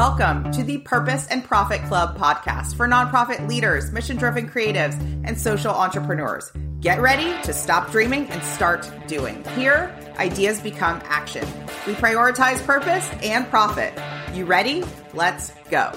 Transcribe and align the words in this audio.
Welcome 0.00 0.50
to 0.52 0.62
the 0.62 0.78
Purpose 0.78 1.26
and 1.26 1.44
Profit 1.44 1.82
Club 1.82 2.16
podcast 2.16 2.74
for 2.74 2.88
nonprofit 2.88 3.46
leaders, 3.46 3.92
mission 3.92 4.16
driven 4.16 4.48
creatives, 4.48 4.94
and 5.26 5.38
social 5.38 5.72
entrepreneurs. 5.74 6.50
Get 6.80 7.02
ready 7.02 7.38
to 7.42 7.52
stop 7.52 7.90
dreaming 7.90 8.26
and 8.28 8.42
start 8.42 8.90
doing. 9.08 9.44
Here, 9.56 9.94
ideas 10.16 10.58
become 10.62 11.02
action. 11.04 11.46
We 11.86 11.92
prioritize 11.92 12.64
purpose 12.64 13.06
and 13.22 13.46
profit. 13.50 13.92
You 14.32 14.46
ready? 14.46 14.84
Let's 15.12 15.52
go. 15.70 15.92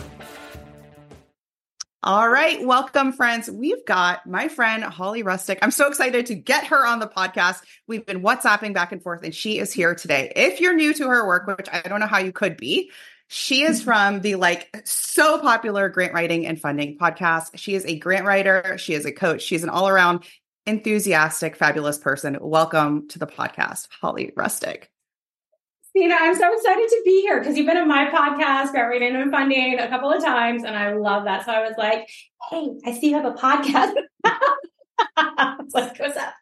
All 2.03 2.27
right. 2.27 2.61
Welcome, 2.61 3.13
friends. 3.13 3.49
We've 3.49 3.85
got 3.85 4.27
my 4.27 4.49
friend 4.49 4.83
Holly 4.83 5.23
Rustick. 5.23 5.59
I'm 5.61 5.71
so 5.71 5.87
excited 5.87 6.25
to 6.25 6.35
get 6.35 6.67
her 6.67 6.85
on 6.85 6.99
the 6.99 7.07
podcast. 7.07 7.61
We've 7.87 8.05
been 8.05 8.21
WhatsApping 8.21 8.73
back 8.73 8.91
and 8.91 9.01
forth, 9.01 9.23
and 9.23 9.33
she 9.33 9.59
is 9.59 9.71
here 9.71 9.95
today. 9.95 10.33
If 10.35 10.59
you're 10.59 10.75
new 10.75 10.93
to 10.95 11.07
her 11.07 11.25
work, 11.25 11.47
which 11.47 11.69
I 11.71 11.79
don't 11.87 12.01
know 12.01 12.07
how 12.07 12.19
you 12.19 12.33
could 12.33 12.57
be, 12.57 12.91
she 13.33 13.63
is 13.63 13.81
from 13.81 14.21
the 14.21 14.35
like 14.35 14.69
so 14.85 15.39
popular 15.39 15.89
grant 15.89 16.13
writing 16.13 16.45
and 16.45 16.61
funding 16.61 16.99
podcast. 16.99 17.49
She 17.55 17.73
is 17.73 17.83
a 17.83 17.97
grant 17.97 18.25
writer, 18.25 18.77
she 18.77 18.93
is 18.93 19.07
a 19.07 19.11
coach, 19.11 19.41
she's 19.41 19.63
an 19.63 19.69
all 19.69 19.89
around 19.89 20.23
enthusiastic, 20.67 21.55
fabulous 21.55 21.97
person. 21.97 22.37
Welcome 22.39 23.07
to 23.07 23.17
the 23.17 23.25
podcast, 23.25 23.87
Holly 23.99 24.31
Rustick. 24.37 24.83
Stina, 25.89 26.15
I'm 26.19 26.35
so 26.35 26.53
excited 26.53 26.87
to 26.87 27.01
be 27.03 27.21
here 27.21 27.39
because 27.39 27.57
you've 27.57 27.65
been 27.65 27.77
in 27.77 27.87
my 27.87 28.05
podcast, 28.05 28.69
Grant 28.69 28.89
Writing 28.89 29.15
and 29.15 29.31
Funding, 29.31 29.79
a 29.79 29.87
couple 29.87 30.11
of 30.11 30.23
times, 30.23 30.63
and 30.63 30.75
I 30.75 30.93
love 30.93 31.23
that. 31.23 31.43
So 31.47 31.53
I 31.53 31.61
was 31.61 31.73
like, 31.75 32.07
hey, 32.51 32.69
I 32.85 32.93
see 32.93 33.09
you 33.09 33.15
have 33.15 33.25
a 33.25 33.33
podcast. 33.33 33.93
Like, 35.73 35.99
what's 35.99 36.17
up? 36.17 36.33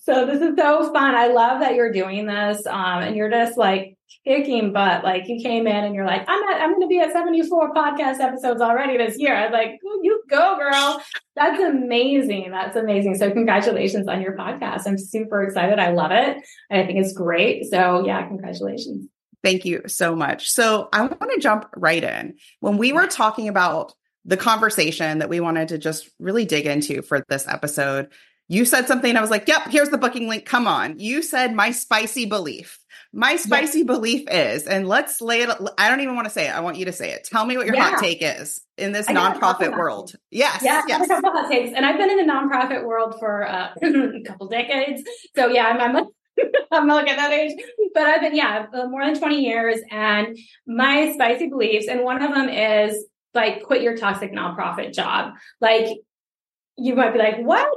so 0.00 0.26
this 0.26 0.42
is 0.42 0.54
so 0.56 0.92
fun. 0.92 1.14
I 1.14 1.28
love 1.28 1.60
that 1.60 1.74
you're 1.74 1.92
doing 1.92 2.26
this. 2.26 2.66
Um, 2.66 3.02
and 3.02 3.16
you're 3.16 3.30
just 3.30 3.56
like 3.56 3.96
kicking 4.24 4.72
butt. 4.72 5.02
Like 5.02 5.28
you 5.28 5.40
came 5.42 5.66
in 5.66 5.84
and 5.84 5.94
you're 5.94 6.06
like, 6.06 6.24
I'm 6.28 6.42
at, 6.48 6.60
I'm 6.60 6.70
going 6.70 6.82
to 6.82 6.88
be 6.88 7.00
at 7.00 7.12
74 7.12 7.74
podcast 7.74 8.20
episodes 8.20 8.60
already 8.60 8.96
this 8.96 9.18
year. 9.18 9.34
I 9.34 9.46
was 9.46 9.52
like, 9.52 9.78
you 9.82 10.22
go, 10.28 10.56
girl. 10.58 11.02
That's 11.36 11.60
amazing. 11.60 12.50
That's 12.50 12.76
amazing. 12.76 13.16
So 13.16 13.30
congratulations 13.30 14.08
on 14.08 14.20
your 14.20 14.36
podcast. 14.36 14.82
I'm 14.86 14.98
super 14.98 15.42
excited. 15.42 15.78
I 15.78 15.92
love 15.92 16.10
it. 16.10 16.38
I 16.70 16.84
think 16.84 16.98
it's 16.98 17.12
great. 17.12 17.64
So 17.70 18.04
yeah, 18.04 18.26
congratulations. 18.26 19.06
Thank 19.42 19.64
you 19.64 19.82
so 19.86 20.14
much. 20.14 20.50
So 20.50 20.88
I 20.92 21.02
want 21.02 21.32
to 21.32 21.40
jump 21.40 21.66
right 21.74 22.04
in. 22.04 22.34
When 22.60 22.76
we 22.76 22.92
were 22.92 23.06
talking 23.06 23.48
about 23.48 23.94
the 24.26 24.36
conversation 24.36 25.18
that 25.18 25.30
we 25.30 25.40
wanted 25.40 25.68
to 25.68 25.78
just 25.78 26.10
really 26.18 26.44
dig 26.44 26.66
into 26.66 27.00
for 27.00 27.24
this 27.30 27.48
episode, 27.48 28.10
you 28.48 28.64
said 28.66 28.86
something. 28.86 29.16
I 29.16 29.20
was 29.20 29.30
like, 29.30 29.48
yep, 29.48 29.68
here's 29.68 29.88
the 29.88 29.96
booking 29.96 30.28
link. 30.28 30.44
Come 30.44 30.66
on. 30.66 30.98
You 30.98 31.22
said 31.22 31.54
my 31.54 31.70
spicy 31.70 32.26
belief. 32.26 32.79
My 33.12 33.36
spicy 33.36 33.78
yes. 33.78 33.86
belief 33.86 34.28
is, 34.30 34.66
and 34.66 34.86
let's 34.86 35.20
lay 35.20 35.42
it. 35.42 35.50
I 35.76 35.88
don't 35.88 36.00
even 36.00 36.14
want 36.14 36.26
to 36.26 36.32
say 36.32 36.46
it. 36.46 36.54
I 36.54 36.60
want 36.60 36.76
you 36.76 36.84
to 36.84 36.92
say 36.92 37.10
it. 37.10 37.24
Tell 37.24 37.44
me 37.44 37.56
what 37.56 37.66
your 37.66 37.74
yeah. 37.74 37.90
hot 37.90 38.00
take 38.00 38.18
is 38.20 38.60
in 38.78 38.92
this 38.92 39.08
I 39.08 39.14
nonprofit 39.14 39.76
world. 39.76 40.14
Yes. 40.30 40.62
Yeah, 40.62 40.82
yes. 40.86 41.06
a 41.06 41.08
couple 41.08 41.32
hot 41.32 41.50
takes. 41.50 41.72
And 41.74 41.84
I've 41.84 41.98
been 41.98 42.10
in 42.10 42.24
the 42.24 42.32
nonprofit 42.32 42.84
world 42.84 43.16
for 43.18 43.48
uh, 43.48 43.70
a 43.82 44.22
couple 44.24 44.48
decades. 44.48 45.02
So 45.34 45.48
yeah, 45.48 45.66
I'm, 45.66 45.96
I'm 45.96 46.06
I'm 46.70 46.86
not 46.86 47.08
at 47.08 47.16
that 47.16 47.32
age, 47.32 47.52
but 47.94 48.04
I've 48.04 48.20
been, 48.20 48.34
yeah, 48.34 48.66
uh, 48.72 48.86
more 48.86 49.04
than 49.04 49.18
20 49.18 49.44
years. 49.44 49.80
And 49.90 50.38
my 50.66 51.12
spicy 51.12 51.48
beliefs, 51.48 51.88
and 51.88 52.02
one 52.02 52.22
of 52.22 52.34
them 52.34 52.48
is 52.48 53.04
like, 53.34 53.62
quit 53.64 53.82
your 53.82 53.96
toxic 53.96 54.32
nonprofit 54.32 54.92
job. 54.92 55.34
Like, 55.60 55.86
you 56.76 56.94
might 56.94 57.12
be 57.12 57.18
like, 57.18 57.38
what? 57.38 57.68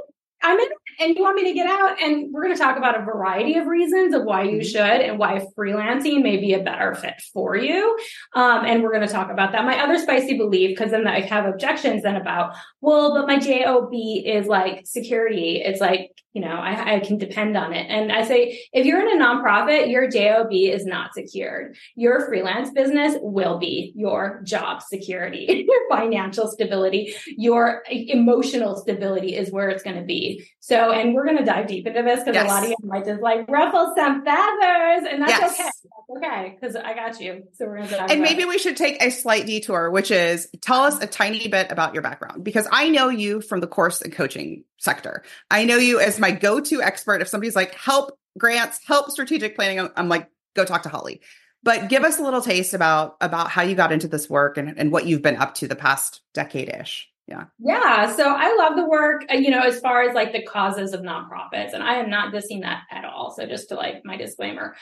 I'm 0.42 0.58
in 0.58 0.68
and 1.00 1.16
you 1.16 1.22
want 1.22 1.36
me 1.36 1.44
to 1.44 1.52
get 1.52 1.66
out. 1.66 2.00
And 2.00 2.32
we're 2.32 2.44
going 2.44 2.54
to 2.54 2.60
talk 2.60 2.76
about 2.76 3.00
a 3.00 3.04
variety 3.04 3.56
of 3.56 3.66
reasons 3.66 4.14
of 4.14 4.24
why 4.24 4.42
you 4.42 4.58
mm-hmm. 4.58 4.68
should 4.68 5.00
and 5.00 5.18
why 5.18 5.44
freelancing 5.56 6.22
may 6.22 6.36
be 6.36 6.54
a 6.54 6.62
better 6.62 6.94
fit 6.94 7.20
for 7.32 7.56
you. 7.56 7.96
Um, 8.34 8.64
and 8.64 8.82
we're 8.82 8.92
going 8.92 9.06
to 9.06 9.12
talk 9.12 9.30
about 9.30 9.52
that. 9.52 9.64
My 9.64 9.82
other 9.82 9.98
spicy 9.98 10.36
belief, 10.36 10.76
because 10.76 10.90
then 10.90 11.06
I 11.06 11.20
have 11.20 11.46
objections 11.46 12.02
then 12.02 12.16
about, 12.16 12.54
well, 12.80 13.14
but 13.14 13.26
my 13.26 13.38
JOB 13.38 13.92
is 13.92 14.46
like 14.46 14.86
security. 14.86 15.62
It's 15.64 15.80
like, 15.80 16.10
you 16.34 16.40
know, 16.40 16.48
I, 16.48 16.96
I 16.96 17.00
can 17.00 17.16
depend 17.16 17.56
on 17.56 17.72
it. 17.72 17.86
And 17.88 18.10
I 18.10 18.24
say, 18.24 18.60
if 18.72 18.84
you're 18.84 19.00
in 19.00 19.20
a 19.20 19.24
nonprofit, 19.24 19.88
your 19.88 20.10
JOB 20.10 20.52
is 20.52 20.84
not 20.84 21.14
secured. 21.14 21.76
Your 21.94 22.26
freelance 22.26 22.70
business 22.70 23.14
will 23.22 23.58
be 23.58 23.92
your 23.94 24.40
job 24.42 24.82
security, 24.82 25.64
your 25.68 25.88
financial 25.88 26.48
stability, 26.48 27.14
your 27.28 27.84
emotional 27.88 28.76
stability 28.76 29.36
is 29.36 29.52
where 29.52 29.68
it's 29.68 29.84
going 29.84 29.96
to 29.96 30.02
be. 30.02 30.44
So, 30.58 30.90
and 30.90 31.14
we're 31.14 31.24
going 31.24 31.38
to 31.38 31.44
dive 31.44 31.68
deep 31.68 31.86
into 31.86 32.02
this 32.02 32.20
because 32.20 32.34
yes. 32.34 32.46
a 32.46 32.48
lot 32.48 32.64
of 32.64 32.70
you 32.70 32.76
might 32.82 33.04
just 33.04 33.22
like 33.22 33.48
ruffle 33.48 33.92
some 33.96 34.24
feathers, 34.24 35.06
and 35.08 35.22
that's 35.22 35.30
yes. 35.30 35.60
okay. 35.60 35.62
That's 35.62 36.24
okay 36.24 36.58
because 36.58 36.76
I 36.76 36.94
got 36.94 37.20
you. 37.20 37.44
So 37.52 37.66
we're 37.66 37.76
going 37.76 37.88
to. 37.90 38.10
And 38.10 38.22
maybe 38.22 38.42
it. 38.42 38.48
we 38.48 38.58
should 38.58 38.76
take 38.76 39.00
a 39.00 39.10
slight 39.10 39.46
detour, 39.46 39.90
which 39.90 40.10
is 40.10 40.48
tell 40.60 40.80
us 40.80 41.00
a 41.00 41.06
tiny 41.06 41.46
bit 41.46 41.70
about 41.70 41.94
your 41.94 42.02
background 42.02 42.42
because 42.42 42.66
I 42.72 42.88
know 42.88 43.08
you 43.08 43.40
from 43.40 43.60
the 43.60 43.68
course 43.68 44.02
and 44.02 44.12
coaching 44.12 44.64
sector. 44.78 45.22
I 45.50 45.64
know 45.64 45.76
you 45.76 45.98
as 45.98 46.18
my 46.24 46.30
go-to 46.30 46.80
expert. 46.80 47.20
If 47.20 47.28
somebody's 47.28 47.54
like, 47.54 47.74
help 47.74 48.18
grants, 48.38 48.80
help 48.86 49.10
strategic 49.10 49.56
planning, 49.56 49.90
I'm 49.94 50.08
like, 50.08 50.30
go 50.54 50.64
talk 50.64 50.82
to 50.84 50.88
Holly. 50.88 51.20
But 51.62 51.90
give 51.90 52.02
us 52.02 52.18
a 52.18 52.22
little 52.22 52.40
taste 52.40 52.72
about 52.72 53.16
about 53.20 53.50
how 53.50 53.62
you 53.62 53.74
got 53.74 53.92
into 53.92 54.08
this 54.08 54.28
work 54.28 54.56
and, 54.56 54.74
and 54.78 54.90
what 54.90 55.06
you've 55.06 55.22
been 55.22 55.36
up 55.36 55.54
to 55.56 55.68
the 55.68 55.76
past 55.76 56.22
decade 56.32 56.70
ish. 56.80 57.08
Yeah. 57.26 57.44
Yeah. 57.58 58.14
So 58.14 58.24
I 58.26 58.54
love 58.56 58.76
the 58.76 58.86
work, 58.86 59.24
uh, 59.30 59.36
you 59.36 59.50
know, 59.50 59.62
as 59.62 59.80
far 59.80 60.02
as 60.02 60.14
like 60.14 60.32
the 60.32 60.42
causes 60.42 60.92
of 60.92 61.00
nonprofits. 61.00 61.72
And 61.72 61.82
I 61.82 61.94
am 61.96 62.10
not 62.10 62.34
dissing 62.34 62.60
that 62.62 62.82
at 62.90 63.06
all. 63.06 63.34
So 63.34 63.46
just 63.46 63.70
to 63.70 63.76
like 63.76 64.02
my 64.04 64.16
disclaimer, 64.16 64.76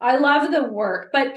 I 0.00 0.18
love 0.18 0.52
the 0.52 0.64
work. 0.64 1.10
But 1.12 1.36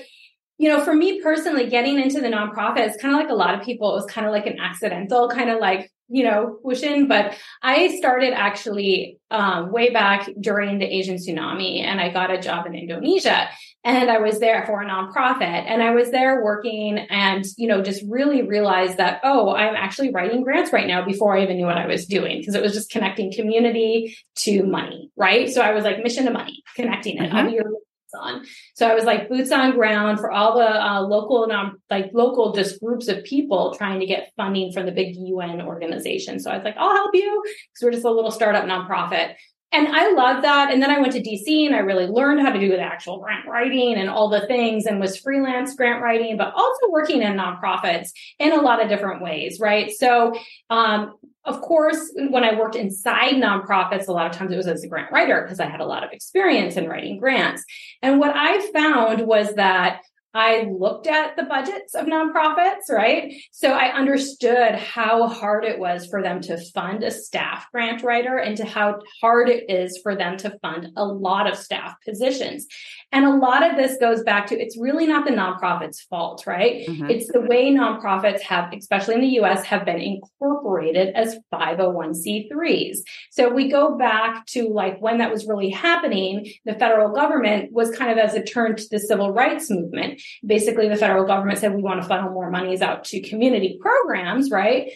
you 0.59 0.70
know, 0.70 0.81
for 0.84 0.94
me 0.94 1.22
personally, 1.22 1.70
getting 1.70 2.00
into 2.00 2.22
the 2.22 2.30
nonprofit 2.30 2.88
is 2.88 2.97
kind 3.02 3.14
of 3.14 3.20
like 3.20 3.30
a 3.30 3.35
lot 3.35 3.56
of 3.56 3.66
people, 3.66 3.91
it 3.91 4.02
was 4.02 4.12
kind 4.12 4.28
of 4.28 4.34
like 4.34 4.46
an 4.46 4.59
accidental 4.59 5.30
kind 5.30 5.50
of 5.50 5.59
like 5.59 5.91
you 6.09 6.24
know, 6.24 6.58
whooshing. 6.64 7.08
But 7.08 7.38
I 7.62 7.97
started 7.97 8.34
actually 8.34 9.19
um, 9.31 9.72
way 9.72 9.90
back 9.90 10.30
during 10.40 10.80
the 10.80 10.86
Asian 10.86 11.16
tsunami, 11.16 11.81
and 11.81 12.00
I 12.00 12.09
got 12.09 12.31
a 12.31 12.40
job 12.40 12.66
in 12.66 12.75
Indonesia. 12.75 13.50
And 13.86 14.09
I 14.09 14.19
was 14.19 14.40
there 14.40 14.66
for 14.66 14.81
a 14.81 14.86
nonprofit, 14.86 15.41
and 15.41 15.84
I 15.84 15.91
was 15.91 16.12
there 16.12 16.41
working, 16.41 16.97
and 16.97 17.46
you 17.58 17.68
know, 17.68 17.81
just 17.81 18.03
really 18.08 18.41
realized 18.41 18.97
that 18.97 19.19
oh, 19.24 19.53
I'm 19.53 19.75
actually 19.75 20.12
writing 20.12 20.44
grants 20.44 20.72
right 20.72 20.88
now 20.88 21.06
before 21.06 21.38
I 21.38 21.44
even 21.44 21.58
knew 21.58 21.66
what 21.66 21.78
I 21.78 21.88
was 21.88 22.06
doing 22.06 22.40
because 22.40 22.56
it 22.56 22.62
was 22.62 22.74
just 22.74 22.91
connecting 22.91 23.34
community 23.34 24.16
to 24.38 24.64
money, 24.64 25.12
right? 25.18 25.50
So 25.50 25.62
I 25.62 25.74
was 25.74 25.84
like 25.84 26.02
mission 26.02 26.25
to 26.25 26.31
money, 26.31 26.64
connecting 26.75 27.18
it. 27.18 27.31
Mm-hmm 27.31 27.74
on. 28.18 28.46
So 28.75 28.88
I 28.88 28.94
was 28.94 29.03
like 29.03 29.29
boots 29.29 29.51
on 29.51 29.75
ground 29.75 30.19
for 30.19 30.31
all 30.31 30.57
the 30.57 30.85
uh, 30.85 31.01
local, 31.01 31.47
non, 31.47 31.78
like 31.90 32.12
local 32.13 32.53
just 32.53 32.79
groups 32.81 33.07
of 33.07 33.24
people 33.24 33.74
trying 33.75 34.00
to 34.00 34.06
get 34.06 34.31
funding 34.38 34.72
from 34.72 34.85
the 34.85 34.91
big 34.91 35.16
UN 35.16 35.62
organization. 35.62 36.40
So 36.40 36.52
I 36.52 36.57
was 36.57 36.63
like, 36.63 36.78
I'll 36.78 36.96
help 36.96 37.13
you 37.13 37.44
because 37.44 37.84
we're 37.84 37.91
just 37.91 38.06
a 38.06 38.12
little 38.12 38.31
startup 38.31 38.66
nonprofit. 38.66 39.35
And 39.73 39.88
I 39.88 40.12
love 40.12 40.44
that. 40.44 40.72
And 40.72 40.84
then 40.84 40.91
I 40.91 41.00
went 41.00 41.13
to 41.13 41.22
DC 41.22 41.66
and 41.66 41.75
I 41.75 41.79
really 41.79 42.06
learned 42.06 42.41
how 42.41 42.52
to 42.52 42.59
do 42.59 42.69
the 42.69 42.79
actual 42.79 43.19
grant 43.19 43.47
writing 43.47 43.96
and 43.96 44.07
all 44.07 44.29
the 44.29 44.46
things 44.46 44.85
and 44.85 45.00
was 45.00 45.18
freelance 45.18 45.75
grant 45.75 46.02
writing, 46.02 46.38
but 46.38 46.53
also 46.53 46.91
working 46.91 47.23
in 47.23 47.34
nonprofits 47.34 48.09
in 48.38 48.53
a 48.53 48.62
lot 48.62 48.84
of 48.84 48.88
different 48.88 49.23
ways, 49.23 49.59
right? 49.59 49.91
So, 49.91 50.35
um, 50.69 51.16
of 51.45 51.61
course, 51.61 52.11
when 52.15 52.43
I 52.43 52.57
worked 52.57 52.75
inside 52.75 53.33
nonprofits, 53.33 54.07
a 54.07 54.13
lot 54.13 54.27
of 54.27 54.31
times 54.31 54.51
it 54.51 54.57
was 54.57 54.67
as 54.67 54.83
a 54.83 54.87
grant 54.87 55.11
writer 55.11 55.41
because 55.41 55.59
I 55.59 55.67
had 55.67 55.81
a 55.81 55.85
lot 55.85 56.03
of 56.03 56.11
experience 56.11 56.77
in 56.77 56.87
writing 56.87 57.19
grants. 57.19 57.63
And 58.01 58.19
what 58.19 58.31
I 58.35 58.71
found 58.71 59.27
was 59.27 59.55
that 59.55 60.01
I 60.33 60.67
looked 60.79 61.05
at 61.05 61.35
the 61.35 61.44
budgets 61.44 61.94
of 61.94 62.07
nonprofits, 62.07 62.89
right? 62.89 63.33
So 63.51 63.69
I 63.69 63.94
understood 63.94 64.73
how 64.75 65.27
hard 65.27 65.63
it 65.63 65.77
was 65.77 66.07
for 66.07 66.23
them 66.23 66.41
to 66.41 66.57
fund 66.71 67.03
a 67.03 67.11
staff 67.11 67.67
grant 67.71 68.01
writer 68.01 68.38
and 68.38 68.57
to 68.57 68.66
how 68.66 68.99
hard 69.22 69.49
it 69.49 69.69
is 69.69 69.99
for 70.01 70.16
them 70.16 70.38
to 70.38 70.57
fund 70.61 70.88
a 70.97 71.05
lot 71.05 71.47
of 71.47 71.55
staff 71.55 71.95
positions. 72.03 72.66
And 73.11 73.25
a 73.25 73.35
lot 73.35 73.69
of 73.69 73.77
this 73.77 73.97
goes 73.99 74.23
back 74.23 74.47
to 74.47 74.59
it's 74.59 74.75
really 74.75 75.05
not 75.05 75.25
the 75.25 75.31
nonprofit's 75.31 76.02
fault, 76.02 76.46
right? 76.47 76.87
Mm-hmm. 76.87 77.11
It's 77.11 77.31
the 77.31 77.41
way 77.41 77.72
nonprofits 77.72 78.41
have, 78.41 78.73
especially 78.73 79.16
in 79.16 79.22
the 79.22 79.40
US, 79.41 79.63
have 79.66 79.85
been 79.85 79.99
incorporated 79.99 81.13
as 81.13 81.37
501c3s. 81.53 82.97
So 83.29 83.53
we 83.53 83.69
go 83.69 83.99
back 83.99 84.47
to 84.47 84.67
like 84.67 84.99
when 84.99 85.19
that 85.19 85.31
was 85.31 85.46
really 85.46 85.69
happening, 85.69 86.52
the 86.66 86.73
federal 86.73 87.13
government 87.13 87.72
was 87.72 87.96
kind 87.96 88.11
of 88.11 88.17
as 88.17 88.34
a 88.34 88.43
turn 88.43 88.75
to 88.78 88.84
the 88.90 88.99
civil 88.99 89.31
rights 89.31 89.69
movement 89.69 90.22
basically 90.46 90.90
the 90.90 90.96
federal 90.96 91.25
government 91.25 91.59
said 91.59 91.73
we 91.73 91.81
want 91.81 92.02
to 92.02 92.08
funnel 92.08 92.31
more 92.31 92.49
monies 92.49 92.81
out 92.81 93.05
to 93.05 93.22
community 93.22 93.78
programs, 93.81 94.52
right? 94.52 94.91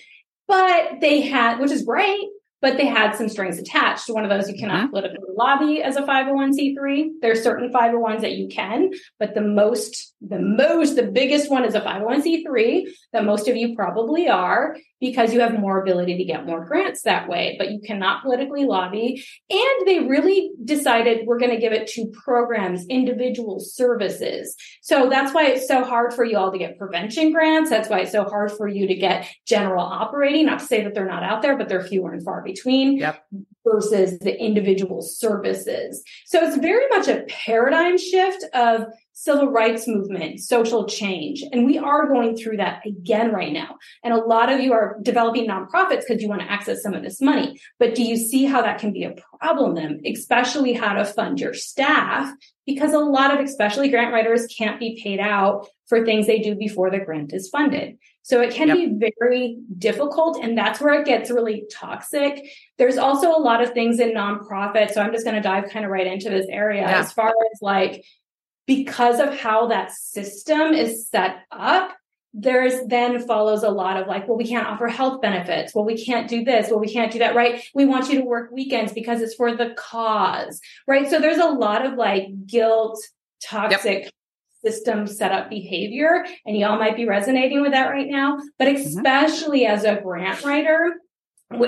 But 0.48 1.02
they 1.02 1.22
had, 1.22 1.60
which 1.60 1.72
is 1.72 1.84
great, 1.84 2.28
but 2.62 2.78
they 2.78 2.86
had 2.86 3.16
some 3.16 3.30
strings 3.30 3.60
attached. 3.60 4.10
One 4.10 4.24
of 4.24 4.30
those 4.30 4.50
you 4.50 4.58
cannot 4.58 4.86
mm-hmm. 4.86 4.90
politically 4.90 5.30
lobby 5.36 5.84
as 5.84 5.96
a 5.96 6.02
501c3. 6.02 7.10
There's 7.22 7.44
certain 7.44 7.72
501s 7.72 8.22
that 8.22 8.34
you 8.34 8.48
can, 8.48 8.92
but 9.20 9.36
the 9.36 9.42
most, 9.42 10.16
the 10.22 10.40
most, 10.40 10.96
the 10.96 11.04
biggest 11.04 11.52
one 11.52 11.64
is 11.66 11.76
a 11.76 11.82
501c3 11.82 12.88
that 13.14 13.26
most 13.26 13.48
of 13.48 13.56
you 13.56 13.76
probably 13.76 14.28
are 14.28 14.76
because 15.00 15.34
you 15.34 15.40
have 15.42 15.60
more 15.60 15.80
ability 15.80 16.18
to 16.18 16.24
get 16.24 16.46
more 16.46 16.66
grants 16.66 17.04
that 17.04 17.30
way, 17.30 17.56
but 17.60 17.70
you 17.70 17.80
cannot 17.80 18.24
politically 18.24 18.66
lobby. 18.66 19.24
And 19.50 19.88
they 19.88 20.00
really 20.00 20.52
decided 20.64 21.28
we're 21.28 21.38
going 21.38 21.52
to 21.52 21.62
give 21.62 21.74
it 21.74 21.88
to 21.90 22.08
programs, 22.08 22.86
individual 22.88 23.60
services. 23.60 24.56
So 24.82 25.08
that's 25.10 25.34
why 25.34 25.48
it's 25.48 25.68
so 25.68 25.84
hard 25.84 26.14
for 26.14 26.24
you 26.24 26.38
all 26.38 26.52
to 26.52 26.58
get 26.58 26.80
prevention 26.80 27.32
grants. 27.32 27.70
That's 27.70 27.90
why 27.90 28.00
it's 28.00 28.12
so 28.12 28.24
hard 28.24 28.52
for 28.52 28.68
you 28.68 28.88
to 28.88 28.96
get 28.96 29.28
general 29.46 29.86
operating. 29.86 30.48
Not 30.48 30.60
to 30.60 30.66
say 30.66 30.84
that 30.84 30.96
they're 30.96 31.06
not 31.06 31.24
out 31.24 31.44
there, 31.44 31.58
but 31.58 31.70
they're 31.70 31.84
fewer 31.84 32.12
and 32.12 32.24
far 32.24 32.42
between. 32.48 32.98
Yep 32.98 33.24
versus 33.70 34.20
the 34.20 34.40
individual 34.40 35.02
services. 35.02 36.04
So 36.26 36.44
it's 36.44 36.58
very 36.58 36.88
much 36.90 37.08
a 37.08 37.26
paradigm 37.28 37.98
shift 37.98 38.46
of 38.54 38.86
civil 39.20 39.50
rights 39.50 39.88
movement, 39.88 40.40
social 40.40 40.86
change. 40.86 41.44
And 41.52 41.66
we 41.66 41.80
are 41.80 42.08
going 42.08 42.38
through 42.38 42.58
that 42.58 42.86
again 42.86 43.32
right 43.32 43.52
now. 43.52 43.78
And 44.04 44.14
a 44.14 44.24
lot 44.24 44.52
of 44.52 44.60
you 44.60 44.74
are 44.74 45.00
developing 45.02 45.48
nonprofits 45.48 46.02
because 46.08 46.22
you 46.22 46.30
want 46.30 46.42
to 46.42 46.52
access 46.52 46.84
some 46.84 46.94
of 46.94 47.02
this 47.02 47.20
money. 47.20 47.60
But 47.80 47.96
do 47.96 48.04
you 48.04 48.16
see 48.16 48.46
how 48.46 48.62
that 48.62 48.78
can 48.78 48.94
be 48.94 49.06
a 49.06 49.16
problem 49.40 49.74
then, 49.74 50.02
especially 50.06 50.74
how 50.74 50.94
to 50.94 51.04
fund 51.04 51.40
your 51.40 51.56
staff? 51.56 52.32
Because 52.68 52.94
a 52.94 53.00
lot 53.00 53.34
of, 53.34 53.44
especially 53.44 53.90
grant 53.90 54.14
writers 54.14 54.46
can't 54.56 54.80
be 54.80 55.02
paid 55.02 55.20
out 55.20 55.68
for 55.88 56.06
things 56.06 56.28
they 56.28 56.38
do 56.38 56.54
before 56.54 56.92
the 56.92 57.00
grant 57.00 57.34
is 57.34 57.50
funded. 57.50 57.98
So 58.22 58.42
it 58.42 58.54
can 58.54 58.68
yep. 58.68 58.78
be 58.78 59.12
very 59.20 59.58
difficult. 59.80 60.38
And 60.44 60.56
that's 60.56 60.80
where 60.80 61.02
it 61.02 61.08
gets 61.08 61.32
really 61.32 61.64
toxic. 61.74 62.46
There's 62.78 62.98
also 63.00 63.32
a 63.32 63.42
lot 63.42 63.64
of 63.64 63.72
things 63.72 64.00
in 64.00 64.14
nonprofit. 64.14 64.92
So 64.92 65.02
I'm 65.02 65.12
just 65.12 65.26
going 65.26 65.38
to 65.38 65.42
dive 65.42 65.72
kind 65.72 65.86
of 65.86 65.92
right 65.92 66.06
into 66.06 66.30
this 66.30 66.46
area 66.52 66.82
yeah. 66.82 67.00
as 67.00 67.12
far 67.14 67.30
as 67.30 67.62
like, 67.64 68.06
because 68.68 69.20
of 69.20 69.36
how 69.40 69.68
that 69.68 69.92
system 69.92 70.74
is 70.74 71.08
set 71.10 71.38
up, 71.52 71.94
there's 72.34 72.86
then 72.86 73.26
follows 73.26 73.64
a 73.64 73.70
lot 73.70 74.00
of 74.00 74.08
like, 74.08 74.28
well, 74.28 74.38
we 74.38 74.48
can't 74.48 74.68
offer 74.68 74.88
health 74.88 75.22
benefits. 75.22 75.74
Well, 75.74 75.86
we 75.86 76.04
can't 76.04 76.30
do 76.30 76.44
this. 76.44 76.70
Well, 76.70 76.80
we 76.80 76.92
can't 76.92 77.12
do 77.12 77.20
that. 77.20 77.34
Right. 77.34 77.64
We 77.74 77.86
want 77.86 78.10
you 78.10 78.20
to 78.20 78.26
work 78.26 78.52
weekends 78.52 78.94
because 78.94 79.22
it's 79.22 79.34
for 79.34 79.56
the 79.56 79.74
cause. 79.76 80.62
Right. 80.86 81.10
So 81.10 81.20
there's 81.20 81.40
a 81.40 81.50
lot 81.50 81.84
of 81.84 81.94
like 81.94 82.46
guilt, 82.46 83.00
toxic 83.42 84.04
yep 84.04 84.12
system 84.66 85.08
setup 85.08 85.50
behavior. 85.50 86.26
And 86.46 86.58
y'all 86.58 86.80
might 86.80 86.96
be 86.96 87.06
resonating 87.06 87.62
with 87.62 87.72
that 87.72 87.90
right 87.90 88.08
now. 88.08 88.40
But 88.58 88.68
mm-hmm. 88.68 88.88
especially 88.88 89.62
mm-hmm. 89.62 89.74
as 89.74 89.84
a 89.84 90.02
grant 90.02 90.44
writer, 90.44 90.96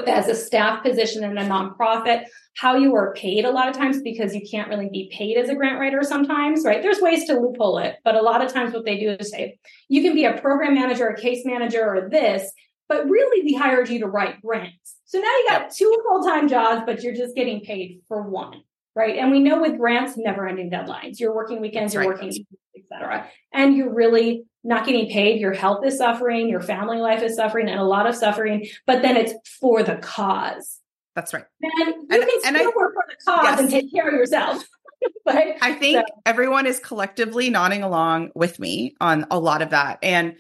as 0.07 0.27
a 0.27 0.35
staff 0.35 0.83
position 0.83 1.23
in 1.23 1.37
a 1.37 1.43
nonprofit, 1.43 2.25
how 2.57 2.75
you 2.75 2.95
are 2.95 3.13
paid 3.13 3.45
a 3.45 3.51
lot 3.51 3.69
of 3.69 3.75
times 3.75 4.01
because 4.01 4.35
you 4.35 4.41
can't 4.49 4.67
really 4.67 4.89
be 4.89 5.09
paid 5.15 5.37
as 5.37 5.49
a 5.49 5.55
grant 5.55 5.79
writer 5.79 6.03
sometimes, 6.03 6.65
right? 6.65 6.81
There's 6.81 6.99
ways 6.99 7.25
to 7.27 7.39
loophole 7.39 7.77
it, 7.77 7.95
but 8.03 8.15
a 8.15 8.21
lot 8.21 8.43
of 8.43 8.51
times 8.51 8.73
what 8.73 8.85
they 8.85 8.99
do 8.99 9.11
is 9.11 9.31
say, 9.31 9.57
you 9.87 10.01
can 10.01 10.13
be 10.13 10.25
a 10.25 10.39
program 10.39 10.75
manager, 10.75 11.07
a 11.07 11.19
case 11.19 11.45
manager, 11.45 11.83
or 11.83 12.09
this, 12.09 12.51
but 12.89 13.07
really 13.07 13.43
we 13.45 13.53
hired 13.53 13.89
you 13.89 13.99
to 13.99 14.07
write 14.07 14.41
grants. 14.41 14.97
So 15.05 15.19
now 15.19 15.27
you 15.27 15.45
got 15.49 15.71
two 15.71 15.95
full-time 16.07 16.49
jobs, 16.49 16.83
but 16.85 17.01
you're 17.01 17.15
just 17.15 17.35
getting 17.35 17.61
paid 17.61 18.01
for 18.07 18.29
one, 18.29 18.61
right? 18.95 19.17
And 19.17 19.31
we 19.31 19.39
know 19.39 19.61
with 19.61 19.77
grants, 19.77 20.17
never 20.17 20.47
ending 20.47 20.69
deadlines. 20.69 21.19
You're 21.19 21.33
working 21.33 21.61
weekends, 21.61 21.93
you're 21.93 22.03
right. 22.03 22.09
working 22.09 22.45
etc. 22.75 23.27
And 23.53 23.75
you're 23.75 23.93
really 23.93 24.45
not 24.63 24.85
getting 24.85 25.09
paid. 25.09 25.39
Your 25.39 25.53
health 25.53 25.85
is 25.85 25.97
suffering, 25.97 26.49
your 26.49 26.61
family 26.61 26.97
life 26.97 27.23
is 27.23 27.35
suffering, 27.35 27.69
and 27.69 27.79
a 27.79 27.83
lot 27.83 28.07
of 28.07 28.15
suffering. 28.15 28.67
But 28.85 29.01
then 29.01 29.15
it's 29.15 29.33
for 29.59 29.83
the 29.83 29.95
cause. 29.97 30.79
That's 31.15 31.33
right. 31.33 31.45
And 31.61 31.95
you 31.95 32.07
and, 32.09 32.23
can 32.23 32.41
and 32.45 32.55
still 32.55 32.71
I, 32.71 32.73
work 32.75 32.93
for 32.93 33.03
the 33.07 33.15
cause 33.25 33.43
yes. 33.43 33.59
and 33.59 33.69
take 33.69 33.93
care 33.93 34.07
of 34.07 34.13
yourself. 34.13 34.63
but, 35.25 35.37
I 35.61 35.73
think 35.73 35.97
so. 36.07 36.21
everyone 36.25 36.65
is 36.65 36.79
collectively 36.79 37.49
nodding 37.49 37.83
along 37.83 38.31
with 38.35 38.59
me 38.59 38.95
on 38.99 39.25
a 39.31 39.39
lot 39.39 39.61
of 39.61 39.69
that. 39.69 39.99
And 40.03 40.35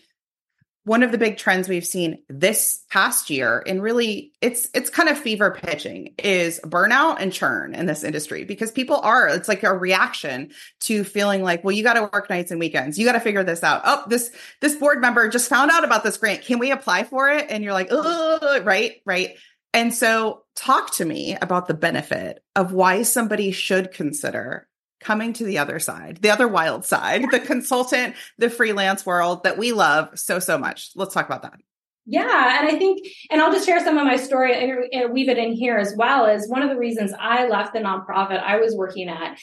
one 0.89 1.03
of 1.03 1.11
the 1.11 1.19
big 1.19 1.37
trends 1.37 1.69
we've 1.69 1.85
seen 1.85 2.17
this 2.29 2.83
past 2.89 3.29
year 3.29 3.61
and 3.67 3.79
really 3.79 4.33
it's 4.41 4.67
it's 4.73 4.89
kind 4.89 5.07
of 5.07 5.19
fever 5.19 5.51
pitching 5.51 6.15
is 6.17 6.59
burnout 6.63 7.17
and 7.19 7.31
churn 7.31 7.75
in 7.75 7.85
this 7.85 8.03
industry 8.03 8.43
because 8.43 8.71
people 8.71 8.95
are 8.95 9.27
it's 9.27 9.47
like 9.47 9.61
a 9.61 9.71
reaction 9.71 10.49
to 10.79 11.03
feeling 11.03 11.43
like 11.43 11.63
well 11.63 11.75
you 11.75 11.83
got 11.83 11.93
to 11.93 12.09
work 12.11 12.27
nights 12.27 12.49
and 12.49 12.59
weekends. 12.59 12.97
You 12.97 13.05
got 13.05 13.11
to 13.11 13.19
figure 13.19 13.43
this 13.43 13.61
out. 13.61 13.83
Oh 13.85 14.03
this 14.07 14.31
this 14.61 14.77
board 14.77 14.99
member 14.99 15.29
just 15.29 15.47
found 15.47 15.69
out 15.69 15.83
about 15.83 16.03
this 16.03 16.17
grant. 16.17 16.41
Can 16.41 16.57
we 16.57 16.71
apply 16.71 17.03
for 17.03 17.29
it? 17.29 17.45
And 17.51 17.63
you're 17.63 17.73
like 17.73 17.89
oh 17.91 18.59
right 18.63 18.99
right? 19.05 19.37
And 19.75 19.93
so 19.93 20.43
talk 20.55 20.95
to 20.95 21.05
me 21.05 21.37
about 21.39 21.67
the 21.67 21.75
benefit 21.75 22.43
of 22.55 22.73
why 22.73 23.03
somebody 23.03 23.51
should 23.51 23.91
consider 23.91 24.67
coming 24.99 25.33
to 25.33 25.43
the 25.43 25.57
other 25.57 25.79
side, 25.79 26.19
the 26.21 26.29
other 26.29 26.47
wild 26.47 26.85
side, 26.85 27.25
the 27.31 27.39
consultant, 27.39 28.15
the 28.37 28.49
freelance 28.49 29.05
world 29.05 29.43
that 29.43 29.57
we 29.57 29.71
love 29.71 30.09
so, 30.17 30.39
so 30.39 30.57
much. 30.57 30.91
Let's 30.95 31.13
talk 31.13 31.25
about 31.25 31.43
that. 31.43 31.59
Yeah. 32.05 32.59
And 32.59 32.67
I 32.67 32.77
think, 32.77 33.07
and 33.29 33.41
I'll 33.41 33.51
just 33.51 33.67
share 33.67 33.83
some 33.83 33.97
of 33.97 34.05
my 34.05 34.15
story 34.15 34.89
and 34.91 35.13
weave 35.13 35.29
it 35.29 35.37
in 35.37 35.53
here 35.53 35.77
as 35.77 35.93
well 35.95 36.25
Is 36.25 36.49
one 36.49 36.63
of 36.63 36.69
the 36.69 36.77
reasons 36.77 37.13
I 37.19 37.47
left 37.47 37.73
the 37.73 37.79
nonprofit 37.79 38.41
I 38.41 38.57
was 38.57 38.75
working 38.75 39.09
at 39.09 39.37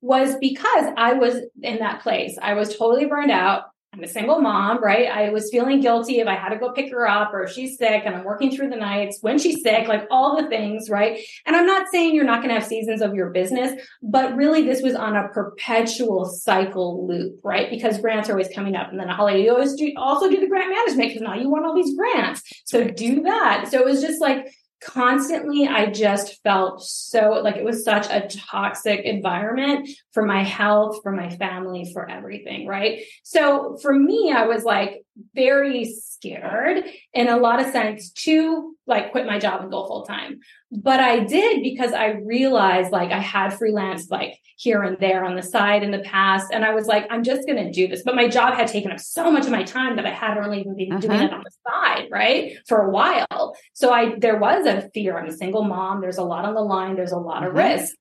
was 0.00 0.36
because 0.36 0.86
I 0.96 1.14
was 1.14 1.36
in 1.62 1.78
that 1.78 2.02
place. 2.02 2.38
I 2.40 2.54
was 2.54 2.76
totally 2.76 3.06
burned 3.06 3.32
out. 3.32 3.64
I'm 3.94 4.02
a 4.02 4.08
single 4.08 4.40
mom, 4.40 4.82
right? 4.82 5.06
I 5.06 5.28
was 5.28 5.50
feeling 5.50 5.80
guilty 5.80 6.20
if 6.20 6.26
I 6.26 6.34
had 6.34 6.48
to 6.48 6.56
go 6.56 6.72
pick 6.72 6.90
her 6.90 7.06
up 7.06 7.34
or 7.34 7.42
if 7.42 7.52
she's 7.52 7.76
sick 7.76 8.04
and 8.06 8.14
I'm 8.14 8.24
working 8.24 8.50
through 8.50 8.70
the 8.70 8.76
nights 8.76 9.18
when 9.20 9.38
she's 9.38 9.62
sick, 9.62 9.86
like 9.86 10.06
all 10.10 10.40
the 10.40 10.48
things, 10.48 10.88
right? 10.88 11.22
And 11.44 11.54
I'm 11.54 11.66
not 11.66 11.88
saying 11.90 12.14
you're 12.14 12.24
not 12.24 12.38
going 12.38 12.48
to 12.48 12.58
have 12.58 12.66
seasons 12.66 13.02
of 13.02 13.14
your 13.14 13.28
business, 13.28 13.78
but 14.02 14.34
really 14.34 14.62
this 14.62 14.80
was 14.80 14.94
on 14.94 15.14
a 15.14 15.28
perpetual 15.28 16.24
cycle 16.24 17.06
loop, 17.06 17.38
right? 17.44 17.68
Because 17.68 17.98
grants 17.98 18.30
are 18.30 18.32
always 18.32 18.48
coming 18.54 18.76
up. 18.76 18.90
And 18.90 18.98
then 18.98 19.10
Holly, 19.10 19.44
you 19.44 19.52
always 19.52 19.74
do, 19.74 19.92
also 19.98 20.30
do 20.30 20.40
the 20.40 20.48
grant 20.48 20.70
management 20.70 21.10
because 21.10 21.22
now 21.22 21.34
you 21.34 21.50
want 21.50 21.66
all 21.66 21.74
these 21.74 21.94
grants. 21.94 22.42
So 22.64 22.88
do 22.88 23.20
that. 23.24 23.68
So 23.70 23.78
it 23.78 23.84
was 23.84 24.00
just 24.00 24.22
like, 24.22 24.54
constantly 24.84 25.66
i 25.66 25.86
just 25.86 26.42
felt 26.42 26.82
so 26.82 27.40
like 27.42 27.56
it 27.56 27.64
was 27.64 27.84
such 27.84 28.06
a 28.10 28.28
toxic 28.28 29.00
environment 29.00 29.88
for 30.12 30.24
my 30.24 30.42
health 30.42 31.00
for 31.02 31.12
my 31.12 31.30
family 31.36 31.90
for 31.92 32.08
everything 32.10 32.66
right? 32.66 33.02
So 33.22 33.76
for 33.80 33.92
me 33.92 34.32
i 34.34 34.46
was 34.46 34.64
like 34.64 35.04
very 35.34 35.84
scared 35.84 36.84
in 37.12 37.28
a 37.28 37.36
lot 37.36 37.60
of 37.60 37.70
sense 37.70 38.10
to 38.10 38.74
like 38.86 39.12
quit 39.12 39.26
my 39.26 39.38
job 39.38 39.60
and 39.60 39.70
go 39.70 39.86
full 39.86 40.04
time 40.04 40.40
but 40.70 41.00
i 41.00 41.20
did 41.20 41.62
because 41.62 41.92
i 41.92 42.12
realized 42.24 42.90
like 42.90 43.10
i 43.10 43.18
had 43.18 43.52
freelance 43.52 44.10
like 44.10 44.38
here 44.62 44.82
and 44.82 44.96
there 44.98 45.24
on 45.24 45.34
the 45.34 45.42
side 45.42 45.82
in 45.82 45.90
the 45.90 45.98
past. 45.98 46.52
And 46.52 46.64
I 46.64 46.72
was 46.72 46.86
like, 46.86 47.06
I'm 47.10 47.24
just 47.24 47.46
going 47.48 47.64
to 47.64 47.72
do 47.72 47.88
this. 47.88 48.02
But 48.04 48.14
my 48.14 48.28
job 48.28 48.54
had 48.54 48.68
taken 48.68 48.92
up 48.92 49.00
so 49.00 49.30
much 49.30 49.44
of 49.44 49.50
my 49.50 49.64
time 49.64 49.96
that 49.96 50.06
I 50.06 50.10
hadn't 50.10 50.42
really 50.42 50.60
even 50.60 50.76
been 50.76 50.92
uh-huh. 50.92 51.00
doing 51.00 51.20
it 51.20 51.32
on 51.32 51.42
the 51.42 51.50
side, 51.68 52.08
right? 52.10 52.56
For 52.68 52.86
a 52.86 52.90
while. 52.90 53.56
So 53.72 53.92
I, 53.92 54.14
there 54.18 54.38
was 54.38 54.66
a 54.66 54.88
fear. 54.90 55.18
I'm 55.18 55.26
a 55.26 55.32
single 55.32 55.64
mom. 55.64 56.00
There's 56.00 56.18
a 56.18 56.22
lot 56.22 56.44
on 56.44 56.54
the 56.54 56.60
line. 56.60 56.94
There's 56.94 57.12
a 57.12 57.18
lot 57.18 57.42
of 57.42 57.56
uh-huh. 57.56 57.68
risk. 57.68 57.94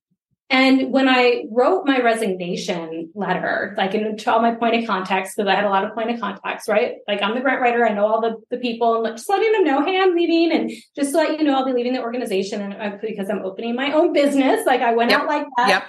And 0.51 0.91
when 0.91 1.07
I 1.07 1.45
wrote 1.49 1.85
my 1.85 2.01
resignation 2.01 3.09
letter, 3.15 3.73
like 3.77 3.95
in 3.95 4.17
to 4.17 4.31
all 4.33 4.41
my 4.41 4.53
point 4.53 4.75
of 4.75 4.85
contacts, 4.85 5.33
because 5.33 5.49
I 5.49 5.55
had 5.55 5.63
a 5.63 5.69
lot 5.69 5.85
of 5.85 5.93
point 5.93 6.11
of 6.11 6.19
contacts, 6.19 6.67
right? 6.67 6.95
Like 7.07 7.21
I'm 7.21 7.35
the 7.35 7.39
grant 7.39 7.61
writer, 7.61 7.87
I 7.87 7.93
know 7.93 8.05
all 8.05 8.19
the, 8.19 8.35
the 8.49 8.57
people, 8.57 9.05
and 9.05 9.15
just 9.15 9.29
letting 9.29 9.53
them 9.53 9.63
know, 9.63 9.85
hey, 9.85 9.97
I'm 9.97 10.13
leaving, 10.13 10.51
and 10.51 10.69
just 10.93 11.11
to 11.11 11.17
let 11.17 11.39
you 11.39 11.45
know, 11.45 11.55
I'll 11.55 11.65
be 11.65 11.71
leaving 11.71 11.93
the 11.93 12.01
organization, 12.01 12.61
and 12.61 12.73
uh, 12.73 12.97
because 13.01 13.29
I'm 13.29 13.45
opening 13.45 13.75
my 13.75 13.93
own 13.93 14.11
business, 14.11 14.65
like 14.65 14.81
I 14.81 14.93
went 14.93 15.11
yep. 15.11 15.21
out 15.21 15.27
like 15.27 15.47
that. 15.55 15.69
Yep. 15.69 15.83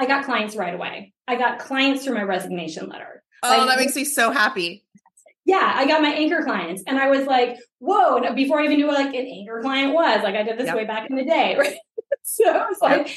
I 0.00 0.06
got 0.06 0.24
clients 0.24 0.56
right 0.56 0.72
away. 0.72 1.12
I 1.26 1.36
got 1.36 1.58
clients 1.58 2.04
through 2.04 2.14
my 2.14 2.22
resignation 2.22 2.88
letter. 2.88 3.22
Oh, 3.42 3.50
like, 3.50 3.68
that 3.68 3.78
makes 3.78 3.94
me 3.94 4.04
so 4.04 4.30
happy. 4.30 4.86
Yeah, 5.44 5.72
I 5.74 5.86
got 5.86 6.00
my 6.00 6.12
anchor 6.12 6.42
clients, 6.44 6.82
and 6.86 6.98
I 6.98 7.10
was 7.10 7.26
like, 7.26 7.58
"Whoa!" 7.78 8.32
Before 8.34 8.58
I 8.58 8.64
even 8.64 8.78
knew 8.78 8.86
what 8.86 8.98
like 8.98 9.14
an 9.14 9.26
anchor 9.26 9.60
client 9.60 9.92
was, 9.92 10.22
like 10.22 10.34
I 10.34 10.44
did 10.44 10.58
this 10.58 10.66
yep. 10.66 10.76
way 10.76 10.86
back 10.86 11.10
in 11.10 11.16
the 11.16 11.26
day, 11.26 11.56
right? 11.58 11.76
so 12.22 12.50
I 12.50 12.66
was 12.66 12.78
like. 12.80 13.10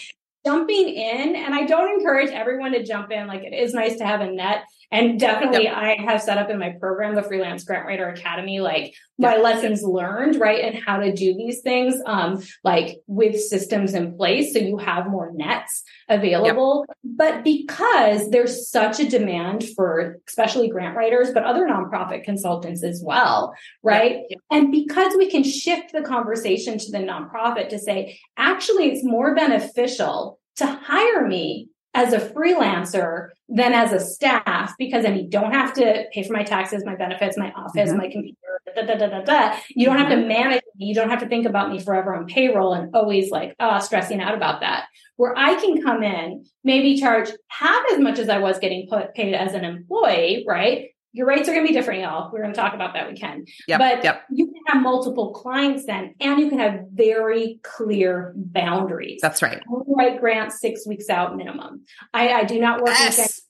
Jumping 0.45 0.89
in, 0.89 1.35
and 1.35 1.53
I 1.53 1.65
don't 1.65 1.99
encourage 1.99 2.29
everyone 2.29 2.71
to 2.73 2.83
jump 2.83 3.11
in. 3.11 3.27
Like 3.27 3.43
it 3.43 3.53
is 3.53 3.73
nice 3.73 3.97
to 3.97 4.05
have 4.05 4.21
a 4.21 4.31
net 4.31 4.63
and 4.91 5.19
definitely, 5.19 5.63
yep. 5.63 5.77
I 5.77 5.97
have 6.01 6.21
set 6.21 6.37
up 6.37 6.49
in 6.49 6.59
my 6.59 6.71
program, 6.71 7.15
the 7.15 7.23
Freelance 7.23 7.63
Grant 7.63 7.85
Writer 7.85 8.09
Academy, 8.09 8.59
like 8.59 8.93
my 9.17 9.35
yep. 9.35 9.43
lessons 9.43 9.83
learned, 9.83 10.35
right? 10.35 10.63
And 10.63 10.83
how 10.83 10.97
to 10.97 11.13
do 11.13 11.33
these 11.33 11.61
things, 11.61 11.95
um, 12.05 12.43
like 12.63 12.97
with 13.07 13.39
systems 13.39 13.93
in 13.93 14.17
place. 14.17 14.53
So 14.53 14.59
you 14.59 14.77
have 14.77 15.09
more 15.09 15.31
nets 15.33 15.83
available. 16.09 16.85
Yep. 16.87 16.97
But 17.03 17.43
because 17.43 18.29
there's 18.31 18.69
such 18.69 18.99
a 18.99 19.09
demand 19.09 19.65
for 19.75 20.19
especially 20.27 20.67
grant 20.67 20.97
writers, 20.97 21.31
but 21.33 21.43
other 21.43 21.67
nonprofit 21.67 22.25
consultants 22.25 22.83
as 22.83 23.01
well, 23.03 23.53
right? 23.83 24.23
And 24.49 24.71
because 24.71 25.13
we 25.17 25.29
can 25.29 25.43
shift 25.43 25.93
the 25.93 26.01
conversation 26.01 26.77
to 26.77 26.91
the 26.91 26.97
nonprofit 26.97 27.69
to 27.69 27.79
say, 27.79 28.19
actually, 28.35 28.91
it's 28.91 29.05
more 29.05 29.33
beneficial 29.35 30.39
to 30.57 30.65
hire 30.65 31.25
me 31.25 31.69
as 31.93 32.13
a 32.13 32.19
freelancer 32.19 33.29
than 33.53 33.73
as 33.73 33.91
a 33.91 33.99
staff 33.99 34.73
because 34.79 35.03
then 35.03 35.17
you 35.17 35.27
don't 35.27 35.51
have 35.51 35.73
to 35.73 36.05
pay 36.13 36.23
for 36.23 36.31
my 36.31 36.43
taxes, 36.43 36.85
my 36.85 36.95
benefits, 36.95 37.37
my 37.37 37.51
office, 37.51 37.89
mm-hmm. 37.89 37.97
my 37.97 38.07
computer, 38.07 38.37
da, 38.73 38.83
da, 38.83 38.95
da, 38.95 39.07
da, 39.07 39.21
da. 39.23 39.57
You 39.69 39.85
don't 39.85 39.97
have 39.97 40.09
to 40.09 40.15
manage 40.15 40.61
me. 40.77 40.85
You 40.85 40.95
don't 40.95 41.09
have 41.09 41.19
to 41.19 41.27
think 41.27 41.45
about 41.45 41.69
me 41.69 41.79
forever 41.79 42.15
on 42.15 42.27
payroll 42.27 42.73
and 42.73 42.95
always 42.95 43.29
like, 43.29 43.53
uh, 43.59 43.79
stressing 43.79 44.21
out 44.21 44.33
about 44.33 44.61
that. 44.61 44.85
Where 45.17 45.37
I 45.37 45.55
can 45.55 45.81
come 45.81 46.01
in, 46.01 46.45
maybe 46.63 46.97
charge 46.97 47.29
half 47.49 47.83
as 47.91 47.99
much 47.99 48.19
as 48.19 48.29
I 48.29 48.37
was 48.37 48.57
getting 48.57 48.87
put, 48.87 49.13
paid 49.13 49.33
as 49.33 49.53
an 49.53 49.65
employee, 49.65 50.45
right? 50.47 50.87
Your 51.11 51.27
rates 51.27 51.49
are 51.49 51.53
going 51.53 51.65
to 51.65 51.67
be 51.67 51.77
different, 51.77 52.01
y'all. 52.01 52.31
We're 52.31 52.41
going 52.41 52.53
to 52.53 52.59
talk 52.59 52.73
about 52.73 52.93
that. 52.93 53.09
We 53.09 53.17
can. 53.17 53.43
Yep, 53.67 53.79
but 53.79 54.03
yep. 54.05 54.23
you 54.31 54.50
can 54.65 54.75
have 54.75 54.83
multiple 54.83 55.31
clients 55.31 55.85
then, 55.85 56.15
and 56.19 56.39
you 56.39 56.49
can 56.49 56.59
have 56.59 56.85
very 56.93 57.59
clear 57.63 58.33
boundaries. 58.35 59.19
That's 59.21 59.41
right. 59.41 59.57
I 59.57 59.71
only 59.71 59.85
write 59.95 60.19
grants 60.19 60.59
six 60.59 60.85
weeks 60.87 61.09
out 61.09 61.35
minimum. 61.35 61.85
I, 62.13 62.29
I 62.29 62.43
do 62.43 62.59
not 62.59 62.79
work 62.81 62.89
Yes. 62.89 63.17
weekends 63.17 63.41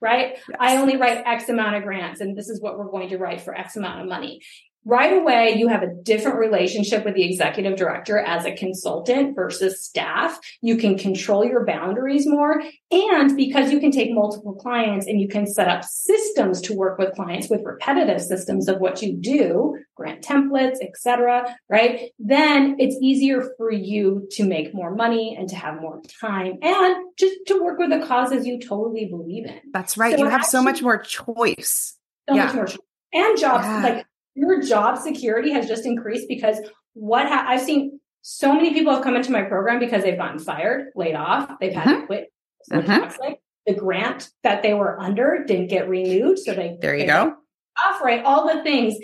right? 0.00 0.36
Yes. 0.48 0.56
I 0.60 0.76
only 0.76 0.96
write 0.96 1.24
X 1.26 1.48
amount 1.48 1.76
of 1.76 1.82
grants, 1.82 2.20
and 2.20 2.36
this 2.36 2.48
is 2.48 2.60
what 2.60 2.78
we're 2.78 2.90
going 2.90 3.08
to 3.08 3.18
write 3.18 3.40
for 3.40 3.52
X 3.52 3.76
amount 3.76 4.00
of 4.00 4.08
money. 4.08 4.40
Right 4.88 5.12
away, 5.20 5.56
you 5.56 5.66
have 5.66 5.82
a 5.82 5.92
different 6.04 6.38
relationship 6.38 7.04
with 7.04 7.16
the 7.16 7.28
executive 7.28 7.76
director 7.76 8.20
as 8.20 8.44
a 8.44 8.54
consultant 8.54 9.34
versus 9.34 9.84
staff. 9.84 10.38
You 10.62 10.76
can 10.76 10.96
control 10.96 11.44
your 11.44 11.66
boundaries 11.66 12.24
more. 12.24 12.62
And 12.92 13.36
because 13.36 13.72
you 13.72 13.80
can 13.80 13.90
take 13.90 14.12
multiple 14.12 14.54
clients 14.54 15.08
and 15.08 15.20
you 15.20 15.26
can 15.26 15.44
set 15.48 15.66
up 15.66 15.82
systems 15.82 16.60
to 16.62 16.74
work 16.74 16.98
with 17.00 17.14
clients 17.14 17.50
with 17.50 17.62
repetitive 17.64 18.20
systems 18.20 18.68
of 18.68 18.78
what 18.78 19.02
you 19.02 19.16
do, 19.16 19.76
grant 19.96 20.22
templates, 20.24 20.76
etc., 20.80 21.56
right? 21.68 22.10
Then 22.20 22.76
it's 22.78 22.96
easier 23.02 23.42
for 23.56 23.72
you 23.72 24.28
to 24.32 24.44
make 24.44 24.72
more 24.72 24.94
money 24.94 25.34
and 25.36 25.48
to 25.48 25.56
have 25.56 25.80
more 25.80 26.00
time 26.20 26.58
and 26.62 26.96
just 27.18 27.34
to 27.48 27.60
work 27.60 27.80
with 27.80 27.90
the 27.90 28.06
causes 28.06 28.46
you 28.46 28.60
totally 28.60 29.06
believe 29.06 29.46
in 29.46 29.60
That's 29.72 29.98
right. 29.98 30.16
So 30.16 30.24
you 30.24 30.30
have 30.30 30.44
so 30.44 30.62
much 30.62 30.80
more 30.80 30.98
choice. 30.98 31.96
so 32.28 32.36
Yeah. 32.36 32.46
much 32.46 32.54
more 32.54 32.66
and 33.12 33.36
jobs 33.36 33.64
Yeah. 33.66 33.82
like 33.82 34.06
your 34.36 34.62
job 34.62 34.98
security 34.98 35.50
has 35.52 35.66
just 35.66 35.84
increased 35.86 36.26
because 36.28 36.58
what 36.94 37.26
ha- 37.26 37.46
I've 37.48 37.62
seen 37.62 37.98
so 38.22 38.52
many 38.54 38.72
people 38.72 38.92
have 38.94 39.02
come 39.02 39.16
into 39.16 39.30
my 39.32 39.42
program 39.42 39.78
because 39.78 40.02
they've 40.02 40.16
gotten 40.18 40.38
fired, 40.38 40.88
laid 40.94 41.14
off, 41.14 41.50
they've 41.60 41.72
had 41.72 41.86
Mm-hmm. 41.86 42.00
to 42.02 42.06
quit. 42.06 42.32
Toxic. 42.70 43.40
The 43.66 43.74
grant 43.74 44.28
that 44.44 44.62
they 44.62 44.74
were 44.74 45.00
under 45.00 45.44
didn't 45.46 45.68
get 45.68 45.88
renewed, 45.88 46.38
so 46.38 46.54
they 46.54 46.76
There 46.80 46.94
you 46.94 47.02
they 47.02 47.06
go. 47.06 47.34
off 47.78 48.00
right 48.02 48.22
all 48.24 48.46
the 48.52 48.62
things. 48.62 48.94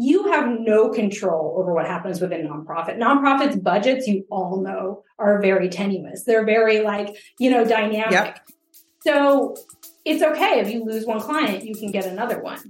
You 0.00 0.30
have 0.32 0.48
no 0.60 0.90
control 0.90 1.56
over 1.58 1.72
what 1.74 1.86
happens 1.86 2.20
within 2.20 2.46
nonprofit. 2.46 2.98
Nonprofits 2.98 3.60
budgets, 3.62 4.06
you 4.06 4.24
all 4.30 4.60
know, 4.62 5.02
are 5.18 5.40
very 5.42 5.68
tenuous. 5.68 6.22
They're 6.24 6.44
very 6.46 6.80
like 6.80 7.16
you 7.40 7.50
know 7.50 7.64
dynamic. 7.64 8.12
Yep. 8.12 8.48
So 9.00 9.56
it's 10.04 10.22
okay 10.22 10.60
if 10.60 10.70
you 10.70 10.84
lose 10.84 11.04
one 11.04 11.20
client, 11.20 11.64
you 11.64 11.74
can 11.74 11.90
get 11.90 12.06
another 12.06 12.40
one. 12.40 12.60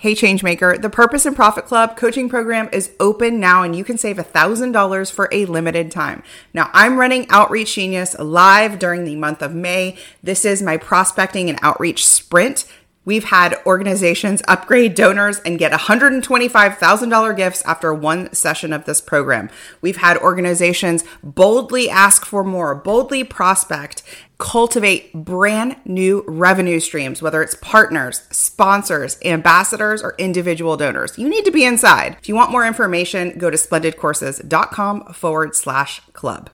Hey 0.00 0.14
Changemaker, 0.14 0.80
the 0.80 0.90
Purpose 0.90 1.26
and 1.26 1.34
Profit 1.34 1.66
Club 1.66 1.96
coaching 1.96 2.28
program 2.28 2.68
is 2.72 2.92
open 3.00 3.40
now 3.40 3.64
and 3.64 3.74
you 3.74 3.82
can 3.82 3.98
save 3.98 4.16
$1,000 4.18 5.10
for 5.10 5.28
a 5.32 5.44
limited 5.46 5.90
time. 5.90 6.22
Now, 6.54 6.70
I'm 6.72 7.00
running 7.00 7.26
Outreach 7.30 7.74
Genius 7.74 8.16
live 8.16 8.78
during 8.78 9.02
the 9.02 9.16
month 9.16 9.42
of 9.42 9.56
May. 9.56 9.98
This 10.22 10.44
is 10.44 10.62
my 10.62 10.76
prospecting 10.76 11.50
and 11.50 11.58
outreach 11.62 12.06
sprint. 12.06 12.64
We've 13.04 13.24
had 13.24 13.60
organizations 13.66 14.40
upgrade 14.46 14.94
donors 14.94 15.40
and 15.40 15.58
get 15.58 15.72
$125,000 15.72 17.36
gifts 17.36 17.64
after 17.64 17.92
one 17.92 18.32
session 18.32 18.72
of 18.72 18.84
this 18.84 19.00
program. 19.00 19.50
We've 19.80 19.96
had 19.96 20.18
organizations 20.18 21.02
boldly 21.24 21.90
ask 21.90 22.24
for 22.24 22.44
more, 22.44 22.74
boldly 22.76 23.24
prospect, 23.24 24.04
cultivate 24.38 25.12
brand 25.12 25.76
new 25.84 26.24
revenue 26.26 26.80
streams, 26.80 27.20
whether 27.20 27.42
it's 27.42 27.56
partners, 27.60 28.22
sponsors, 28.30 29.18
ambassadors, 29.24 30.02
or 30.02 30.14
individual 30.16 30.76
donors. 30.76 31.18
You 31.18 31.28
need 31.28 31.44
to 31.44 31.50
be 31.50 31.64
inside. 31.64 32.16
If 32.20 32.28
you 32.28 32.34
want 32.34 32.52
more 32.52 32.64
information, 32.64 33.36
go 33.36 33.50
to 33.50 33.56
splendidcourses.com 33.56 35.12
forward 35.12 35.56
slash 35.56 36.00
club. 36.12 36.50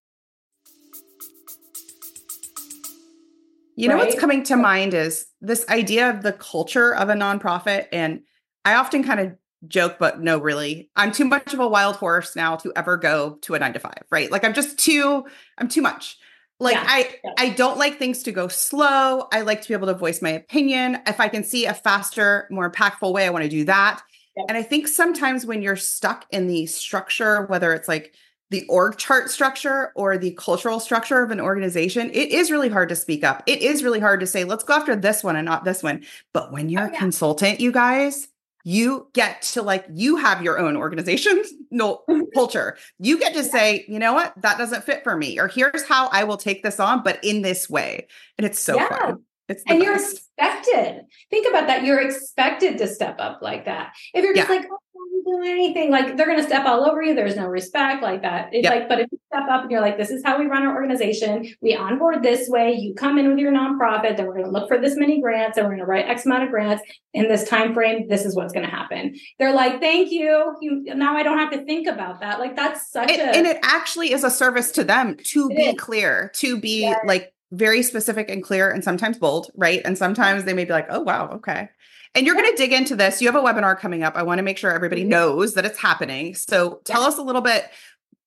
You 3.76 3.88
know 3.88 3.96
what's 3.96 4.18
coming 4.18 4.44
to 4.44 4.56
mind 4.56 4.94
is 4.94 5.26
this 5.40 5.68
idea 5.68 6.08
of 6.08 6.22
the 6.22 6.32
culture 6.32 6.94
of 6.94 7.08
a 7.08 7.14
nonprofit. 7.14 7.86
And 7.92 8.22
I 8.64 8.74
often 8.76 9.02
kind 9.02 9.18
of 9.18 9.32
joke, 9.66 9.96
but 9.98 10.20
no, 10.20 10.38
really, 10.38 10.90
I'm 10.94 11.10
too 11.10 11.24
much 11.24 11.52
of 11.52 11.60
a 11.60 11.66
wild 11.66 11.96
horse 11.96 12.36
now 12.36 12.56
to 12.56 12.72
ever 12.76 12.96
go 12.96 13.38
to 13.42 13.54
a 13.54 13.58
nine 13.58 13.72
to 13.72 13.80
five, 13.80 14.04
right? 14.10 14.30
Like 14.30 14.44
I'm 14.44 14.54
just 14.54 14.78
too, 14.78 15.26
I'm 15.58 15.68
too 15.68 15.82
much. 15.82 16.18
Like 16.60 16.74
Yeah, 16.74 16.84
I, 16.86 17.16
yeah. 17.24 17.32
I 17.38 17.48
don't 17.50 17.78
like 17.78 17.98
things 17.98 18.22
to 18.24 18.32
go 18.32 18.48
slow. 18.48 19.26
I 19.32 19.40
like 19.42 19.62
to 19.62 19.68
be 19.68 19.74
able 19.74 19.88
to 19.88 19.94
voice 19.94 20.22
my 20.22 20.30
opinion. 20.30 20.98
If 21.06 21.20
I 21.20 21.28
can 21.28 21.44
see 21.44 21.66
a 21.66 21.74
faster, 21.74 22.46
more 22.50 22.70
impactful 22.70 23.12
way, 23.12 23.26
I 23.26 23.30
want 23.30 23.42
to 23.44 23.50
do 23.50 23.64
that. 23.64 24.02
Yeah. 24.36 24.44
And 24.48 24.56
I 24.56 24.62
think 24.62 24.88
sometimes 24.88 25.46
when 25.46 25.62
you're 25.62 25.76
stuck 25.76 26.26
in 26.30 26.46
the 26.46 26.66
structure, 26.66 27.46
whether 27.46 27.72
it's 27.72 27.88
like 27.88 28.14
the 28.50 28.64
org 28.68 28.98
chart 28.98 29.30
structure 29.30 29.92
or 29.96 30.16
the 30.18 30.32
cultural 30.32 30.78
structure 30.80 31.22
of 31.22 31.30
an 31.30 31.40
organization, 31.40 32.10
it 32.10 32.30
is 32.30 32.50
really 32.50 32.68
hard 32.68 32.88
to 32.90 32.96
speak 32.96 33.24
up. 33.24 33.42
It 33.46 33.62
is 33.62 33.82
really 33.82 34.00
hard 34.00 34.20
to 34.20 34.26
say, 34.26 34.44
let's 34.44 34.64
go 34.64 34.74
after 34.74 34.94
this 34.96 35.24
one 35.24 35.36
and 35.36 35.44
not 35.46 35.64
this 35.64 35.82
one. 35.82 36.04
But 36.32 36.52
when 36.52 36.68
you're 36.68 36.86
Oh, 36.86 36.86
a 36.86 36.90
consultant, 36.90 37.60
you 37.60 37.72
guys, 37.72 38.28
you 38.64 39.08
get 39.12 39.42
to 39.42 39.62
like, 39.62 39.84
you 39.92 40.16
have 40.16 40.42
your 40.42 40.58
own 40.58 40.76
organization, 40.76 41.42
no 41.70 42.02
culture. 42.34 42.76
You 42.98 43.18
get 43.18 43.34
to 43.34 43.44
say, 43.44 43.84
you 43.86 43.98
know 43.98 44.14
what, 44.14 44.32
that 44.42 44.58
doesn't 44.58 44.84
fit 44.84 45.04
for 45.04 45.16
me, 45.16 45.38
or 45.38 45.48
here's 45.48 45.84
how 45.86 46.08
I 46.08 46.24
will 46.24 46.38
take 46.38 46.62
this 46.62 46.80
on, 46.80 47.02
but 47.02 47.22
in 47.22 47.42
this 47.42 47.68
way. 47.70 48.08
And 48.38 48.46
it's 48.46 48.58
so 48.58 48.76
Yeah. 48.76 48.88
fun. 48.88 49.22
It's 49.46 49.62
and 49.68 49.82
you're 49.82 49.94
expected. 49.96 51.02
Think 51.30 51.46
about 51.46 51.66
that. 51.66 51.84
You're 51.84 52.00
expected 52.00 52.78
to 52.78 52.86
step 52.86 53.16
up 53.18 53.42
like 53.42 53.66
that. 53.66 53.92
If 54.14 54.24
you're 54.24 54.34
just 54.34 54.48
Yeah. 54.48 54.56
like, 54.56 54.66
oh, 54.72 54.78
Anything, 55.26 55.90
like 55.90 56.16
they're 56.16 56.26
going 56.26 56.38
to 56.38 56.44
step 56.46 56.66
all 56.66 56.84
over 56.84 57.02
you. 57.02 57.14
There's 57.14 57.36
no 57.36 57.46
respect 57.46 58.02
like 58.02 58.22
that. 58.22 58.50
It's 58.52 58.64
Yep. 58.64 58.72
like, 58.74 58.88
but 58.88 59.00
if 59.00 59.08
you 59.12 59.18
step 59.32 59.44
up 59.50 59.62
and 59.62 59.70
you're 59.70 59.80
like, 59.80 59.96
this 59.96 60.10
is 60.10 60.22
how 60.24 60.38
we 60.38 60.46
run 60.46 60.64
our 60.64 60.74
organization. 60.74 61.46
We 61.60 61.74
onboard 61.74 62.22
this 62.22 62.48
way. 62.48 62.72
You 62.74 62.94
come 62.94 63.18
in 63.18 63.28
with 63.28 63.38
your 63.38 63.52
nonprofit, 63.52 64.16
then 64.16 64.26
we're 64.26 64.34
going 64.34 64.44
to 64.44 64.50
look 64.50 64.68
for 64.68 64.78
this 64.78 64.96
many 64.96 65.20
grants, 65.20 65.56
and 65.56 65.66
we're 65.66 65.72
going 65.72 65.80
to 65.80 65.86
write 65.86 66.06
X 66.06 66.26
amount 66.26 66.44
of 66.44 66.50
grants 66.50 66.82
in 67.12 67.28
this 67.28 67.48
time 67.48 67.74
frame. 67.74 68.08
This 68.08 68.24
is 68.24 68.36
what's 68.36 68.52
going 68.52 68.64
to 68.66 68.70
happen. 68.70 69.14
They're 69.38 69.54
like, 69.54 69.80
thank 69.80 70.10
you. 70.10 70.54
You 70.60 70.94
now 70.94 71.16
I 71.16 71.22
don't 71.22 71.38
have 71.38 71.50
to 71.52 71.64
think 71.64 71.86
about 71.86 72.20
that. 72.20 72.38
Like 72.38 72.56
that's 72.56 72.90
such 72.90 73.10
and, 73.10 73.20
a 73.20 73.36
and 73.36 73.46
it 73.46 73.58
actually 73.62 74.12
is 74.12 74.24
a 74.24 74.30
service 74.30 74.70
to 74.72 74.84
them 74.84 75.16
to 75.24 75.48
be 75.48 75.62
is. 75.62 75.74
clear, 75.80 76.30
to 76.36 76.58
be 76.60 76.82
Yes. 76.82 76.98
like 77.06 77.32
very 77.52 77.82
specific 77.82 78.28
and 78.30 78.42
clear, 78.42 78.70
and 78.70 78.82
sometimes 78.82 79.18
bold, 79.18 79.50
right? 79.56 79.80
And 79.84 79.96
sometimes 79.96 80.44
they 80.44 80.52
may 80.54 80.64
be 80.64 80.72
like, 80.72 80.86
oh, 80.90 81.00
wow, 81.00 81.28
okay. 81.34 81.68
And 82.14 82.26
you're 82.26 82.36
going 82.36 82.50
to 82.50 82.56
dig 82.56 82.72
into 82.72 82.94
this. 82.96 83.20
You 83.20 83.28
have 83.30 83.36
a 83.36 83.44
webinar 83.44 83.78
coming 83.78 84.02
up. 84.02 84.14
I 84.16 84.22
want 84.22 84.38
to 84.38 84.42
make 84.42 84.58
sure 84.58 84.70
everybody 84.72 85.04
Mhm. 85.04 85.08
knows 85.08 85.54
that 85.54 85.64
it's 85.64 85.78
happening. 85.78 86.34
So 86.34 86.80
tell 86.84 87.02
us 87.02 87.18
a 87.18 87.22
little 87.22 87.42
bit. 87.42 87.68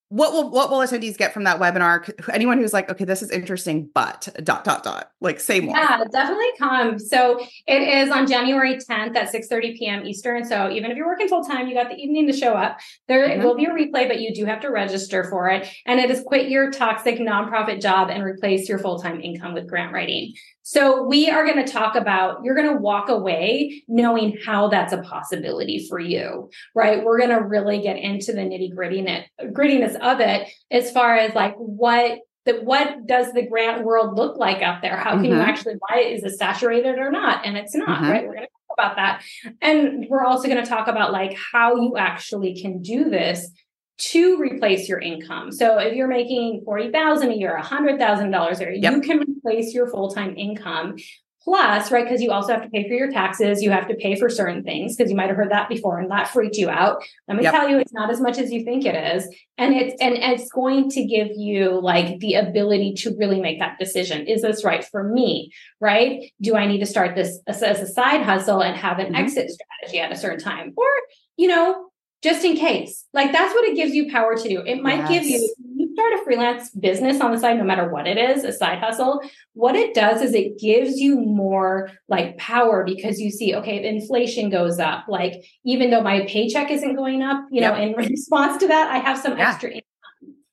What 0.10 0.32
will 0.32 0.50
what 0.50 0.70
will 0.70 0.78
attendees 0.78 1.18
get 1.18 1.34
from 1.34 1.44
that 1.44 1.60
webinar? 1.60 2.10
Anyone 2.34 2.60
who's 2.60 2.72
like, 2.72 2.90
okay, 2.90 3.04
this 3.04 3.22
is 3.22 3.30
interesting, 3.30 3.90
but 3.94 4.30
dot 4.42 4.64
dot 4.64 4.82
dot, 4.82 5.12
like 5.20 5.38
say 5.42 5.60
more. 5.60 5.76
Yeah, 5.76 6.02
definitely 6.10 6.46
come. 6.58 6.98
So 6.98 7.46
it 7.68 7.82
is 7.82 8.10
on 8.10 8.26
January 8.26 8.78
10th 8.78 9.18
at 9.18 9.34
6:30 9.34 9.78
p.m. 9.78 10.06
Eastern. 10.06 10.46
So 10.46 10.70
even 10.72 10.92
if 10.92 10.98
you're 10.98 11.08
working 11.08 11.28
full 11.28 11.44
time, 11.44 11.68
you 11.68 11.76
got 11.76 11.90
the 11.90 11.98
evening 11.98 12.26
to 12.28 12.32
show 12.32 12.54
up. 12.54 12.78
There 13.10 13.28
Mhm. 13.28 13.44
will 13.44 13.56
be 13.56 13.66
a 13.66 13.70
replay, 13.70 14.08
but 14.08 14.22
you 14.22 14.34
do 14.34 14.46
have 14.46 14.62
to 14.62 14.70
register 14.70 15.26
for 15.26 15.50
it. 15.50 15.68
And 15.86 16.00
it 16.00 16.10
is 16.10 16.22
quit 16.26 16.48
your 16.48 16.72
toxic 16.72 17.20
nonprofit 17.20 17.82
job 17.82 18.10
and 18.10 18.24
replace 18.24 18.70
your 18.70 18.80
full-time 18.80 19.20
income 19.20 19.54
with 19.54 19.68
grant 19.68 19.92
writing. 19.92 20.32
So 20.70 21.02
we 21.04 21.30
are 21.30 21.46
going 21.46 21.66
to 21.66 21.72
talk 21.72 21.96
about 21.96 22.44
you're 22.44 22.54
going 22.54 22.68
to 22.68 22.76
walk 22.82 23.08
away 23.08 23.84
knowing 23.88 24.38
how 24.46 24.68
that's 24.68 24.92
a 24.92 25.02
possibility 25.02 25.88
for 25.88 25.98
you, 25.98 26.50
right? 26.76 27.06
We're 27.06 27.18
going 27.20 27.30
to 27.30 27.42
really 27.42 27.80
get 27.82 27.96
into 27.96 28.34
the 28.34 28.42
nitty 28.42 28.74
grittiness 28.74 29.96
of 30.02 30.20
it 30.20 30.50
as 30.70 30.92
far 30.92 31.16
as 31.16 31.34
like 31.34 31.56
what 31.56 32.20
that 32.46 32.66
what 32.66 33.08
does 33.08 33.32
the 33.32 33.48
grant 33.48 33.86
world 33.86 34.18
look 34.18 34.36
like 34.36 34.62
out 34.62 34.82
there? 34.82 34.98
How 34.98 35.12
can 35.16 35.24
you 35.24 35.32
Mhm. 35.36 35.48
actually 35.48 35.76
why 35.88 36.00
is 36.02 36.26
it 36.26 36.38
saturated 36.38 37.00
or 37.00 37.12
not? 37.12 37.46
And 37.46 37.56
it's 37.56 37.74
not, 37.74 38.02
Mhm. 38.02 38.10
right? 38.12 38.28
We're 38.28 38.36
going 38.36 38.48
to 38.48 38.52
talk 38.68 38.78
about 38.78 38.96
that. 38.98 39.22
And 39.62 40.06
we're 40.10 40.26
also 40.26 40.50
going 40.50 40.62
to 40.62 40.70
talk 40.70 40.90
about 40.90 41.14
like 41.14 41.34
how 41.54 41.78
you 41.78 41.96
actually 41.96 42.62
can 42.62 42.82
do 42.82 43.06
this 43.10 43.50
to 44.00 44.38
replace 44.40 44.88
your 44.88 45.00
income. 45.00 45.52
So 45.52 45.80
if 45.80 45.96
you're 45.96 46.08
making 46.08 46.62
40,000 46.66 47.32
a 47.32 47.36
year, 47.36 47.56
$100,000 47.58 48.60
a 48.60 48.64
year, 48.64 48.72
Yep. 48.74 48.94
you 48.94 49.02
can 49.02 49.20
replace 49.20 49.74
your 49.74 49.88
full-time 49.88 50.36
income. 50.38 50.96
Plus, 51.44 51.92
right, 51.94 52.04
because 52.04 52.22
you 52.22 52.30
also 52.32 52.52
have 52.52 52.62
to 52.64 52.70
pay 52.70 52.86
for 52.90 52.94
your 52.94 53.10
taxes, 53.10 53.64
you 53.64 53.72
have 53.72 53.88
to 53.88 53.96
pay 53.96 54.16
for 54.16 54.28
certain 54.30 54.64
things 54.64 54.98
because 54.98 55.10
you 55.10 55.16
might 55.16 55.30
have 55.30 55.38
heard 55.38 55.50
that 55.50 55.70
before 55.70 55.98
and 55.98 56.12
that 56.12 56.28
freaked 56.28 56.58
you 56.58 56.70
out. 56.70 57.02
Let 57.30 57.38
me 57.38 57.44
Yep. 57.44 57.54
tell 57.54 57.70
you, 57.70 57.78
it's 57.78 57.94
not 57.94 58.10
as 58.10 58.20
much 58.20 58.38
as 58.38 58.52
you 58.52 58.66
think 58.66 58.86
it 58.86 58.96
is. 59.16 59.26
And 59.58 59.74
it's 59.74 59.96
and 60.02 60.16
it's 60.16 60.52
going 60.52 60.90
to 60.90 61.06
give 61.06 61.30
you 61.38 61.80
like 61.82 62.20
the 62.20 62.34
ability 62.34 62.96
to 62.96 63.16
really 63.18 63.40
make 63.40 63.60
that 63.60 63.80
decision. 63.80 64.28
Is 64.28 64.42
this 64.42 64.66
right 64.66 64.84
for 64.84 65.06
me? 65.06 65.50
Right? 65.80 66.34
Do 66.42 66.58
I 66.58 66.68
need 66.68 66.80
to 66.80 66.86
start 66.86 67.16
this 67.16 67.40
as 67.48 67.64
as 67.64 67.80
a 67.80 67.88
side 67.88 68.24
hustle 68.24 68.62
and 68.62 68.76
have 68.76 69.00
an 69.00 69.14
Mhm. 69.14 69.18
exit 69.20 69.50
strategy 69.50 70.00
at 70.02 70.12
a 70.12 70.18
certain 70.18 70.40
time? 70.40 70.74
Or, 70.76 70.90
you 71.38 71.48
know, 71.48 71.87
just 72.24 72.44
in 72.44 72.56
case. 72.56 73.06
Like 73.14 73.32
that's 73.32 73.54
what 73.54 73.66
it 73.66 73.76
gives 73.76 73.94
you 73.94 74.12
power 74.12 74.36
to 74.36 74.50
do. 74.50 74.62
It 74.66 74.82
might 74.82 75.08
give 75.08 75.24
you 75.24 75.54
you 75.76 75.94
start 75.94 76.14
a 76.14 76.24
freelance 76.24 76.70
business 76.72 77.22
on 77.22 77.32
the 77.32 77.40
side, 77.40 77.58
no 77.58 77.64
matter 77.64 77.90
what 77.90 78.08
it 78.08 78.18
is, 78.18 78.44
a 78.44 78.52
side 78.52 78.80
hustle, 78.80 79.22
what 79.54 79.76
it 79.76 79.94
does 79.94 80.22
is 80.22 80.34
it 80.34 80.60
gives 80.60 81.00
you 81.00 81.20
more 81.20 81.90
like 82.08 82.38
power 82.38 82.84
because 82.84 83.20
you 83.20 83.32
see, 83.32 83.56
okay, 83.56 83.84
inflation 83.88 84.50
goes 84.50 84.80
up, 84.80 85.06
like 85.08 85.44
even 85.66 85.90
though 85.90 86.02
my 86.02 86.26
paycheck 86.28 86.72
isn't 86.72 86.96
going 86.96 87.22
up, 87.22 87.44
you 87.52 87.62
yep. 87.62 87.76
know, 87.76 87.82
in 87.82 87.94
response 88.12 88.60
to 88.62 88.68
that, 88.68 88.92
I 88.92 88.98
have 88.98 89.18
some 89.18 89.38
yeah. 89.38 89.50
extra 89.50 89.70
income. 89.70 89.84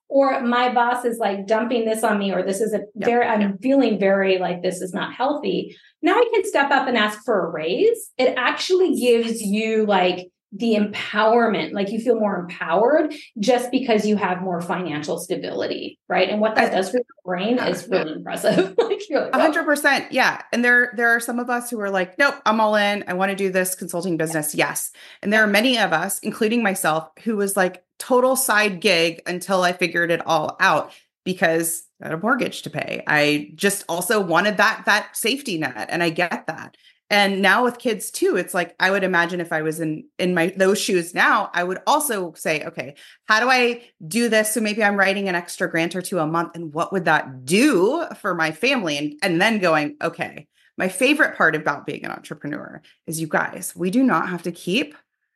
Or 0.08 0.40
my 0.42 0.72
boss 0.72 1.04
is 1.04 1.18
like 1.18 1.46
dumping 1.46 1.86
this 1.86 2.04
on 2.04 2.18
me, 2.18 2.32
or 2.32 2.42
this 2.42 2.60
is 2.60 2.72
a 2.72 2.78
yep. 2.94 3.06
very, 3.06 3.26
I'm 3.26 3.58
feeling 3.58 3.98
very 3.98 4.38
like 4.38 4.62
this 4.62 4.80
is 4.80 4.94
not 4.94 5.12
healthy. 5.12 5.76
Now 6.02 6.14
I 6.14 6.30
can 6.32 6.44
step 6.44 6.70
up 6.70 6.86
and 6.86 6.96
ask 6.96 7.24
for 7.24 7.46
a 7.46 7.50
raise. 7.50 8.10
It 8.16 8.34
actually 8.36 8.94
gives 8.94 9.42
you 9.42 9.86
like 9.86 10.28
the 10.56 10.76
empowerment, 10.76 11.72
like 11.72 11.90
you 11.90 11.98
feel 11.98 12.18
more 12.18 12.38
empowered 12.38 13.12
just 13.40 13.72
because 13.72 14.06
you 14.06 14.16
have 14.16 14.40
more 14.40 14.60
financial 14.60 15.18
stability, 15.18 15.98
right? 16.08 16.30
And 16.30 16.40
what 16.40 16.54
that 16.54 16.70
does 16.70 16.90
for 16.90 16.98
your 16.98 17.04
brain 17.24 17.58
is 17.58 17.88
really 17.90 18.12
impressive. 18.12 18.74
like 18.78 19.00
a 19.10 19.36
hundred 19.36 19.62
oh. 19.62 19.64
percent, 19.64 20.12
yeah. 20.12 20.42
And 20.52 20.64
there, 20.64 20.92
there 20.96 21.08
are 21.08 21.18
some 21.18 21.40
of 21.40 21.50
us 21.50 21.70
who 21.70 21.80
are 21.80 21.90
like, 21.90 22.18
nope, 22.18 22.36
I'm 22.46 22.60
all 22.60 22.76
in. 22.76 23.02
I 23.08 23.14
want 23.14 23.30
to 23.30 23.36
do 23.36 23.50
this 23.50 23.74
consulting 23.74 24.16
business. 24.16 24.54
Yes, 24.54 24.92
and 25.22 25.32
there 25.32 25.42
are 25.42 25.48
many 25.48 25.76
of 25.76 25.92
us, 25.92 26.20
including 26.20 26.62
myself, 26.62 27.10
who 27.24 27.36
was 27.36 27.56
like 27.56 27.82
total 27.98 28.36
side 28.36 28.80
gig 28.80 29.22
until 29.26 29.62
I 29.62 29.72
figured 29.72 30.12
it 30.12 30.24
all 30.24 30.56
out 30.60 30.92
because 31.24 31.82
I 32.00 32.06
had 32.06 32.14
a 32.14 32.18
mortgage 32.18 32.62
to 32.62 32.70
pay. 32.70 33.02
I 33.08 33.50
just 33.56 33.84
also 33.88 34.20
wanted 34.20 34.58
that 34.58 34.84
that 34.86 35.16
safety 35.16 35.58
net, 35.58 35.88
and 35.90 36.00
I 36.00 36.10
get 36.10 36.46
that 36.46 36.76
and 37.10 37.42
now 37.42 37.64
with 37.64 37.78
kids 37.78 38.10
too 38.10 38.36
it's 38.36 38.54
like 38.54 38.74
i 38.80 38.90
would 38.90 39.04
imagine 39.04 39.40
if 39.40 39.52
i 39.52 39.62
was 39.62 39.80
in 39.80 40.04
in 40.18 40.34
my 40.34 40.52
those 40.56 40.80
shoes 40.80 41.14
now 41.14 41.50
i 41.52 41.62
would 41.62 41.78
also 41.86 42.32
say 42.34 42.64
okay 42.64 42.94
how 43.26 43.40
do 43.40 43.50
i 43.50 43.82
do 44.06 44.28
this? 44.28 44.52
So 44.52 44.60
maybe 44.60 44.82
i'm 44.82 44.96
writing 44.96 45.28
an 45.28 45.34
extra 45.34 45.70
grant 45.70 45.96
or 45.96 46.02
two 46.02 46.18
a 46.18 46.26
month 46.26 46.54
and 46.54 46.72
what 46.72 46.92
would 46.92 47.04
that 47.06 47.44
do 47.44 48.04
for 48.20 48.34
my 48.34 48.52
family? 48.52 48.98
And 48.98 49.14
and 49.22 49.40
then 49.40 49.58
going 49.58 49.96
okay 50.02 50.46
my 50.76 50.88
favorite 50.88 51.36
part 51.36 51.54
about 51.54 51.86
being 51.86 52.04
an 52.04 52.10
entrepreneur 52.10 52.82
is 53.06 53.20
you 53.20 53.26
guys 53.26 53.74
we 53.76 53.90
do 53.90 54.02
not 54.02 54.28
have 54.28 54.42
to 54.42 54.52
keep 54.52 54.94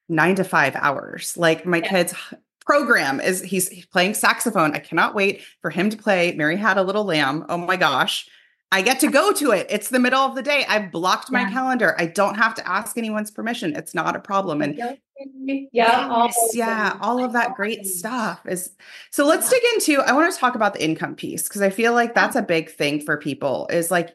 9 0.08 0.36
to 0.36 0.44
5 0.44 0.74
hours. 0.74 1.36
Like 1.36 1.66
my 1.66 1.78
yeah. 1.78 1.88
kids 1.88 2.14
program 2.64 3.20
is 3.20 3.42
he's 3.42 3.86
playing 3.86 4.14
saxophone. 4.14 4.74
I 4.74 4.78
cannot 4.78 5.14
wait 5.14 5.42
for 5.62 5.70
him 5.70 5.90
to 5.90 5.96
play 5.96 6.32
mary 6.32 6.56
had 6.56 6.78
a 6.78 6.82
little 6.82 7.04
lamb. 7.04 7.46
Oh 7.48 7.58
my 7.58 7.76
gosh 7.76 8.28
I 8.70 8.82
get 8.82 9.00
to 9.00 9.10
go 9.10 9.32
to 9.32 9.52
it. 9.52 9.66
It's 9.70 9.88
the 9.88 9.98
middle 9.98 10.20
of 10.20 10.34
the 10.34 10.42
day. 10.42 10.64
I've 10.68 10.92
blocked 10.92 11.30
my 11.30 11.40
yeah. 11.42 11.50
calendar. 11.50 11.94
I 11.98 12.06
don't 12.06 12.34
have 12.34 12.54
to 12.56 12.68
ask 12.68 12.98
anyone's 12.98 13.30
permission. 13.30 13.74
It's 13.74 13.94
not 13.94 14.14
a 14.14 14.20
problem. 14.20 14.60
And 14.60 14.78
yeah, 15.72 16.08
all 16.10 16.30
yeah, 16.52 16.98
all 17.00 17.24
of 17.24 17.32
that 17.32 17.54
great 17.54 17.86
stuff 17.86 18.44
is. 18.46 18.70
So 19.10 19.26
let's 19.26 19.48
dig 19.48 19.62
into. 19.74 20.02
I 20.02 20.12
want 20.12 20.32
to 20.32 20.38
talk 20.38 20.54
about 20.54 20.74
the 20.74 20.84
income 20.84 21.14
piece 21.14 21.44
because 21.44 21.62
I 21.62 21.70
feel 21.70 21.94
like 21.94 22.14
that's 22.14 22.36
a 22.36 22.42
big 22.42 22.70
thing 22.70 23.00
for 23.00 23.16
people. 23.16 23.68
Is 23.70 23.90
like 23.90 24.14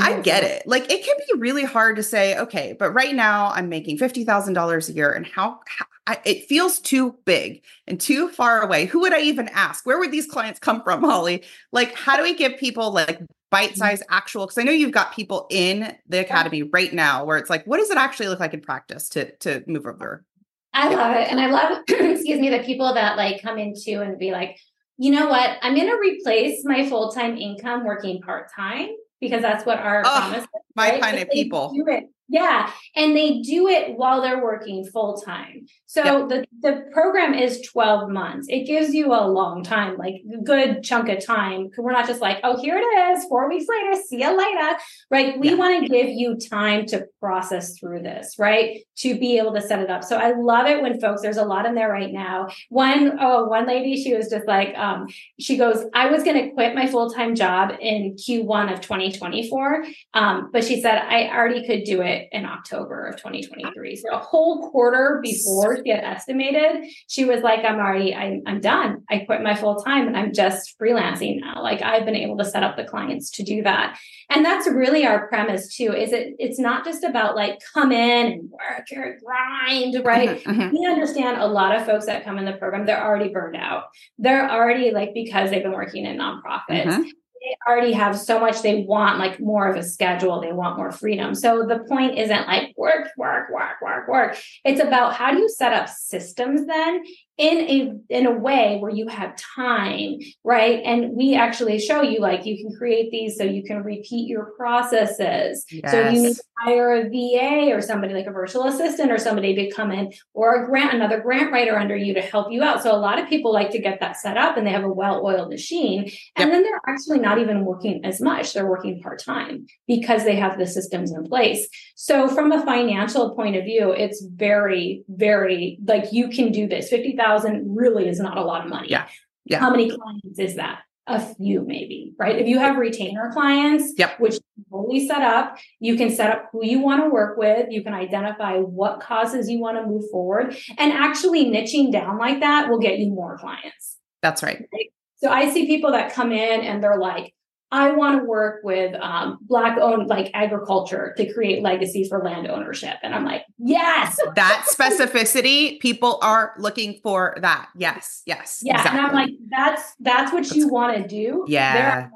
I 0.00 0.20
get 0.20 0.44
it. 0.44 0.66
Like 0.66 0.90
it 0.90 1.04
can 1.04 1.16
be 1.18 1.40
really 1.40 1.64
hard 1.64 1.96
to 1.96 2.02
say, 2.02 2.38
okay, 2.38 2.74
but 2.78 2.92
right 2.92 3.14
now 3.14 3.50
I'm 3.50 3.68
making 3.68 3.98
$50,000 3.98 4.88
a 4.88 4.92
year 4.92 5.12
and 5.12 5.26
how, 5.26 5.60
how 5.66 5.86
I, 6.06 6.20
it 6.24 6.46
feels 6.46 6.80
too 6.80 7.16
big 7.24 7.62
and 7.86 8.00
too 8.00 8.28
far 8.28 8.62
away. 8.62 8.86
Who 8.86 9.00
would 9.00 9.12
I 9.12 9.20
even 9.20 9.48
ask? 9.48 9.84
Where 9.84 9.98
would 9.98 10.10
these 10.10 10.26
clients 10.26 10.58
come 10.58 10.82
from, 10.82 11.02
Holly? 11.02 11.44
Like, 11.72 11.94
how 11.94 12.16
do 12.16 12.22
we 12.22 12.34
give 12.34 12.56
people 12.56 12.92
like 12.92 13.20
bite 13.54 13.70
mm-hmm. 13.70 13.78
size 13.78 14.02
actual? 14.10 14.46
Because 14.46 14.58
I 14.58 14.64
know 14.64 14.72
you've 14.72 14.90
got 14.90 15.14
people 15.14 15.46
in 15.48 15.96
the 16.08 16.20
academy 16.20 16.64
right 16.64 16.92
now 16.92 17.24
where 17.24 17.38
it's 17.38 17.48
like, 17.48 17.64
what 17.66 17.78
does 17.78 17.90
it 17.90 17.96
actually 17.96 18.28
look 18.28 18.40
like 18.40 18.52
in 18.52 18.60
practice 18.60 19.08
to 19.10 19.34
to 19.38 19.62
move 19.66 19.86
over? 19.86 20.24
I 20.72 20.92
love 20.92 21.16
it, 21.16 21.30
and 21.30 21.40
I 21.40 21.46
love, 21.46 21.84
excuse 21.88 22.40
me, 22.40 22.50
the 22.50 22.64
people 22.64 22.94
that 22.94 23.16
like 23.16 23.40
come 23.40 23.58
into 23.58 24.02
and 24.02 24.18
be 24.18 24.32
like, 24.32 24.58
you 24.98 25.12
know 25.12 25.28
what, 25.28 25.56
I'm 25.62 25.76
going 25.76 25.88
to 25.88 25.96
replace 25.96 26.62
my 26.64 26.88
full 26.88 27.12
time 27.12 27.36
income 27.36 27.84
working 27.84 28.20
part 28.20 28.48
time 28.54 28.88
because 29.20 29.40
that's 29.40 29.64
what 29.64 29.78
our 29.78 30.00
oh, 30.04 30.10
promise 30.10 30.42
is, 30.42 30.48
my 30.74 30.90
right? 30.90 31.00
kind 31.00 31.18
of 31.20 31.30
people 31.30 31.72
do 31.72 31.84
it 31.86 32.04
yeah. 32.28 32.70
And 32.96 33.16
they 33.16 33.40
do 33.40 33.68
it 33.68 33.96
while 33.96 34.22
they're 34.22 34.42
working 34.42 34.84
full 34.84 35.20
time. 35.20 35.66
So 35.86 36.02
yep. 36.02 36.28
the, 36.28 36.44
the 36.62 36.84
program 36.92 37.34
is 37.34 37.60
12 37.72 38.08
months. 38.08 38.46
It 38.48 38.66
gives 38.66 38.94
you 38.94 39.12
a 39.12 39.28
long 39.28 39.62
time, 39.62 39.96
like 39.98 40.14
a 40.32 40.42
good 40.42 40.82
chunk 40.82 41.08
of 41.08 41.24
time. 41.24 41.68
We're 41.76 41.92
not 41.92 42.06
just 42.06 42.20
like, 42.20 42.38
oh, 42.42 42.60
here 42.60 42.78
it 42.78 42.80
is, 42.80 43.24
four 43.26 43.48
weeks 43.48 43.66
later, 43.68 44.00
see 44.08 44.22
you 44.22 44.36
later. 44.36 44.78
Right. 45.10 45.38
We 45.38 45.50
yeah. 45.50 45.54
want 45.56 45.82
to 45.82 45.88
give 45.88 46.08
you 46.08 46.36
time 46.36 46.86
to 46.86 47.06
process 47.20 47.78
through 47.78 48.02
this, 48.02 48.36
right? 48.38 48.80
To 48.98 49.18
be 49.18 49.38
able 49.38 49.52
to 49.54 49.60
set 49.60 49.80
it 49.80 49.90
up. 49.90 50.02
So 50.02 50.16
I 50.16 50.32
love 50.32 50.66
it 50.66 50.82
when 50.82 50.98
folks, 51.00 51.20
there's 51.20 51.36
a 51.36 51.44
lot 51.44 51.66
in 51.66 51.74
there 51.74 51.90
right 51.90 52.12
now. 52.12 52.48
One, 52.70 53.18
oh, 53.20 53.44
one 53.44 53.66
lady, 53.66 54.02
she 54.02 54.14
was 54.14 54.30
just 54.30 54.46
like, 54.46 54.74
um, 54.76 55.08
she 55.38 55.56
goes, 55.58 55.84
I 55.94 56.10
was 56.10 56.24
going 56.24 56.42
to 56.42 56.54
quit 56.54 56.74
my 56.74 56.86
full-time 56.86 57.34
job 57.34 57.74
in 57.80 58.16
Q1 58.16 58.72
of 58.72 58.80
2024. 58.80 59.84
Um, 60.14 60.50
but 60.52 60.64
she 60.64 60.80
said, 60.80 60.98
I 60.98 61.28
already 61.28 61.66
could 61.66 61.84
do 61.84 62.00
it 62.00 62.13
it 62.14 62.28
in 62.32 62.44
October 62.44 63.06
of 63.06 63.16
2023. 63.16 63.96
So 63.96 64.14
a 64.14 64.18
whole 64.18 64.70
quarter 64.70 65.20
before 65.22 65.78
she 65.82 65.90
had 65.90 66.04
estimated, 66.04 66.90
she 67.08 67.24
was 67.24 67.42
like, 67.42 67.64
I'm 67.64 67.78
already, 67.78 68.14
I'm, 68.14 68.42
I'm 68.46 68.60
done. 68.60 69.02
I 69.10 69.18
quit 69.18 69.42
my 69.42 69.54
full 69.54 69.76
time 69.76 70.06
and 70.06 70.16
I'm 70.16 70.32
just 70.32 70.74
freelancing 70.80 71.40
now. 71.40 71.62
Like 71.62 71.82
I've 71.82 72.04
been 72.04 72.16
able 72.16 72.36
to 72.38 72.44
set 72.44 72.62
up 72.62 72.76
the 72.76 72.84
clients 72.84 73.30
to 73.32 73.42
do 73.42 73.62
that. 73.62 73.98
And 74.30 74.44
that's 74.44 74.68
really 74.68 75.04
our 75.06 75.28
premise 75.28 75.74
too, 75.74 75.92
is 75.92 76.12
it 76.12 76.34
it's 76.38 76.58
not 76.58 76.84
just 76.84 77.04
about 77.04 77.36
like 77.36 77.58
come 77.74 77.92
in 77.92 78.32
and 78.32 78.50
work 78.50 78.90
your 78.90 79.18
grind, 79.18 80.04
right? 80.04 80.42
Mm-hmm, 80.44 80.50
mm-hmm. 80.50 80.76
We 80.76 80.86
understand 80.86 81.40
a 81.40 81.46
lot 81.46 81.76
of 81.76 81.84
folks 81.84 82.06
that 82.06 82.24
come 82.24 82.38
in 82.38 82.44
the 82.44 82.52
program, 82.52 82.86
they're 82.86 83.04
already 83.04 83.28
burned 83.28 83.56
out. 83.56 83.84
They're 84.18 84.50
already 84.50 84.92
like 84.92 85.12
because 85.14 85.50
they've 85.50 85.62
been 85.62 85.72
working 85.72 86.06
in 86.06 86.18
nonprofits. 86.18 86.86
Mm-hmm 86.86 87.08
they 87.44 87.56
already 87.68 87.92
have 87.92 88.18
so 88.18 88.40
much 88.40 88.62
they 88.62 88.82
want 88.84 89.18
like 89.18 89.38
more 89.38 89.68
of 89.68 89.76
a 89.76 89.82
schedule 89.82 90.40
they 90.40 90.52
want 90.52 90.76
more 90.76 90.90
freedom. 90.90 91.34
So 91.34 91.66
the 91.66 91.80
point 91.80 92.18
isn't 92.18 92.46
like 92.46 92.74
work 92.76 93.10
work 93.16 93.50
work 93.50 93.80
work 93.82 94.08
work. 94.08 94.38
It's 94.64 94.80
about 94.80 95.14
how 95.14 95.32
do 95.32 95.38
you 95.38 95.48
set 95.48 95.72
up 95.72 95.88
systems 95.88 96.66
then 96.66 97.04
in 97.36 97.58
a 97.58 98.16
in 98.16 98.26
a 98.26 98.30
way 98.30 98.78
where 98.80 98.92
you 98.92 99.08
have 99.08 99.34
time 99.36 100.18
right? 100.44 100.82
And 100.84 101.16
we 101.16 101.34
actually 101.34 101.78
show 101.78 102.02
you 102.02 102.20
like 102.20 102.44
you 102.44 102.56
can 102.56 102.76
create 102.76 103.10
these 103.10 103.36
so 103.36 103.44
you 103.44 103.64
can 103.64 103.82
repeat 103.82 104.28
your 104.28 104.52
processes. 104.56 105.64
Yes. 105.70 105.90
so 105.90 106.08
you 106.08 106.22
need 106.22 106.36
to 106.36 106.42
hire 106.58 106.92
a 106.92 107.02
va 107.08 107.74
or 107.74 107.80
somebody 107.80 108.14
like 108.14 108.26
a 108.26 108.30
virtual 108.30 108.64
assistant 108.64 109.10
or 109.10 109.18
somebody 109.18 109.54
to 109.54 109.70
come 109.70 109.90
in 109.90 110.12
or 110.34 110.62
a 110.62 110.66
grant 110.66 110.94
another 110.94 111.20
grant 111.20 111.52
writer 111.52 111.76
under 111.76 111.96
you 111.96 112.14
to 112.14 112.20
help 112.20 112.52
you 112.52 112.62
out. 112.62 112.82
So 112.82 112.94
a 112.94 112.98
lot 112.98 113.18
of 113.18 113.28
people 113.28 113.52
like 113.52 113.70
to 113.70 113.78
get 113.78 114.00
that 114.00 114.16
set 114.16 114.36
up 114.36 114.56
and 114.56 114.66
they 114.66 114.70
have 114.70 114.84
a 114.84 114.92
well-oiled 114.92 115.48
machine. 115.48 116.10
And 116.36 116.48
yep. 116.48 116.50
then 116.50 116.62
they're 116.62 116.80
actually 116.86 117.18
not 117.18 117.38
even 117.38 117.64
working 117.64 118.04
as 118.04 118.20
much. 118.20 118.52
They're 118.52 118.68
working 118.68 119.00
part-time 119.00 119.66
because 119.88 120.24
they 120.24 120.36
have 120.36 120.58
the 120.58 120.66
systems 120.66 121.10
in 121.10 121.24
place. 121.24 121.68
So 121.96 122.28
from 122.28 122.52
a 122.52 122.64
financial 122.64 123.34
point 123.34 123.56
of 123.56 123.64
view 123.64 123.90
it's 123.90 124.24
very 124.34 125.02
very 125.08 125.78
like 125.86 126.12
you 126.12 126.28
can 126.28 126.52
do 126.52 126.68
this. 126.68 126.90
50000 126.90 127.23
thousand 127.24 127.74
really 127.74 128.08
is 128.08 128.20
not 128.20 128.36
a 128.38 128.42
lot 128.42 128.64
of 128.64 128.70
money. 128.70 128.88
Yeah. 128.90 129.06
Yeah. 129.44 129.60
How 129.60 129.70
many 129.70 129.90
clients 129.90 130.38
is 130.38 130.56
that? 130.56 130.80
A 131.06 131.20
few, 131.20 131.66
maybe, 131.66 132.14
right? 132.18 132.38
If 132.38 132.46
you 132.46 132.58
have 132.58 132.78
retainer 132.78 133.30
clients, 133.30 133.92
yep. 133.98 134.18
which 134.18 134.36
fully 134.70 135.06
set 135.06 135.20
up, 135.20 135.58
you 135.78 135.96
can 135.96 136.10
set 136.10 136.30
up 136.30 136.48
who 136.50 136.64
you 136.64 136.78
want 136.78 137.02
to 137.02 137.10
work 137.10 137.36
with. 137.36 137.66
You 137.70 137.82
can 137.82 137.92
identify 137.92 138.56
what 138.56 139.00
causes 139.00 139.50
you 139.50 139.60
want 139.60 139.76
to 139.76 139.86
move 139.86 140.04
forward. 140.10 140.56
And 140.78 140.92
actually 140.92 141.44
niching 141.44 141.92
down 141.92 142.16
like 142.18 142.40
that 142.40 142.70
will 142.70 142.78
get 142.78 142.98
you 142.98 143.10
more 143.10 143.36
clients. 143.36 143.98
That's 144.22 144.42
right. 144.42 144.66
right? 144.72 144.90
So 145.16 145.28
I 145.30 145.50
see 145.50 145.66
people 145.66 145.92
that 145.92 146.14
come 146.14 146.32
in 146.32 146.60
and 146.62 146.82
they're 146.82 146.98
like, 146.98 147.34
I 147.70 147.90
want 147.92 148.20
to 148.20 148.24
work 148.24 148.60
with 148.62 148.94
um, 149.00 149.38
Black 149.42 149.78
owned 149.78 150.06
like 150.06 150.30
agriculture 150.32 151.12
to 151.16 151.32
create 151.32 151.62
legacy 151.62 152.06
for 152.08 152.22
land 152.22 152.46
ownership. 152.46 152.96
And 153.02 153.14
I'm 153.14 153.24
like, 153.24 153.44
yes. 153.58 154.16
that 154.36 154.66
specificity, 154.68 155.80
people 155.80 156.18
are 156.22 156.54
looking 156.58 157.00
for 157.02 157.36
that. 157.40 157.68
Yes, 157.74 158.22
yes. 158.26 158.60
Yeah. 158.62 158.76
Exactly. 158.76 158.98
And 158.98 159.06
I'm 159.06 159.14
like, 159.14 159.30
that's 159.50 159.94
that's 159.98 160.32
what 160.32 160.44
that's, 160.44 160.54
you 160.54 160.68
want 160.68 160.96
to 160.96 161.08
do. 161.08 161.44
Yeah. 161.48 162.08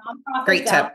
Great 0.44 0.66
tip. 0.66 0.94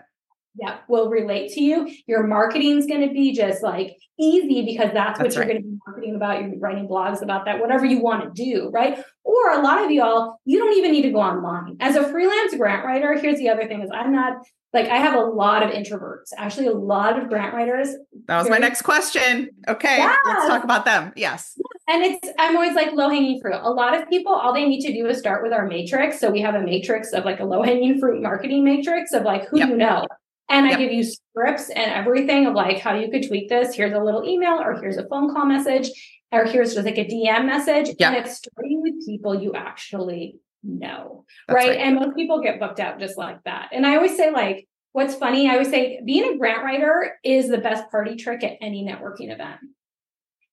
Yeah, 0.55 0.77
will 0.87 1.09
relate 1.09 1.51
to 1.53 1.63
you. 1.63 1.89
Your 2.05 2.27
marketing 2.27 2.77
is 2.77 2.85
going 2.85 3.07
to 3.07 3.11
be 3.11 3.33
just 3.33 3.63
like 3.63 3.97
easy 4.19 4.63
because 4.63 4.91
that's, 4.93 5.17
that's 5.17 5.35
what 5.35 5.47
you're 5.47 5.55
right. 5.55 5.61
going 5.61 5.63
to 5.63 5.67
be 5.67 5.77
marketing 5.87 6.15
about. 6.15 6.43
You're 6.43 6.59
writing 6.59 6.87
blogs 6.87 7.23
about 7.23 7.45
that, 7.45 7.59
whatever 7.59 7.85
you 7.85 7.99
want 7.99 8.23
to 8.23 8.43
do, 8.43 8.69
right? 8.69 9.03
Or 9.23 9.51
a 9.51 9.62
lot 9.62 9.83
of 9.83 9.91
y'all, 9.91 10.39
you 10.45 10.59
don't 10.59 10.77
even 10.77 10.91
need 10.91 11.03
to 11.03 11.12
go 11.12 11.19
online. 11.19 11.77
As 11.79 11.95
a 11.95 12.07
freelance 12.09 12.55
grant 12.55 12.86
writer, 12.86 13.17
here's 13.17 13.38
the 13.38 13.49
other 13.49 13.67
thing 13.67 13.81
is 13.81 13.89
I'm 13.93 14.12
not 14.12 14.43
like 14.73 14.88
I 14.88 14.97
have 14.97 15.13
a 15.13 15.21
lot 15.21 15.62
of 15.62 15.69
introverts, 15.69 16.31
actually 16.36 16.65
a 16.65 16.73
lot 16.73 17.17
of 17.17 17.29
grant 17.29 17.53
writers. 17.53 17.89
That 18.27 18.39
was 18.39 18.49
my 18.49 18.57
next 18.57 18.81
question. 18.81 19.49
Okay, 19.67 19.97
yes. 19.97 20.17
let's 20.25 20.47
talk 20.47 20.63
about 20.63 20.83
them. 20.83 21.13
Yes. 21.15 21.57
And 21.88 22.03
it's 22.03 22.27
I'm 22.39 22.55
always 22.55 22.73
like 22.73 22.91
low 22.93 23.09
hanging 23.09 23.39
fruit. 23.39 23.59
A 23.62 23.69
lot 23.69 23.95
of 23.95 24.09
people, 24.09 24.33
all 24.33 24.53
they 24.53 24.65
need 24.65 24.81
to 24.81 24.91
do 24.91 25.05
is 25.07 25.19
start 25.19 25.43
with 25.43 25.53
our 25.53 25.67
matrix. 25.67 26.19
So 26.19 26.31
we 26.31 26.41
have 26.41 26.55
a 26.55 26.62
matrix 26.62 27.13
of 27.13 27.23
like 27.23 27.39
a 27.39 27.45
low 27.45 27.62
hanging 27.62 27.99
fruit 27.99 28.21
marketing 28.21 28.63
matrix 28.63 29.13
of 29.13 29.23
like 29.23 29.47
who 29.47 29.59
yep. 29.59 29.69
you 29.69 29.77
know. 29.77 30.07
And 30.49 30.65
yep. 30.65 30.77
I 30.77 30.81
give 30.81 30.91
you 30.91 31.03
scripts 31.03 31.69
and 31.69 31.91
everything 31.91 32.47
of 32.47 32.53
like 32.53 32.79
how 32.79 32.95
you 32.95 33.09
could 33.09 33.27
tweak 33.27 33.49
this. 33.49 33.75
Here's 33.75 33.93
a 33.93 34.03
little 34.03 34.27
email 34.27 34.59
or 34.59 34.79
here's 34.81 34.97
a 34.97 35.07
phone 35.07 35.33
call 35.33 35.45
message 35.45 35.89
or 36.33 36.45
here's 36.45 36.73
just 36.73 36.85
like 36.85 36.97
a 36.97 37.05
DM 37.05 37.45
message. 37.45 37.89
And 37.99 38.15
it's 38.15 38.37
starting 38.37 38.81
with 38.81 39.05
people 39.05 39.41
you 39.41 39.53
actually 39.53 40.39
know. 40.63 41.25
Right? 41.49 41.69
right? 41.69 41.77
And 41.77 41.95
most 41.95 42.15
people 42.15 42.41
get 42.41 42.59
booked 42.59 42.79
out 42.79 42.99
just 42.99 43.17
like 43.17 43.43
that. 43.43 43.69
And 43.71 43.85
I 43.85 43.95
always 43.95 44.17
say, 44.17 44.31
like, 44.31 44.67
what's 44.91 45.15
funny, 45.15 45.49
I 45.49 45.53
always 45.53 45.69
say 45.69 46.01
being 46.05 46.33
a 46.33 46.37
grant 46.37 46.63
writer 46.63 47.17
is 47.23 47.49
the 47.49 47.57
best 47.57 47.89
party 47.91 48.15
trick 48.15 48.43
at 48.43 48.57
any 48.61 48.83
networking 48.83 49.31
event 49.31 49.59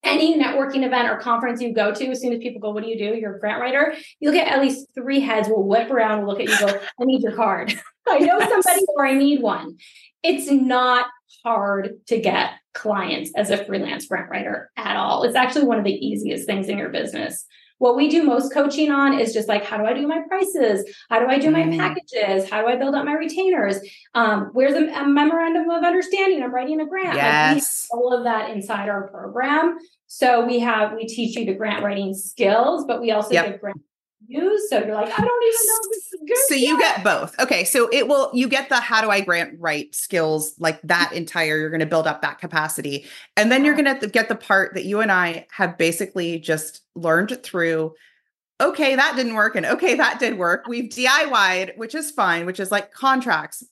any 0.02 0.38
networking 0.38 0.84
event 0.84 1.08
or 1.08 1.18
conference 1.18 1.60
you 1.60 1.74
go 1.74 1.92
to, 1.92 2.06
as 2.08 2.20
soon 2.20 2.32
as 2.32 2.38
people 2.38 2.60
go, 2.60 2.70
What 2.70 2.82
do 2.82 2.88
you 2.88 2.98
do? 2.98 3.18
You're 3.18 3.36
a 3.36 3.40
grant 3.40 3.60
writer. 3.60 3.94
You'll 4.18 4.32
get 4.32 4.48
at 4.48 4.60
least 4.60 4.88
three 4.94 5.20
heads 5.20 5.48
will 5.48 5.66
whip 5.66 5.90
around 5.90 6.20
and 6.20 6.28
look 6.28 6.40
at 6.40 6.48
you 6.48 6.58
go, 6.58 6.68
I 6.68 7.04
need 7.04 7.22
your 7.22 7.34
card. 7.34 7.72
I 8.08 8.18
know 8.18 8.38
yes. 8.38 8.48
somebody 8.48 8.86
or 8.96 9.06
I 9.06 9.14
need 9.14 9.42
one. 9.42 9.76
It's 10.22 10.50
not 10.50 11.06
hard 11.42 12.00
to 12.06 12.20
get 12.20 12.52
clients 12.74 13.32
as 13.36 13.50
a 13.50 13.64
freelance 13.64 14.06
grant 14.06 14.30
writer 14.30 14.70
at 14.76 14.96
all. 14.96 15.24
It's 15.24 15.36
actually 15.36 15.64
one 15.64 15.78
of 15.78 15.84
the 15.84 15.92
easiest 15.92 16.46
things 16.46 16.68
in 16.68 16.78
your 16.78 16.90
business. 16.90 17.46
What 17.78 17.96
we 17.96 18.10
do 18.10 18.22
most 18.22 18.52
coaching 18.52 18.90
on 18.90 19.18
is 19.18 19.32
just 19.32 19.48
like, 19.48 19.64
how 19.64 19.78
do 19.78 19.84
I 19.84 19.94
do 19.94 20.06
my 20.06 20.20
prices? 20.28 20.84
How 21.08 21.18
do 21.18 21.26
I 21.26 21.38
do 21.38 21.50
my 21.50 21.62
mm. 21.62 21.78
packages? 21.78 22.48
How 22.50 22.60
do 22.60 22.68
I 22.68 22.76
build 22.76 22.94
up 22.94 23.06
my 23.06 23.14
retainers? 23.14 23.78
Um, 24.14 24.50
where's 24.52 24.74
a, 24.74 24.86
a, 24.92 25.08
memorandum 25.08 25.70
of 25.70 25.82
understanding? 25.82 26.42
I'm 26.42 26.54
writing 26.54 26.82
a 26.82 26.86
grant. 26.86 27.16
Yes. 27.16 27.88
Like 27.90 27.98
all 27.98 28.12
of 28.12 28.24
that 28.24 28.50
inside 28.50 28.90
our 28.90 29.08
program. 29.08 29.78
So 30.08 30.44
we 30.44 30.58
have, 30.58 30.92
we 30.92 31.06
teach 31.06 31.36
you 31.36 31.46
the 31.46 31.54
grant 31.54 31.82
writing 31.82 32.12
skills, 32.12 32.84
but 32.86 33.00
we 33.00 33.12
also 33.12 33.30
yep. 33.32 33.46
give 33.46 33.60
grant 33.62 33.80
use. 34.26 34.68
So 34.70 34.85
you're 34.85 34.94
like, 34.94 35.12
I 35.12 35.22
don't 35.22 35.44
even 35.44 35.66
know 35.66 35.78
this 35.90 36.12
is 36.12 36.20
good. 36.26 36.48
So 36.48 36.54
yet. 36.54 36.68
you 36.68 36.78
get 36.78 37.04
both. 37.04 37.38
Okay. 37.40 37.64
So 37.64 37.88
it 37.92 38.09
will, 38.09 38.30
you 38.33 38.48
get 38.48 38.68
the 38.68 38.80
how 38.80 39.00
do 39.00 39.11
I 39.11 39.20
grant 39.20 39.56
write 39.59 39.94
skills 39.94 40.54
like 40.59 40.80
that 40.83 41.09
mm-hmm. 41.09 41.18
entire, 41.18 41.59
you're 41.59 41.70
going 41.70 41.80
to 41.80 41.87
build 41.87 42.06
up 42.06 42.22
that 42.22 42.38
capacity. 42.38 43.06
And 43.37 43.50
then 43.50 43.64
you're 43.64 43.74
uh-huh. 43.74 43.83
going 43.83 44.00
to 44.00 44.09
get 44.09 44.28
the 44.28 44.37
part 44.37 44.74
that 44.74 44.85
you 44.85 45.00
and 45.00 45.11
I 45.11 45.46
have 45.52 45.78
basically 45.78 46.38
just 46.38 46.83
learned 46.94 47.42
through. 47.42 47.94
Okay, 48.61 48.94
that 48.94 49.16
didn't 49.16 49.35
work. 49.35 49.56
And 49.56 49.64
okay, 49.66 49.94
that 49.94 50.18
did 50.18 50.37
work. 50.38 50.66
We've 50.68 50.90
DIY'd, 50.90 51.72
which 51.76 51.94
is 51.94 52.11
fine, 52.11 52.44
which 52.44 52.61
is 52.61 52.70
like 52.70 52.92
contracts, 52.92 53.64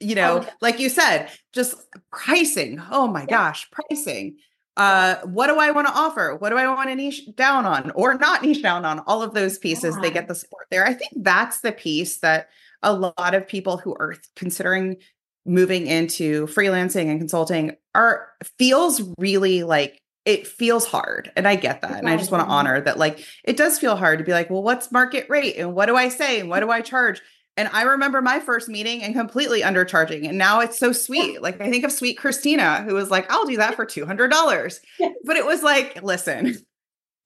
you 0.00 0.14
know, 0.14 0.44
oh, 0.44 0.52
like 0.60 0.78
you 0.78 0.88
said, 0.88 1.30
just 1.52 1.74
pricing. 2.12 2.80
Oh 2.90 3.08
my 3.08 3.22
yeah. 3.22 3.26
gosh, 3.26 3.70
pricing 3.70 4.36
uh, 4.78 5.16
what 5.24 5.48
do 5.48 5.58
I 5.58 5.72
want 5.72 5.88
to 5.88 5.92
offer? 5.92 6.36
What 6.38 6.50
do 6.50 6.56
I 6.56 6.66
want 6.68 6.88
to 6.88 6.94
niche 6.94 7.28
down 7.34 7.66
on 7.66 7.90
or 7.90 8.14
not 8.14 8.42
niche 8.42 8.62
down 8.62 8.84
on? 8.84 9.00
All 9.00 9.22
of 9.22 9.34
those 9.34 9.58
pieces, 9.58 9.96
yeah. 9.96 10.02
they 10.02 10.10
get 10.10 10.28
the 10.28 10.36
support 10.36 10.68
there. 10.70 10.86
I 10.86 10.94
think 10.94 11.12
that's 11.16 11.60
the 11.60 11.72
piece 11.72 12.18
that 12.18 12.48
a 12.82 12.92
lot 12.92 13.34
of 13.34 13.48
people 13.48 13.76
who 13.76 13.92
are 13.94 14.14
considering 14.36 14.96
moving 15.44 15.88
into 15.88 16.46
freelancing 16.46 17.10
and 17.10 17.18
consulting 17.18 17.74
are 17.94 18.28
feels 18.58 19.02
really 19.18 19.64
like 19.64 20.00
it 20.24 20.46
feels 20.46 20.84
hard 20.84 21.32
and 21.36 21.48
i 21.48 21.56
get 21.56 21.80
that 21.80 21.98
and 21.98 22.08
i 22.08 22.16
just 22.18 22.30
want 22.30 22.46
to 22.46 22.52
honor 22.52 22.82
that 22.82 22.98
like 22.98 23.24
it 23.44 23.56
does 23.56 23.78
feel 23.78 23.96
hard 23.96 24.18
to 24.18 24.24
be 24.26 24.32
like 24.32 24.50
well 24.50 24.62
what's 24.62 24.92
market 24.92 25.24
rate 25.30 25.56
and 25.56 25.74
what 25.74 25.86
do 25.86 25.96
i 25.96 26.10
say 26.10 26.40
and 26.40 26.50
what 26.50 26.60
do 26.60 26.70
i 26.70 26.82
charge 26.82 27.22
and 27.58 27.68
I 27.72 27.82
remember 27.82 28.22
my 28.22 28.38
first 28.38 28.68
meeting 28.68 29.02
and 29.02 29.14
completely 29.14 29.62
undercharging. 29.62 30.28
And 30.28 30.38
now 30.38 30.60
it's 30.60 30.78
so 30.78 30.92
sweet. 30.92 31.42
Like 31.42 31.60
I 31.60 31.68
think 31.68 31.84
of 31.84 31.90
sweet 31.90 32.16
Christina, 32.16 32.82
who 32.82 32.94
was 32.94 33.10
like, 33.10 33.30
I'll 33.30 33.44
do 33.46 33.56
that 33.56 33.74
for 33.74 33.84
$200. 33.84 34.80
Yes. 34.98 35.12
But 35.24 35.36
it 35.36 35.44
was 35.44 35.64
like, 35.64 36.00
listen, 36.02 36.56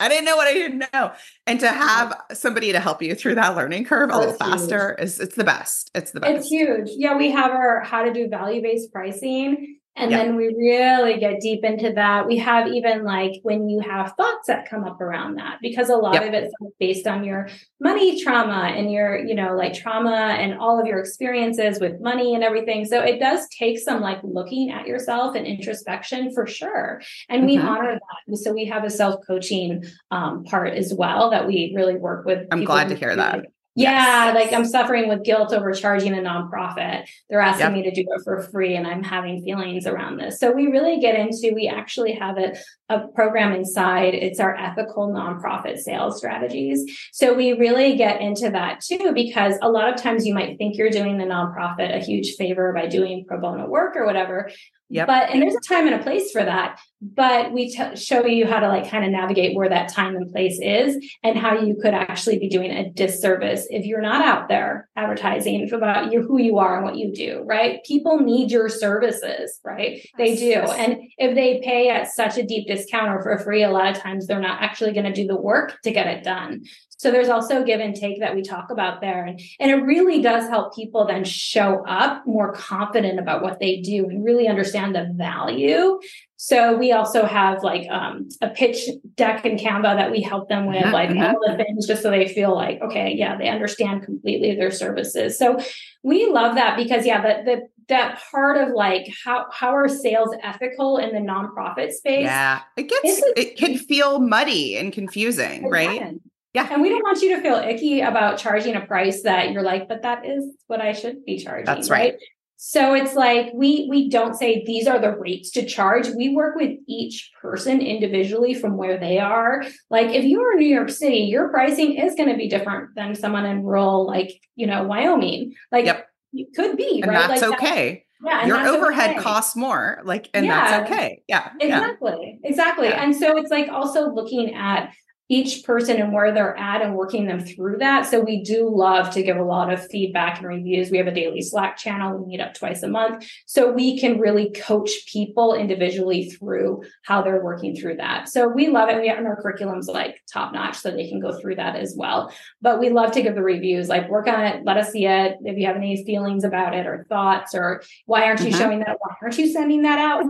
I 0.00 0.08
didn't 0.08 0.24
know 0.24 0.36
what 0.36 0.48
I 0.48 0.54
didn't 0.54 0.84
know. 0.92 1.12
And 1.46 1.60
to 1.60 1.68
have 1.68 2.18
somebody 2.32 2.72
to 2.72 2.80
help 2.80 3.02
you 3.02 3.14
through 3.14 3.34
that 3.34 3.54
learning 3.54 3.84
curve 3.84 4.10
a 4.10 4.18
little 4.18 4.32
faster 4.32 4.96
huge. 4.98 5.06
is 5.06 5.20
it's 5.20 5.36
the 5.36 5.44
best. 5.44 5.90
It's 5.94 6.12
the 6.12 6.20
best. 6.20 6.32
It's 6.38 6.48
huge. 6.48 6.88
Yeah, 6.96 7.14
we 7.16 7.30
have 7.30 7.50
our 7.50 7.80
how 7.82 8.02
to 8.02 8.12
do 8.12 8.28
value-based 8.28 8.90
pricing 8.90 9.76
and 9.94 10.10
yeah. 10.10 10.18
then 10.18 10.36
we 10.36 10.54
really 10.56 11.18
get 11.18 11.40
deep 11.40 11.64
into 11.64 11.92
that. 11.92 12.26
We 12.26 12.38
have 12.38 12.68
even 12.68 13.04
like 13.04 13.32
when 13.42 13.68
you 13.68 13.80
have 13.80 14.14
thoughts 14.16 14.46
that 14.46 14.68
come 14.68 14.84
up 14.84 15.00
around 15.00 15.36
that, 15.36 15.58
because 15.60 15.90
a 15.90 15.96
lot 15.96 16.14
yep. 16.14 16.28
of 16.28 16.34
it's 16.34 16.54
based 16.80 17.06
on 17.06 17.24
your 17.24 17.48
money 17.78 18.22
trauma 18.22 18.72
and 18.74 18.90
your, 18.90 19.18
you 19.18 19.34
know, 19.34 19.54
like 19.54 19.74
trauma 19.74 20.36
and 20.38 20.58
all 20.58 20.80
of 20.80 20.86
your 20.86 20.98
experiences 20.98 21.78
with 21.78 22.00
money 22.00 22.34
and 22.34 22.42
everything. 22.42 22.86
So 22.86 23.00
it 23.02 23.20
does 23.20 23.46
take 23.50 23.78
some 23.78 24.00
like 24.00 24.20
looking 24.22 24.70
at 24.70 24.86
yourself 24.86 25.34
and 25.34 25.46
introspection 25.46 26.32
for 26.32 26.46
sure. 26.46 27.02
And 27.28 27.44
we 27.44 27.58
mm-hmm. 27.58 27.68
honor 27.68 27.98
that. 27.98 28.36
So 28.38 28.52
we 28.52 28.64
have 28.66 28.84
a 28.84 28.90
self 28.90 29.20
coaching 29.26 29.84
um, 30.10 30.44
part 30.44 30.72
as 30.72 30.94
well 30.94 31.30
that 31.30 31.46
we 31.46 31.74
really 31.76 31.96
work 31.96 32.24
with. 32.24 32.46
I'm 32.50 32.64
glad 32.64 32.88
to 32.88 32.94
hear 32.94 33.14
that. 33.14 33.44
Yeah, 33.74 34.26
yes. 34.26 34.34
like 34.34 34.52
I'm 34.52 34.66
suffering 34.66 35.08
with 35.08 35.24
guilt 35.24 35.52
over 35.52 35.72
charging 35.72 36.12
a 36.12 36.20
nonprofit. 36.20 37.06
They're 37.30 37.40
asking 37.40 37.66
yep. 37.66 37.72
me 37.72 37.82
to 37.84 37.90
do 37.90 38.06
it 38.06 38.22
for 38.22 38.42
free, 38.42 38.76
and 38.76 38.86
I'm 38.86 39.02
having 39.02 39.42
feelings 39.42 39.86
around 39.86 40.18
this. 40.18 40.38
So 40.38 40.52
we 40.52 40.66
really 40.66 41.00
get 41.00 41.14
into. 41.14 41.54
We 41.54 41.68
actually 41.68 42.12
have 42.12 42.36
a, 42.36 42.54
a 42.90 43.08
program 43.08 43.52
inside. 43.52 44.12
It's 44.14 44.40
our 44.40 44.54
ethical 44.54 45.08
nonprofit 45.08 45.78
sales 45.78 46.18
strategies. 46.18 46.84
So 47.12 47.32
we 47.32 47.52
really 47.54 47.96
get 47.96 48.20
into 48.20 48.50
that 48.50 48.82
too, 48.82 49.12
because 49.14 49.54
a 49.62 49.70
lot 49.70 49.88
of 49.88 50.00
times 50.00 50.26
you 50.26 50.34
might 50.34 50.58
think 50.58 50.76
you're 50.76 50.90
doing 50.90 51.16
the 51.16 51.24
nonprofit 51.24 51.96
a 51.96 51.98
huge 51.98 52.34
favor 52.34 52.74
by 52.74 52.86
doing 52.86 53.24
pro 53.26 53.40
bono 53.40 53.66
work 53.68 53.96
or 53.96 54.04
whatever. 54.04 54.50
Yep. 54.92 55.06
But 55.06 55.30
and 55.30 55.40
there's 55.40 55.54
a 55.54 55.60
time 55.60 55.86
and 55.86 55.98
a 55.98 56.02
place 56.02 56.30
for 56.30 56.44
that. 56.44 56.78
But 57.00 57.52
we 57.52 57.70
t- 57.70 57.96
show 57.96 58.26
you 58.26 58.46
how 58.46 58.60
to 58.60 58.68
like 58.68 58.88
kind 58.90 59.04
of 59.04 59.10
navigate 59.10 59.56
where 59.56 59.68
that 59.68 59.88
time 59.88 60.14
and 60.14 60.30
place 60.30 60.60
is, 60.62 61.02
and 61.24 61.38
how 61.38 61.58
you 61.58 61.76
could 61.80 61.94
actually 61.94 62.38
be 62.38 62.48
doing 62.48 62.70
a 62.70 62.90
disservice 62.90 63.66
if 63.70 63.86
you're 63.86 64.02
not 64.02 64.22
out 64.22 64.48
there 64.48 64.88
advertising 64.94 65.72
about 65.72 66.12
you 66.12 66.20
who 66.22 66.38
you 66.38 66.58
are 66.58 66.76
and 66.76 66.84
what 66.84 66.96
you 66.96 67.10
do. 67.10 67.42
Right? 67.46 67.82
People 67.84 68.20
need 68.20 68.50
your 68.50 68.68
services, 68.68 69.58
right? 69.64 70.06
They 70.18 70.36
do, 70.36 70.52
and 70.52 70.98
if 71.16 71.34
they 71.34 71.62
pay 71.64 71.88
at 71.88 72.08
such 72.08 72.36
a 72.36 72.42
deep 72.42 72.68
discount 72.68 73.08
or 73.08 73.22
for 73.22 73.38
free, 73.38 73.62
a 73.62 73.70
lot 73.70 73.96
of 73.96 74.02
times 74.02 74.26
they're 74.26 74.40
not 74.40 74.60
actually 74.60 74.92
going 74.92 75.06
to 75.06 75.12
do 75.12 75.26
the 75.26 75.40
work 75.40 75.80
to 75.84 75.90
get 75.90 76.06
it 76.06 76.22
done. 76.22 76.64
So 77.02 77.10
there's 77.10 77.28
also 77.28 77.64
give 77.64 77.80
and 77.80 77.96
take 77.96 78.20
that 78.20 78.32
we 78.32 78.42
talk 78.42 78.70
about 78.70 79.00
there. 79.00 79.24
And, 79.24 79.40
and 79.58 79.72
it 79.72 79.82
really 79.82 80.22
does 80.22 80.48
help 80.48 80.72
people 80.72 81.04
then 81.04 81.24
show 81.24 81.84
up 81.84 82.24
more 82.28 82.52
confident 82.52 83.18
about 83.18 83.42
what 83.42 83.58
they 83.58 83.80
do 83.80 84.08
and 84.08 84.24
really 84.24 84.46
understand 84.46 84.94
the 84.94 85.12
value. 85.12 85.98
So 86.36 86.76
we 86.76 86.92
also 86.92 87.24
have 87.26 87.64
like 87.64 87.90
um, 87.90 88.28
a 88.40 88.50
pitch 88.50 88.88
deck 89.16 89.44
in 89.44 89.56
Canva 89.56 89.96
that 89.96 90.12
we 90.12 90.22
help 90.22 90.48
them 90.48 90.66
with, 90.66 90.76
mm-hmm. 90.76 90.92
like 90.92 91.10
all 91.10 91.40
the 91.44 91.56
things, 91.56 91.88
just 91.88 92.02
so 92.02 92.10
they 92.10 92.28
feel 92.28 92.54
like, 92.54 92.80
okay, 92.82 93.12
yeah, 93.16 93.36
they 93.36 93.48
understand 93.48 94.04
completely 94.04 94.54
their 94.54 94.70
services. 94.70 95.36
So 95.36 95.58
we 96.04 96.30
love 96.30 96.54
that 96.54 96.76
because 96.76 97.04
yeah, 97.04 97.20
that 97.20 97.44
the 97.46 97.62
that 97.88 98.22
part 98.30 98.58
of 98.58 98.74
like 98.74 99.12
how 99.24 99.46
how 99.50 99.74
are 99.74 99.88
sales 99.88 100.32
ethical 100.40 100.98
in 100.98 101.12
the 101.12 101.18
nonprofit 101.18 101.90
space? 101.90 102.26
Yeah, 102.26 102.60
it 102.76 102.88
gets 102.88 103.22
it 103.36 103.56
can 103.56 103.76
feel 103.76 104.20
muddy 104.20 104.76
and 104.76 104.92
confusing, 104.92 105.68
right? 105.68 105.98
Can. 105.98 106.20
Yeah. 106.54 106.68
And 106.70 106.82
we 106.82 106.90
don't 106.90 107.02
want 107.02 107.22
you 107.22 107.34
to 107.36 107.42
feel 107.42 107.56
icky 107.56 108.02
about 108.02 108.38
charging 108.38 108.76
a 108.76 108.82
price 108.82 109.22
that 109.22 109.52
you're 109.52 109.62
like, 109.62 109.88
but 109.88 110.02
that 110.02 110.26
is 110.26 110.44
what 110.66 110.80
I 110.80 110.92
should 110.92 111.24
be 111.24 111.38
charging. 111.38 111.64
That's 111.64 111.88
right. 111.88 112.12
right? 112.12 112.20
So 112.64 112.94
it's 112.94 113.16
like 113.16 113.50
we 113.54 113.88
we 113.90 114.08
don't 114.08 114.36
say 114.36 114.62
these 114.64 114.86
are 114.86 115.00
the 115.00 115.10
rates 115.10 115.50
to 115.52 115.66
charge. 115.66 116.08
We 116.10 116.32
work 116.32 116.54
with 116.54 116.78
each 116.86 117.32
person 117.40 117.80
individually 117.80 118.54
from 118.54 118.76
where 118.76 118.98
they 118.98 119.18
are. 119.18 119.64
Like 119.90 120.14
if 120.14 120.24
you 120.24 120.40
are 120.42 120.52
in 120.52 120.60
New 120.60 120.72
York 120.72 120.90
City, 120.90 121.22
your 121.22 121.48
pricing 121.48 121.96
is 121.96 122.14
going 122.14 122.28
to 122.28 122.36
be 122.36 122.48
different 122.48 122.94
than 122.94 123.16
someone 123.16 123.46
in 123.46 123.64
rural 123.64 124.06
like, 124.06 124.40
you 124.54 124.68
know, 124.68 124.84
Wyoming. 124.84 125.54
Like 125.72 125.86
yep. 125.86 126.06
it 126.34 126.54
could 126.54 126.76
be, 126.76 127.00
and 127.02 127.10
right? 127.10 127.26
That's 127.26 127.42
like 127.42 127.54
okay. 127.54 128.04
yeah, 128.24 128.46
your 128.46 128.60
overhead 128.60 129.10
okay. 129.10 129.18
costs 129.18 129.56
more. 129.56 130.00
Like, 130.04 130.28
and 130.32 130.46
yeah, 130.46 130.70
that's 130.70 130.90
okay. 130.92 131.24
Yeah. 131.26 131.50
Exactly. 131.58 132.38
Yeah. 132.44 132.48
Exactly. 132.48 132.88
Yeah. 132.90 133.02
And 133.02 133.16
so 133.16 133.38
it's 133.38 133.50
like 133.50 133.70
also 133.70 134.14
looking 134.14 134.54
at 134.54 134.92
each 135.28 135.64
person 135.64 136.00
and 136.00 136.12
where 136.12 136.32
they're 136.32 136.56
at 136.58 136.82
and 136.82 136.94
working 136.94 137.26
them 137.26 137.40
through 137.40 137.78
that. 137.78 138.06
So 138.06 138.20
we 138.20 138.42
do 138.42 138.68
love 138.68 139.10
to 139.10 139.22
give 139.22 139.36
a 139.36 139.42
lot 139.42 139.72
of 139.72 139.86
feedback 139.86 140.38
and 140.38 140.46
reviews. 140.46 140.90
We 140.90 140.98
have 140.98 141.06
a 141.06 141.14
daily 141.14 141.40
Slack 141.40 141.76
channel. 141.76 142.18
We 142.18 142.26
meet 142.26 142.40
up 142.40 142.54
twice 142.54 142.82
a 142.82 142.88
month. 142.88 143.26
So 143.46 143.72
we 143.72 143.98
can 143.98 144.18
really 144.18 144.50
coach 144.50 144.90
people 145.10 145.54
individually 145.54 146.28
through 146.28 146.82
how 147.04 147.22
they're 147.22 147.42
working 147.42 147.74
through 147.74 147.96
that. 147.96 148.28
So 148.28 148.48
we 148.48 148.68
love 148.68 148.88
it. 148.90 149.00
We 149.00 149.08
have 149.08 149.24
our 149.24 149.42
curriculums 149.42 149.86
like 149.86 150.20
top 150.30 150.52
notch 150.52 150.76
so 150.76 150.90
they 150.90 151.08
can 151.08 151.20
go 151.20 151.32
through 151.32 151.56
that 151.56 151.76
as 151.76 151.94
well. 151.96 152.32
But 152.60 152.78
we 152.78 152.90
love 152.90 153.12
to 153.12 153.22
give 153.22 153.34
the 153.34 153.42
reviews, 153.42 153.88
like 153.88 154.10
work 154.10 154.26
on 154.26 154.44
it, 154.44 154.64
let 154.64 154.76
us 154.76 154.90
see 154.90 155.06
it. 155.06 155.38
If 155.44 155.56
you 155.56 155.66
have 155.66 155.76
any 155.76 156.04
feelings 156.04 156.44
about 156.44 156.74
it 156.74 156.86
or 156.86 157.06
thoughts 157.08 157.54
or 157.54 157.82
why 158.06 158.24
aren't 158.24 158.40
you 158.40 158.48
mm-hmm. 158.48 158.58
showing 158.58 158.78
that? 158.80 158.98
Why 158.98 159.14
aren't 159.22 159.38
you 159.38 159.50
sending 159.50 159.82
that 159.82 159.98
out? 159.98 160.24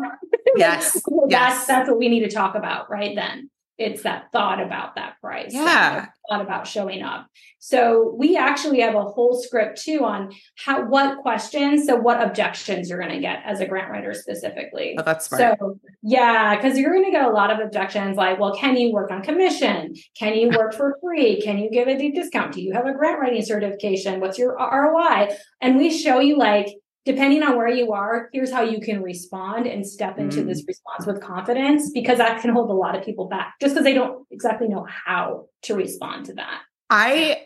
Yes. 0.57 0.93
that's, 0.93 1.07
yes. 1.29 1.67
that's 1.67 1.89
what 1.89 1.99
we 1.99 2.09
need 2.09 2.21
to 2.21 2.31
talk 2.31 2.55
about 2.55 2.91
right 2.91 3.17
then 3.17 3.51
it's 3.79 4.03
that 4.03 4.31
thought 4.33 4.61
about 4.61 4.95
that 4.97 5.15
price 5.21 5.53
yeah. 5.53 6.07
thought 6.29 6.41
about 6.41 6.67
showing 6.67 7.03
up. 7.03 7.27
So 7.59 8.15
we 8.19 8.37
actually 8.37 8.81
have 8.81 8.95
a 8.95 9.03
whole 9.03 9.41
script 9.41 9.83
too 9.83 10.05
on 10.05 10.33
how 10.57 10.85
what 10.85 11.19
questions 11.19 11.87
so 11.87 11.97
what 11.97 12.23
objections 12.23 12.91
you're 12.91 12.99
going 12.99 13.13
to 13.13 13.21
get 13.21 13.43
as 13.45 13.61
a 13.61 13.67
grant 13.67 13.91
writer 13.91 14.13
specifically. 14.15 14.97
Oh, 14.99 15.03
that's 15.03 15.27
smart. 15.27 15.59
so 15.59 15.81
yeah 16.03 16.55
because 16.55 16.79
you're 16.79 16.93
going 16.93 17.05
to 17.05 17.11
get 17.11 17.25
a 17.25 17.31
lot 17.31 17.51
of 17.51 17.61
objections 17.61 18.17
like 18.17 18.39
well 18.39 18.55
can 18.55 18.77
you 18.77 18.93
work 18.93 19.11
on 19.11 19.23
commission? 19.23 19.95
Can 20.19 20.35
you 20.35 20.51
work 20.51 20.75
for 20.75 20.99
free? 21.01 21.41
Can 21.41 21.59
you 21.59 21.71
give 21.71 21.89
a 21.89 21.97
deep 21.97 22.15
discount? 22.15 22.53
Do 22.53 22.63
you 22.63 22.73
have 22.75 22.87
a 22.87 22.93
grant 22.93 23.21
writing 23.21 23.45
certification? 23.45 24.21
What's 24.21 24.39
your 24.39 24.57
roi 24.57 25.29
and 25.61 25.77
we 25.77 25.91
show 25.91 26.21
you 26.21 26.37
like 26.37 26.69
depending 27.05 27.43
on 27.43 27.57
where 27.57 27.69
you 27.69 27.93
are, 27.93 28.29
here's 28.33 28.53
how 28.53 28.63
you 28.63 28.81
can 28.81 29.03
respond 29.03 29.67
and 29.67 29.87
step 29.87 30.19
into 30.19 30.43
mm. 30.43 30.47
this 30.47 30.65
response 30.67 31.07
with 31.07 31.21
confidence 31.21 31.91
because 31.91 32.19
that 32.19 32.41
can 32.41 32.51
hold 32.51 32.71
a 32.71 32.75
lot 32.75 32.97
of 32.97 33.05
people 33.05 33.27
back 33.29 33.55
just 33.61 33.75
because 33.75 33.85
they 33.85 33.95
don't 33.95 34.27
exactly 34.31 34.69
know 34.69 34.87
how 34.89 35.47
to 35.63 35.75
respond 35.75 36.27
to 36.27 36.35
that. 36.35 36.63
I 36.91 37.45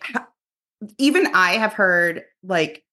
even 0.99 1.29
I 1.35 1.53
have 1.53 1.73
heard 1.73 2.25
like 2.43 2.85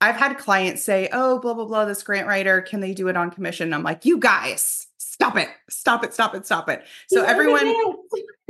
I've 0.00 0.16
had 0.16 0.36
clients 0.36 0.82
say, 0.82 1.08
"Oh, 1.12 1.38
blah 1.38 1.54
blah 1.54 1.66
blah, 1.66 1.84
this 1.84 2.02
grant 2.02 2.26
writer, 2.26 2.60
can 2.60 2.80
they 2.80 2.92
do 2.92 3.08
it 3.08 3.16
on 3.16 3.30
commission?" 3.30 3.72
I'm 3.72 3.84
like, 3.84 4.04
"You 4.04 4.18
guys, 4.18 4.88
stop 4.98 5.36
it. 5.36 5.48
Stop 5.70 6.02
it. 6.02 6.12
Stop 6.12 6.34
it. 6.34 6.44
Stop 6.44 6.68
it." 6.68 6.84
So 7.08 7.22
everyone 7.24 7.72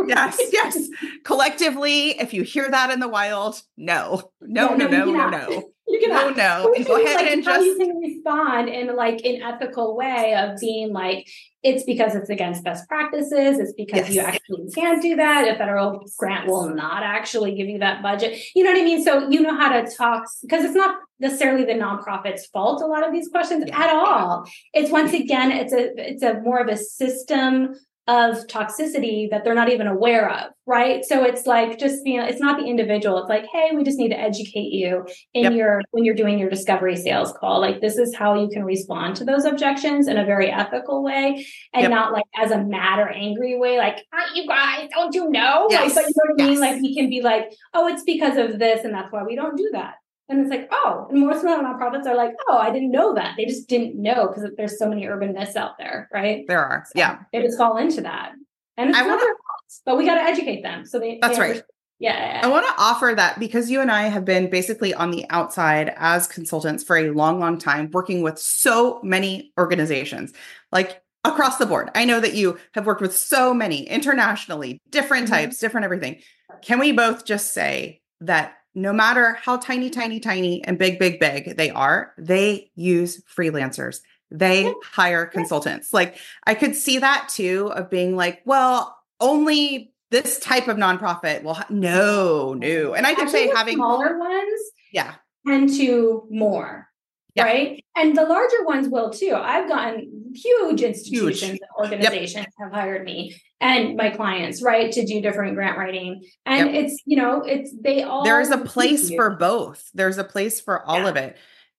Yes, 0.07 0.38
yes. 0.52 0.88
Collectively, 1.24 2.11
if 2.20 2.33
you 2.35 2.42
hear 2.42 2.70
that 2.70 2.90
in 2.90 3.00
the 3.00 3.09
wild, 3.09 3.62
no. 3.76 4.33
No, 4.40 4.70
yeah, 4.70 4.76
no, 4.76 4.88
no, 4.88 5.05
no, 5.12 5.31
no. 5.31 5.72
You 5.88 6.00
can 6.00 6.11
no, 6.11 6.31
no. 6.31 6.74
And 6.76 6.87
go 6.87 7.02
ahead 7.02 7.16
like 7.16 7.33
and 7.33 7.44
just 7.44 7.66
you 7.66 7.76
can 7.76 7.98
respond 7.98 8.68
in 8.68 8.94
like 8.96 9.24
an 9.24 9.42
ethical 9.42 9.96
way 9.96 10.35
of 10.35 10.59
being 10.59 10.92
like, 10.92 11.28
it's 11.62 11.85
because 11.85 12.14
it's 12.14 12.31
against 12.31 12.64
best 12.64 12.88
practices. 12.88 13.59
It's 13.59 13.72
because 13.74 14.09
yes. 14.09 14.14
you 14.14 14.20
actually 14.20 14.70
can't 14.74 15.02
do 15.02 15.16
that. 15.16 15.46
A 15.48 15.57
federal 15.57 16.05
grant 16.18 16.48
will 16.48 16.74
not 16.74 17.02
actually 17.02 17.55
give 17.55 17.68
you 17.68 17.78
that 17.81 18.02
budget. 18.02 18.40
You 18.55 18.64
know 18.64 18.72
what 18.72 18.81
I 18.81 18.85
mean? 18.85 19.05
So 19.05 19.28
you 19.28 19.40
know 19.40 19.55
how 19.55 19.81
to 19.81 19.88
talk 19.94 20.24
because 20.40 20.64
it's 20.64 20.74
not 20.74 20.96
necessarily 21.20 21.64
the 21.64 21.74
nonprofit's 21.74 22.46
fault. 22.46 22.83
A 22.83 22.87
lot 22.87 23.07
of 23.07 23.12
these 23.12 23.28
questions 23.28 23.64
yeah. 23.66 23.81
at 23.81 23.94
all. 23.94 24.44
It's 24.72 24.90
once 24.90 25.12
again, 25.12 25.52
it's 25.52 25.72
a 25.72 25.90
it's 25.96 26.22
a 26.22 26.40
more 26.40 26.59
of 26.59 26.68
a 26.68 26.76
system 26.76 27.74
of 28.09 28.37
toxicity 28.49 29.31
that 29.31 29.45
they're 29.45 29.55
not 29.55 29.71
even 29.71 29.87
aware 29.87 30.29
of, 30.29 30.51
right? 30.67 31.05
So 31.05 31.23
it's 31.23 31.47
like 31.47 31.79
just 31.79 32.05
you 32.05 32.19
know, 32.19 32.27
it's 32.27 32.41
not 32.41 32.59
the 32.59 32.67
individual. 32.67 33.19
It's 33.19 33.29
like, 33.29 33.47
hey, 33.53 33.71
we 33.77 33.85
just 33.85 33.97
need 33.97 34.09
to 34.09 34.19
educate 34.19 34.73
you 34.73 35.07
in 35.35 35.45
yep. 35.45 35.53
your 35.53 35.83
when 35.93 36.05
you're 36.05 36.17
doing 36.17 36.38
your 36.38 36.51
discovery 36.51 36.97
sales 36.97 37.33
call. 37.33 37.61
Like 37.61 37.81
this 37.81 37.99
is 37.99 38.15
how 38.15 38.35
you 38.35 38.49
can 38.49 38.65
respond 38.65 39.17
to 39.17 39.25
those 39.25 39.45
objections 39.45 40.09
in 40.09 40.19
a 40.19 40.25
very 40.25 40.51
ethical 40.51 41.05
way 41.05 41.47
and 41.73 41.83
yep. 41.83 41.91
not 41.91 42.12
like 42.12 42.25
as 42.37 42.51
a 42.51 42.59
mad 42.59 42.99
or 42.99 43.09
angry 43.09 43.57
way, 43.57 43.79
like, 43.79 44.05
ah, 44.12 44.27
you 44.35 44.49
guys, 44.49 44.88
don't 44.93 45.15
you 45.15 45.31
know? 45.31 45.69
Yes. 45.71 45.95
Like, 45.95 46.07
but 46.07 46.09
you 46.09 46.15
know 46.17 46.35
what 46.35 46.41
I 46.41 46.45
yes. 46.45 46.51
mean? 46.51 46.61
Like 46.61 46.83
we 46.83 46.95
can 46.97 47.09
be 47.09 47.23
like, 47.23 47.53
oh, 47.73 47.87
it's 47.87 48.03
because 48.03 48.37
of 48.37 48.59
this, 48.59 48.85
and 48.85 48.93
that's 48.93 49.12
why 49.12 49.23
we 49.23 49.37
don't 49.37 49.57
do 49.57 49.71
that. 49.75 49.95
And 50.29 50.41
it's 50.41 50.51
like, 50.51 50.69
oh, 50.71 51.09
and 51.11 51.21
most 51.21 51.39
of 51.39 51.43
the 51.43 51.49
nonprofits 51.49 52.07
are 52.07 52.17
like, 52.17 52.33
oh, 52.49 52.57
I 52.57 52.71
didn't 52.71 52.91
know 52.91 53.15
that. 53.15 53.35
They 53.37 53.45
just 53.45 53.69
didn't 53.69 54.01
know 54.01 54.29
because 54.29 54.51
there's 54.57 54.79
so 54.79 54.89
many 54.89 55.07
urban 55.07 55.35
myths 55.35 55.57
out 55.57 55.73
there, 55.79 56.09
right? 56.13 56.45
There 56.49 56.65
are, 56.65 56.85
so 56.87 56.93
yeah. 56.95 57.19
They 57.33 57.43
just 57.43 57.59
fall 57.59 57.77
into 57.77 58.01
that, 58.03 58.33
and 58.77 58.91
it's 58.91 58.99
I 58.99 59.03
not 59.03 59.09
wanna, 59.09 59.21
their 59.21 59.35
fault, 59.35 59.81
but 59.85 59.99
we 59.99 60.07
got 60.07 60.15
to 60.15 60.23
educate 60.23 60.63
them. 60.63 60.87
So 60.87 60.99
they. 60.99 61.19
That's 61.21 61.37
they 61.37 61.43
right. 61.43 61.63
Yeah, 61.99 62.41
I 62.43 62.49
want 62.49 62.67
to 62.67 62.75
offer 62.83 63.13
that 63.15 63.39
because 63.39 63.71
you 63.71 63.81
and 63.81 63.89
I 63.89 64.09
have 64.09 64.25
been 64.25 64.51
basically 64.51 64.93
on 64.93 65.13
the 65.13 65.25
outside 65.31 65.95
as 65.97 66.27
consultants 66.27 66.83
for 66.83 66.97
a 66.97 67.11
long, 67.11 67.39
long 67.39 67.59
time, 67.59 67.91
working 67.93 68.23
with 68.23 68.41
so 68.41 69.01
many 69.05 69.53
organizations, 69.57 70.33
like 70.73 71.01
across 71.23 71.59
the 71.59 71.67
board. 71.67 71.91
I 71.95 72.05
know 72.05 72.19
that 72.19 72.35
you 72.35 72.59
have 72.75 72.87
worked 72.87 73.03
with 73.03 73.17
so 73.17 73.55
many 73.55 73.85
internationally, 73.89 74.81
different 74.91 75.27
mm-hmm. 75.27 75.35
types, 75.35 75.59
different 75.59 75.85
everything. 75.85 76.21
Can 76.63 76.81
we 76.81 76.91
both 76.91 77.25
just 77.25 77.55
say 77.55 78.01
that 78.21 78.55
no 78.75 78.93
matter 78.93 79.35
how 79.43 79.57
tiny, 79.57 79.91
tiny, 79.91 80.21
tiny 80.21 80.65
and 80.65 80.79
big, 80.79 80.99
big, 80.99 81.21
big 81.21 81.57
they 81.57 81.71
are, 81.71 82.13
they 82.17 82.71
use 82.75 83.23
freelancers. 83.25 84.01
They 84.31 84.73
hire 84.83 85.27
consultants. 85.27 85.93
Like 85.93 86.17
I 86.47 86.55
could 86.55 86.75
see 86.75 86.99
that 86.99 87.29
too 87.29 87.71
of 87.75 87.91
being 87.91 88.17
like, 88.17 88.41
well, 88.47 88.99
only 89.21 89.93
this 90.11 90.39
type 90.39 90.69
of 90.69 90.77
nonprofit 90.77 91.43
will 91.43 91.55
ha- 91.55 91.67
no, 91.69 92.55
no. 92.55 92.95
And 92.95 93.07
I 93.07 93.15
could 93.15 93.29
say 93.29 93.49
having 93.49 93.77
smaller 93.77 94.19
ones, 94.19 94.61
yeah, 94.93 95.15
tend 95.47 95.71
to 95.77 96.27
more. 96.31 96.89
Yeah. 97.35 97.45
Right. 97.45 97.85
And 97.97 98.16
the 98.16 98.25
larger 98.25 98.64
ones 98.64 98.88
will 98.88 99.11
too. 99.11 99.35
I've 99.35 99.68
gotten 99.68 100.33
huge 100.35 100.83
institutions 100.83 101.40
huge. 101.40 101.51
and 101.51 101.61
organizations 101.79 102.47
yep. 102.47 102.53
have 102.61 102.73
hired 102.73 103.05
me 103.05 103.40
and 103.61 103.97
my 103.97 104.11
clients, 104.11 104.62
right, 104.62 104.92
to 104.92 105.07
do 105.07 105.23
different 105.23 105.55
grant 105.55 105.79
writing. 105.79 106.23
And 106.45 106.75
yep. 106.75 106.85
it's, 106.85 107.03
you 107.07 107.16
know, 107.16 107.42
it's 107.42 107.73
they 107.81 108.03
all 108.03 108.25
there 108.25 108.40
is 108.40 108.51
a 108.51 108.59
place 108.59 109.11
for 109.11 109.31
both. 109.31 109.88
There's 109.95 110.18
a 110.18 110.25
place 110.25 110.61
for 110.61 110.85
all 110.85 111.01
yeah. 111.01 111.09
of 111.09 111.16
it. 111.16 111.37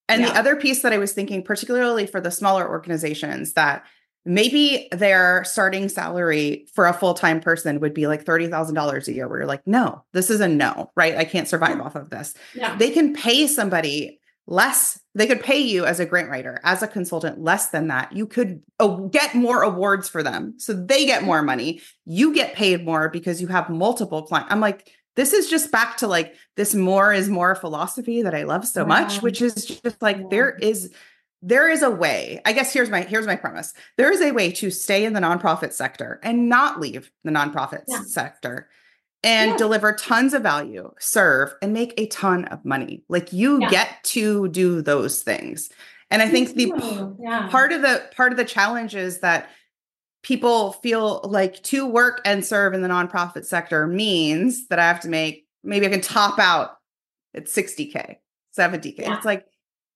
And 0.10 0.22
yeah. 0.22 0.30
the 0.32 0.40
other 0.40 0.56
piece 0.56 0.82
that 0.82 0.94
I 0.94 0.98
was 0.98 1.14
thinking, 1.14 1.44
particularly 1.44 2.08
for 2.08 2.20
the 2.20 2.32
smaller 2.32 2.68
organizations, 2.68 3.54
that 3.54 3.86
maybe 4.26 4.88
their 4.92 5.44
starting 5.44 5.90
salary 5.90 6.68
for 6.74 6.88
a 6.88 6.94
full-time 6.94 7.42
person 7.42 7.80
would 7.80 7.94
be 7.94 8.08
like 8.08 8.26
$30,000 8.26 9.08
a 9.08 9.14
year 9.14 9.28
where 9.28 9.40
you're 9.40 9.48
like, 9.48 9.66
no, 9.68 10.04
this 10.14 10.30
is 10.30 10.40
a 10.40 10.48
no, 10.48 10.92
right? 10.96 11.16
I 11.16 11.26
can't 11.26 11.48
survive 11.48 11.80
off 11.80 11.96
of 11.96 12.10
this. 12.10 12.34
Yeah. 12.56 12.76
They 12.78 12.92
can 12.92 13.14
pay 13.14 13.48
somebody 13.48 14.20
less 14.46 15.00
they 15.16 15.28
could 15.28 15.42
pay 15.42 15.60
you 15.60 15.86
as 15.86 16.00
a 16.00 16.06
grant 16.06 16.30
writer 16.30 16.60
as 16.64 16.82
a 16.84 16.88
consultant 16.88 17.40
less 17.40 17.70
than 17.70 17.88
that. 17.88 18.12
You 18.12 18.28
could 18.28 18.62
get 19.12 19.36
more 19.36 19.62
awards 19.62 20.10
for 20.10 20.24
them 20.24 20.56
so 20.58 20.74
they 20.74 21.06
get 21.06 21.24
more 21.24 21.42
money. 21.42 21.82
You 22.06 22.34
get 22.34 22.56
paid 22.56 22.84
more 22.84 23.10
because 23.10 23.42
you 23.42 23.48
have 23.48 23.70
multiple 23.70 24.24
clients 24.24 24.52
i'm 24.52 24.60
like 24.60 24.92
this 25.16 25.34
is 25.34 25.50
just 25.50 25.72
back 25.72 25.98
to 25.98 26.08
like 26.08 26.36
this 26.56 26.74
more 26.74 27.14
is 27.14 27.30
more 27.30 27.56
philosophy 27.56 28.22
that 28.22 28.34
i 28.34 28.44
love 28.44 28.66
so 28.66 28.86
much 28.86 29.22
which 29.22 29.42
is 29.42 29.66
just 29.66 30.02
like 30.02 30.30
there 30.30 30.56
is 30.56 30.92
there 31.42 31.70
is 31.70 31.82
a 31.82 31.90
way 31.90 32.42
i 32.46 32.54
guess 32.54 32.74
here's 32.74 32.90
my 32.90 33.02
here's 33.02 33.28
my 33.28 33.36
premise. 33.36 33.74
There 33.98 34.12
is 34.12 34.22
a 34.22 34.32
way 34.32 34.52
to 34.54 34.72
stay 34.72 35.06
in 35.06 35.14
the 35.14 35.20
nonprofit 35.20 35.74
sector 35.74 36.20
and 36.24 36.50
not 36.50 36.80
leave 36.80 37.12
the 37.24 37.32
nonprofit 37.32 37.84
yeah. 37.88 38.02
sector 38.06 38.70
and 39.24 39.52
yeah. 39.52 39.58
deliver 39.58 39.94
tons 39.94 40.34
of 40.34 40.44
value, 40.44 40.92
serve, 41.00 41.54
and 41.62 41.74
make 41.74 41.94
a 41.98 42.08
ton 42.08 42.46
of 42.46 42.64
money. 42.66 43.04
Like 43.08 43.32
you 43.32 43.62
yeah. 43.62 43.70
get 43.70 44.04
to 44.06 44.50
do 44.50 44.82
those 44.82 45.24
things. 45.24 45.70
And 46.12 46.22
I 46.22 46.30
think 46.30 46.54
the 46.54 46.72
yeah. 47.20 47.48
part 47.50 47.72
of 47.72 47.82
the 47.82 48.04
part 48.16 48.32
of 48.32 48.38
the 48.38 48.46
challenge 48.46 48.96
is 48.96 49.22
that 49.22 49.50
people 50.22 50.74
feel 50.74 51.22
like 51.24 51.62
to 51.64 51.88
work 51.88 52.22
and 52.26 52.46
serve 52.46 52.74
in 52.74 52.82
the 52.82 52.88
nonprofit 52.88 53.46
sector 53.46 53.88
means 53.88 54.68
that 54.68 54.80
I 54.80 54.88
have 54.88 55.00
to 55.02 55.10
make 55.10 55.48
maybe 55.64 55.86
I 55.86 55.90
can 55.90 56.02
top 56.02 56.38
out 56.38 56.78
at 57.34 57.46
60k, 57.46 58.18
70k. 58.58 58.96
It's 58.98 59.26
like 59.26 59.46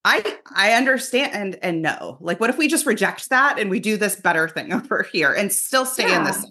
I 0.06 0.38
I 0.56 0.72
understand 0.72 1.34
and 1.34 1.60
and 1.62 1.82
no. 1.82 2.18
Like 2.20 2.40
what 2.40 2.50
if 2.50 2.58
we 2.58 2.68
just 2.68 2.86
reject 2.86 3.30
that 3.30 3.60
and 3.60 3.70
we 3.70 3.80
do 3.80 3.98
this 3.98 4.16
better 4.16 4.48
thing 4.48 4.74
over 4.74 5.04
here 5.12 5.34
and 5.34 5.52
still 5.52 5.86
stay 5.86 6.14
in 6.14 6.24
this 6.24 6.50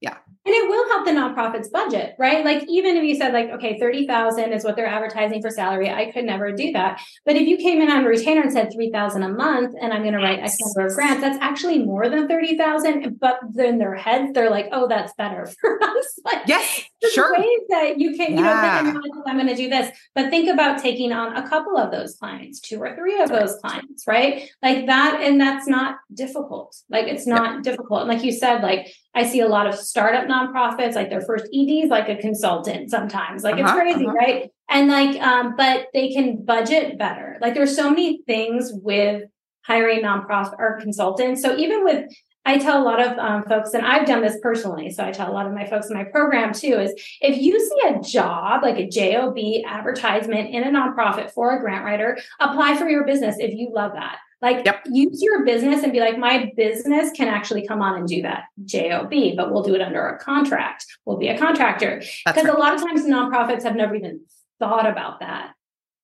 yeah 0.00 0.16
and 0.48 0.54
it 0.54 0.68
will 0.68 0.88
help 0.88 1.04
the 1.04 1.12
nonprofit's 1.12 1.68
budget 1.68 2.14
right? 2.18 2.44
Like 2.44 2.64
even 2.68 2.96
if 2.96 3.04
you 3.04 3.14
said 3.14 3.32
like 3.32 3.50
okay 3.50 3.78
30000 3.78 4.52
is 4.52 4.64
what 4.64 4.76
they're 4.76 4.86
advertising 4.86 5.42
for 5.42 5.50
salary 5.50 5.90
i 5.90 6.10
could 6.10 6.24
never 6.24 6.52
do 6.52 6.72
that. 6.72 7.00
But 7.24 7.36
if 7.36 7.46
you 7.46 7.56
came 7.56 7.82
in 7.82 7.90
on 7.90 8.04
a 8.04 8.08
retainer 8.08 8.42
and 8.42 8.52
said 8.52 8.72
3000 8.72 9.22
a 9.22 9.28
month 9.28 9.74
and 9.80 9.92
i'm 9.92 10.02
going 10.02 10.14
to 10.14 10.20
write 10.20 10.40
x 10.40 10.56
number 10.60 10.88
of 10.88 10.94
grants 10.94 11.20
that's 11.20 11.38
actually 11.40 11.84
more 11.84 12.08
than 12.08 12.28
30000 12.28 13.18
but 13.20 13.40
in 13.58 13.78
their 13.78 13.94
heads 13.94 14.32
they're 14.32 14.50
like 14.50 14.68
oh 14.72 14.88
that's 14.88 15.12
better 15.14 15.46
for 15.60 15.82
us. 15.82 16.20
Like, 16.24 16.42
yes 16.46 16.82
sure. 17.12 17.32
ways 17.38 17.60
that 17.68 17.98
you 17.98 18.16
can 18.16 18.32
you 18.32 18.44
yeah. 18.44 18.82
know 18.82 19.02
i'm 19.26 19.36
going 19.36 19.48
to 19.48 19.54
do 19.54 19.68
this. 19.68 19.90
But 20.14 20.30
think 20.30 20.48
about 20.48 20.82
taking 20.82 21.12
on 21.12 21.36
a 21.36 21.48
couple 21.48 21.76
of 21.76 21.90
those 21.90 22.16
clients 22.16 22.60
two 22.60 22.80
or 22.80 22.94
three 22.96 23.20
of 23.20 23.28
those 23.28 23.56
clients 23.56 24.04
right? 24.06 24.48
Like 24.62 24.86
that 24.86 25.20
and 25.22 25.40
that's 25.40 25.66
not 25.68 25.96
difficult. 26.12 26.76
Like 26.88 27.06
it's 27.06 27.26
not 27.26 27.54
yep. 27.54 27.62
difficult. 27.62 28.00
And 28.00 28.08
like 28.08 28.24
you 28.24 28.32
said 28.32 28.62
like 28.62 28.92
I 29.14 29.26
see 29.26 29.40
a 29.40 29.48
lot 29.48 29.66
of 29.66 29.74
startup 29.74 30.26
nonprofits, 30.26 30.94
like 30.94 31.10
their 31.10 31.22
first 31.22 31.46
EDs, 31.52 31.90
like 31.90 32.08
a 32.08 32.16
consultant 32.16 32.90
sometimes. 32.90 33.42
Like 33.42 33.54
uh-huh, 33.54 33.64
it's 33.64 33.72
crazy, 33.72 34.06
uh-huh. 34.06 34.14
right? 34.14 34.50
And 34.68 34.88
like, 34.88 35.20
um, 35.20 35.54
but 35.56 35.88
they 35.92 36.12
can 36.12 36.44
budget 36.44 36.98
better. 36.98 37.38
Like 37.40 37.54
there's 37.54 37.74
so 37.74 37.90
many 37.90 38.22
things 38.26 38.70
with 38.72 39.24
hiring 39.64 40.02
nonprofit 40.02 40.58
or 40.58 40.78
consultants. 40.80 41.42
So 41.42 41.56
even 41.56 41.84
with 41.84 42.10
I 42.48 42.56
tell 42.56 42.82
a 42.82 42.84
lot 42.84 42.98
of 42.98 43.18
um, 43.18 43.42
folks, 43.44 43.74
and 43.74 43.84
I've 43.84 44.06
done 44.06 44.22
this 44.22 44.38
personally. 44.42 44.90
So 44.90 45.04
I 45.04 45.10
tell 45.10 45.30
a 45.30 45.34
lot 45.34 45.46
of 45.46 45.52
my 45.52 45.66
folks 45.66 45.90
in 45.90 45.94
my 45.94 46.04
program 46.04 46.54
too 46.54 46.78
is 46.80 46.94
if 47.20 47.36
you 47.36 47.60
see 47.60 47.88
a 47.88 48.00
job, 48.00 48.62
like 48.62 48.78
a 48.78 48.88
JOB 48.88 49.36
advertisement 49.66 50.54
in 50.54 50.62
a 50.64 50.70
nonprofit 50.70 51.30
for 51.30 51.54
a 51.54 51.60
grant 51.60 51.84
writer, 51.84 52.16
apply 52.40 52.78
for 52.78 52.88
your 52.88 53.04
business 53.04 53.36
if 53.38 53.52
you 53.52 53.70
love 53.74 53.92
that. 53.92 54.16
Like 54.40 54.64
yep. 54.64 54.84
use 54.86 55.20
your 55.20 55.44
business 55.44 55.82
and 55.82 55.92
be 55.92 55.98
like, 55.98 56.16
my 56.16 56.52
business 56.56 57.10
can 57.10 57.26
actually 57.26 57.66
come 57.66 57.82
on 57.82 57.98
and 57.98 58.06
do 58.06 58.22
that 58.22 58.44
job, 58.64 59.10
but 59.36 59.52
we'll 59.52 59.64
do 59.64 59.74
it 59.74 59.80
under 59.80 60.06
a 60.06 60.18
contract. 60.18 60.86
We'll 61.04 61.16
be 61.16 61.26
a 61.26 61.36
contractor 61.36 62.02
because 62.24 62.44
right. 62.44 62.54
a 62.54 62.56
lot 62.56 62.74
of 62.74 62.80
times 62.80 63.04
nonprofits 63.04 63.64
have 63.64 63.74
never 63.74 63.96
even 63.96 64.20
thought 64.60 64.86
about 64.86 65.20
that. 65.20 65.54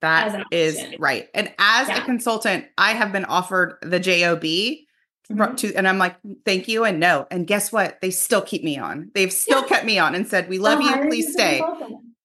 That 0.01 0.45
is 0.51 0.85
right. 0.99 1.29
And 1.33 1.53
as 1.59 1.89
yeah. 1.89 2.03
a 2.03 2.05
consultant, 2.05 2.67
I 2.77 2.93
have 2.93 3.13
been 3.13 3.25
offered 3.25 3.79
the 3.83 4.01
job. 4.01 4.43
Mm-hmm. 4.43 5.55
To, 5.55 5.75
and 5.75 5.89
I'm 5.89 5.97
like, 5.99 6.17
thank 6.45 6.69
you 6.69 6.85
and 6.85 7.01
no. 7.01 7.27
And 7.31 7.47
guess 7.47 7.73
what? 7.73 8.01
They 8.03 8.11
still 8.11 8.43
keep 8.43 8.63
me 8.63 8.77
on. 8.77 9.11
They've 9.15 9.33
still 9.33 9.63
yeah. 9.63 9.69
kept 9.69 9.87
me 9.87 9.99
on 9.99 10.15
and 10.15 10.27
said, 10.27 10.51
we 10.51 10.59
love 10.59 10.83
you. 10.83 10.93
Please 11.09 11.33
stay. 11.33 11.63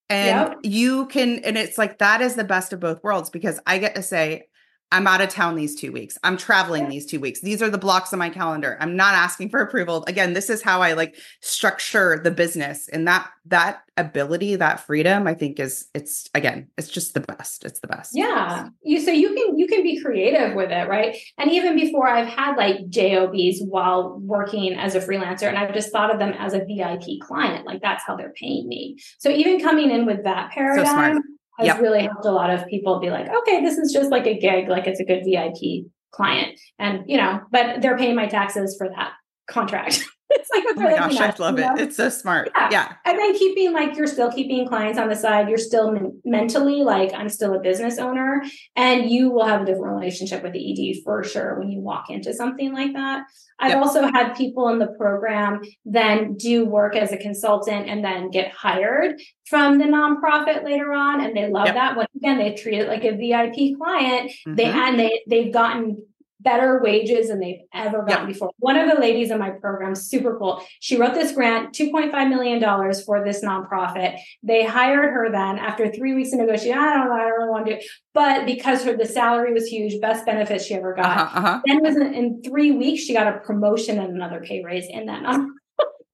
And 0.10 0.50
yep. 0.50 0.58
you 0.64 1.06
can, 1.06 1.40
and 1.46 1.56
it's 1.58 1.78
like 1.78 2.00
that 2.00 2.20
is 2.20 2.36
the 2.36 2.44
best 2.44 2.74
of 2.74 2.80
both 2.80 3.02
worlds 3.04 3.30
because 3.30 3.60
I 3.66 3.78
get 3.78 3.96
to 3.96 4.02
say, 4.02 4.48
I'm 4.92 5.06
out 5.06 5.22
of 5.22 5.30
town 5.30 5.56
these 5.56 5.76
two 5.76 5.92
weeks. 5.92 6.18
I'm 6.24 6.36
traveling 6.36 6.90
these 6.90 7.06
two 7.06 7.20
weeks. 7.20 7.42
These 7.42 7.62
are 7.62 7.70
the 7.70 7.78
blocks 7.78 8.12
on 8.12 8.18
my 8.18 8.30
calendar. 8.30 8.76
I'm 8.80 8.96
not 8.96 9.14
asking 9.14 9.50
for 9.50 9.60
approval. 9.60 10.04
Again, 10.08 10.34
this 10.34 10.50
is 10.50 10.64
how 10.64 10.82
I 10.82 10.94
like 10.94 11.16
structure 11.42 12.20
the 12.24 12.32
business. 12.32 12.90
And 12.90 13.08
that 13.08 13.30
that 13.46 13.84
ability, 13.98 14.56
that 14.56 14.80
freedom, 14.80 15.28
I 15.28 15.36
think 15.36 15.60
is 15.60 15.88
it's 15.94 16.28
again, 16.34 16.70
it's 16.76 16.88
just 16.88 17.14
the 17.14 17.20
best. 17.20 17.66
It's 17.66 17.82
the 17.82 17.88
best. 17.88 18.14
Yeah. 18.16 18.70
You 18.82 19.00
so 19.00 19.12
you 19.12 19.36
can 19.36 19.60
you 19.60 19.68
can 19.68 19.84
be 19.84 20.02
creative 20.02 20.56
with 20.56 20.72
it, 20.72 20.90
right? 20.90 21.16
And 21.38 21.52
even 21.52 21.76
before 21.76 22.08
I've 22.08 22.28
had 22.28 22.56
like 22.56 22.90
JOBs 22.90 23.62
while 23.62 24.18
working 24.20 24.74
as 24.74 24.96
a 24.96 25.02
freelancer, 25.02 25.48
and 25.48 25.58
I've 25.58 25.74
just 25.74 25.92
thought 25.92 26.12
of 26.12 26.18
them 26.18 26.34
as 26.40 26.54
a 26.54 26.66
VIP 26.66 27.22
client. 27.22 27.68
Like 27.68 27.82
that's 27.82 28.04
how 28.08 28.16
they're 28.16 28.34
paying 28.34 28.68
me. 28.68 28.98
So 29.20 29.30
even 29.30 29.62
coming 29.62 29.92
in 29.92 30.08
with 30.08 30.24
that 30.24 30.50
paradigm. 30.50 31.18
So 31.18 31.22
has 31.60 31.68
Yep. 31.68 31.82
really 31.82 32.02
helped 32.04 32.26
a 32.26 32.32
lot 32.32 32.50
of 32.50 32.66
people 32.68 33.00
be 33.00 33.10
like, 33.10 33.28
okay, 33.30 33.62
this 33.62 33.78
is 33.78 33.92
just 33.92 34.12
like 34.12 34.26
a 34.26 34.40
gig, 34.40 34.70
like 34.70 34.88
it's 34.88 35.00
a 35.00 35.06
good 35.06 35.24
VIP 35.26 35.86
client. 36.12 36.60
And, 36.80 37.04
you 37.08 37.18
know, 37.18 37.42
but 37.52 37.82
they're 37.82 37.98
paying 37.98 38.16
my 38.16 38.28
taxes 38.28 38.76
for 38.78 38.90
that 38.90 39.12
contract. 39.50 40.04
it's 40.32 40.50
like, 40.54 40.64
Oh 40.68 40.74
my 40.82 40.92
gosh, 40.96 41.18
I 41.18 41.34
love 41.40 41.58
you 41.60 41.66
know? 41.66 41.74
it. 41.76 41.82
It's 41.82 41.98
so 41.98 42.10
smart. 42.10 42.52
Yeah. 42.56 42.70
Yeah. 42.72 42.94
And 43.06 43.18
then 43.18 43.34
keeping 43.38 43.74
like 43.74 43.98
you're 43.98 44.06
still 44.08 44.32
keeping 44.32 44.68
clients 44.68 45.00
on 45.00 45.10
the 45.10 45.16
side. 45.16 45.50
You're 45.50 45.58
still 45.58 45.92
men- 45.92 46.22
mentally 46.24 46.84
like 46.84 47.12
I'm 47.14 47.30
still 47.30 47.56
a 47.56 47.60
business 47.60 47.98
owner, 47.98 48.44
and 48.76 49.10
you 49.10 49.32
will 49.32 49.46
have 49.46 49.62
a 49.64 49.66
different 49.66 49.96
relationship 49.98 50.44
with 50.44 50.54
the 50.54 50.92
ED 50.94 51.02
for 51.04 51.24
sure 51.24 51.58
when 51.60 51.70
you 51.72 51.80
walk 51.82 52.10
into 52.10 52.34
something 52.34 52.72
like 52.74 52.94
that. 52.94 53.24
I've 53.62 53.72
Yep. 53.72 53.78
also 53.80 54.04
had 54.04 54.34
people 54.36 54.70
in 54.70 54.80
the 54.80 54.88
program 54.88 55.62
then 55.84 56.36
do 56.38 56.64
work 56.66 56.96
as 56.96 57.12
a 57.12 57.18
consultant 57.18 57.90
and 57.90 58.06
then 58.06 58.30
get 58.30 58.52
hired 58.52 59.20
from 59.50 59.80
the 59.80 59.86
nonprofit 59.86 60.64
later 60.64 60.94
on, 60.94 61.22
and 61.22 61.36
they 61.36 61.50
love 61.50 61.66
Yep. 61.66 61.76
that. 61.76 61.98
Once 61.98 62.10
again, 62.16 62.38
they 62.38 62.54
treat 62.54 62.78
it 62.80 62.88
like 62.88 63.04
a 63.04 63.12
VIP 63.18 63.76
client. 63.76 64.32
They 64.46 64.66
Mhm. 64.66 64.74
and 64.76 65.00
they 65.00 65.22
they've 65.28 65.52
gotten 65.52 66.06
better 66.40 66.80
wages 66.82 67.28
than 67.28 67.40
they've 67.40 67.62
ever 67.74 68.04
gotten 68.04 68.28
before. 68.28 68.52
One 68.60 68.78
of 68.78 68.90
the 68.90 69.00
ladies 69.00 69.30
in 69.32 69.40
my 69.40 69.50
program, 69.50 69.94
super 69.96 70.38
cool. 70.38 70.64
She 70.80 70.98
wrote 70.98 71.14
this 71.14 71.32
grant, 71.34 71.74
$2.5 71.74 72.30
million 72.30 72.94
for 73.06 73.24
this 73.24 73.44
nonprofit. 73.44 74.18
They 74.42 74.64
hired 74.66 75.12
her 75.14 75.30
then 75.32 75.58
after 75.60 75.92
three 75.92 76.14
weeks 76.14 76.32
of 76.32 76.40
negotiation. 76.40 76.80
I 76.80 76.94
don't 76.96 77.10
know, 77.10 77.14
I 77.16 77.20
don't 77.24 77.32
really 77.40 77.50
want 77.50 77.66
to 77.66 77.72
do 77.74 77.78
it. 77.80 77.86
But 78.14 78.46
because 78.46 78.84
her 78.86 78.96
the 78.96 79.06
salary 79.06 79.54
was 79.54 79.68
huge, 79.68 80.00
best 80.00 80.26
benefits 80.26 80.66
she 80.66 80.76
ever 80.76 80.94
got. 80.94 81.06
Uh-huh, 81.18 81.40
uh-huh. 81.40 81.62
Then 81.66 81.82
within 81.82 82.14
in 82.14 82.42
three 82.44 82.72
weeks, 82.72 83.04
she 83.04 83.14
got 83.14 83.28
a 83.28 83.40
promotion 83.40 84.00
and 84.00 84.16
another 84.16 84.40
pay 84.42 84.64
raise 84.64 84.88
in 84.88 85.08
that 85.08 85.22
non 85.24 85.54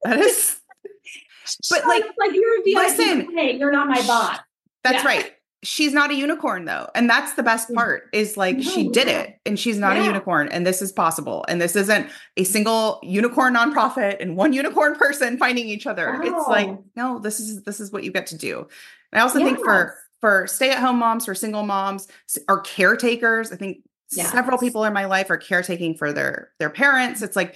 That 0.04 0.20
is 0.20 0.58
But, 1.70 1.86
like, 1.86 2.04
like 2.18 2.34
you're 2.34 2.60
a 2.60 2.64
VIP 2.64 2.76
listen. 2.76 3.28
client, 3.28 3.60
you're 3.60 3.72
not 3.72 3.88
my 3.88 4.02
boss. 4.08 4.40
That's 4.84 5.04
Yeah. 5.04 5.08
right. 5.08 5.32
She's 5.65 5.93
not 5.93 6.12
a 6.12 6.15
unicorn 6.15 6.65
though. 6.65 6.89
And 6.95 7.10
that's 7.10 7.34
the 7.34 7.43
best 7.43 7.69
mm. 7.69 7.75
part 7.75 8.10
is 8.13 8.38
like 8.38 8.62
she 8.62 8.89
did 8.89 9.08
yeah. 9.08 9.21
it 9.21 9.39
and 9.45 9.60
she's 9.60 9.78
not 9.78 9.97
a 9.97 10.04
unicorn 10.04 10.47
and 10.49 10.65
this 10.65 10.82
is 10.82 10.91
possible. 10.91 11.43
And 11.47 11.60
this 11.60 11.75
isn't 11.75 12.10
a 12.38 12.43
single 12.43 12.99
unicorn 13.04 13.56
nonprofit 13.56 14.17
and 14.21 14.38
one 14.38 14.54
unicorn 14.62 14.95
person 14.95 15.38
finding 15.38 15.67
each 15.67 15.88
other. 15.88 16.19
It's 16.21 16.47
like, 16.47 16.69
no, 16.95 17.19
this 17.19 17.39
is 17.39 17.63
this 17.63 17.80
is 17.80 17.91
what 17.91 18.04
you 18.04 18.12
get 18.12 18.28
to 18.28 18.38
do. 18.38 18.67
And 19.12 19.19
I 19.19 19.23
also 19.23 19.39
think 19.39 19.60
for 19.60 19.95
for 20.21 20.47
stay-at-home 20.47 20.97
moms, 20.97 21.25
for 21.25 21.36
single 21.36 21.63
moms, 21.63 22.08
or 22.47 22.62
caretakers, 22.62 23.51
I 23.51 23.58
think 23.58 23.80
several 24.08 24.58
people 24.58 24.84
in 24.86 24.93
my 24.93 25.06
life 25.06 25.30
are 25.30 25.38
caretaking 25.38 25.95
for 25.95 26.13
their 26.13 26.51
their 26.60 26.69
parents. 26.69 27.21
It's 27.21 27.36
like 27.36 27.56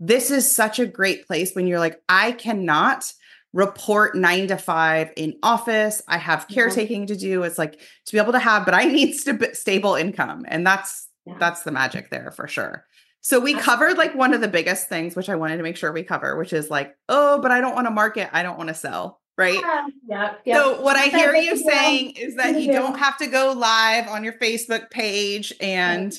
this 0.00 0.30
is 0.30 0.50
such 0.50 0.78
a 0.78 0.86
great 0.86 1.26
place 1.26 1.54
when 1.54 1.66
you're 1.66 1.78
like, 1.78 2.02
I 2.08 2.32
cannot 2.32 3.12
report 3.52 4.14
nine 4.14 4.46
to 4.48 4.56
five 4.56 5.10
in 5.16 5.34
office. 5.42 6.02
I 6.08 6.18
have 6.18 6.46
Yeah. 6.48 6.54
caretaking 6.54 7.06
to 7.06 7.16
do. 7.16 7.42
It's 7.42 7.58
like 7.58 7.80
to 8.06 8.12
be 8.12 8.18
able 8.18 8.32
to 8.32 8.38
have, 8.38 8.64
but 8.64 8.74
I 8.74 8.84
need 8.84 9.12
st- 9.18 9.56
stable 9.56 9.94
income. 9.96 10.44
And 10.48 10.66
that's 10.66 11.08
Yeah. 11.26 11.34
that's 11.38 11.62
the 11.62 11.72
magic 11.72 12.10
there 12.10 12.30
for 12.30 12.46
sure. 12.48 12.84
So 13.22 13.38
we 13.38 13.52
covered 13.54 13.98
like 13.98 14.14
one 14.14 14.32
of 14.32 14.40
the 14.40 14.48
biggest 14.48 14.88
things, 14.88 15.14
which 15.14 15.28
I 15.28 15.34
wanted 15.36 15.58
to 15.58 15.62
make 15.62 15.76
sure 15.76 15.92
we 15.92 16.02
cover, 16.02 16.36
which 16.36 16.52
is 16.54 16.70
like, 16.70 16.94
oh, 17.08 17.40
but 17.42 17.50
I 17.50 17.60
don't 17.60 17.74
want 17.74 17.86
to 17.86 17.90
market. 17.90 18.30
I 18.32 18.42
don't 18.42 18.56
want 18.56 18.68
to 18.68 18.74
sell. 18.74 19.20
Right. 19.36 19.60
Yeah. 20.08 20.34
Yeah. 20.44 20.54
So 20.54 20.80
what 20.82 20.96
I 20.96 21.04
hear 21.06 21.34
you 21.34 21.56
saying 21.56 22.10
is 22.12 22.36
that 22.36 22.52
You 22.54 22.60
you 22.60 22.66
do. 22.72 22.78
don't 22.78 22.98
have 22.98 23.16
to 23.18 23.26
go 23.26 23.52
live 23.52 24.06
on 24.08 24.22
your 24.24 24.34
Facebook 24.34 24.90
page 24.90 25.52
and 25.60 26.18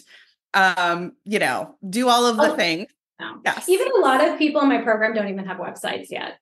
um, 0.54 1.14
you 1.24 1.40
know, 1.40 1.76
do 1.90 2.10
all 2.10 2.26
of 2.26 2.36
the 2.38 2.52
Oh, 2.52 2.56
things. 2.56 2.88
No. 3.20 3.40
Yes. 3.46 3.70
Even 3.70 3.88
a 3.96 4.00
lot 4.00 4.28
of 4.28 4.38
people 4.38 4.62
in 4.62 4.70
my 4.70 4.80
program 4.82 5.14
don't 5.14 5.28
even 5.30 5.46
have 5.46 5.58
websites 5.58 6.08
yet. 6.10 6.40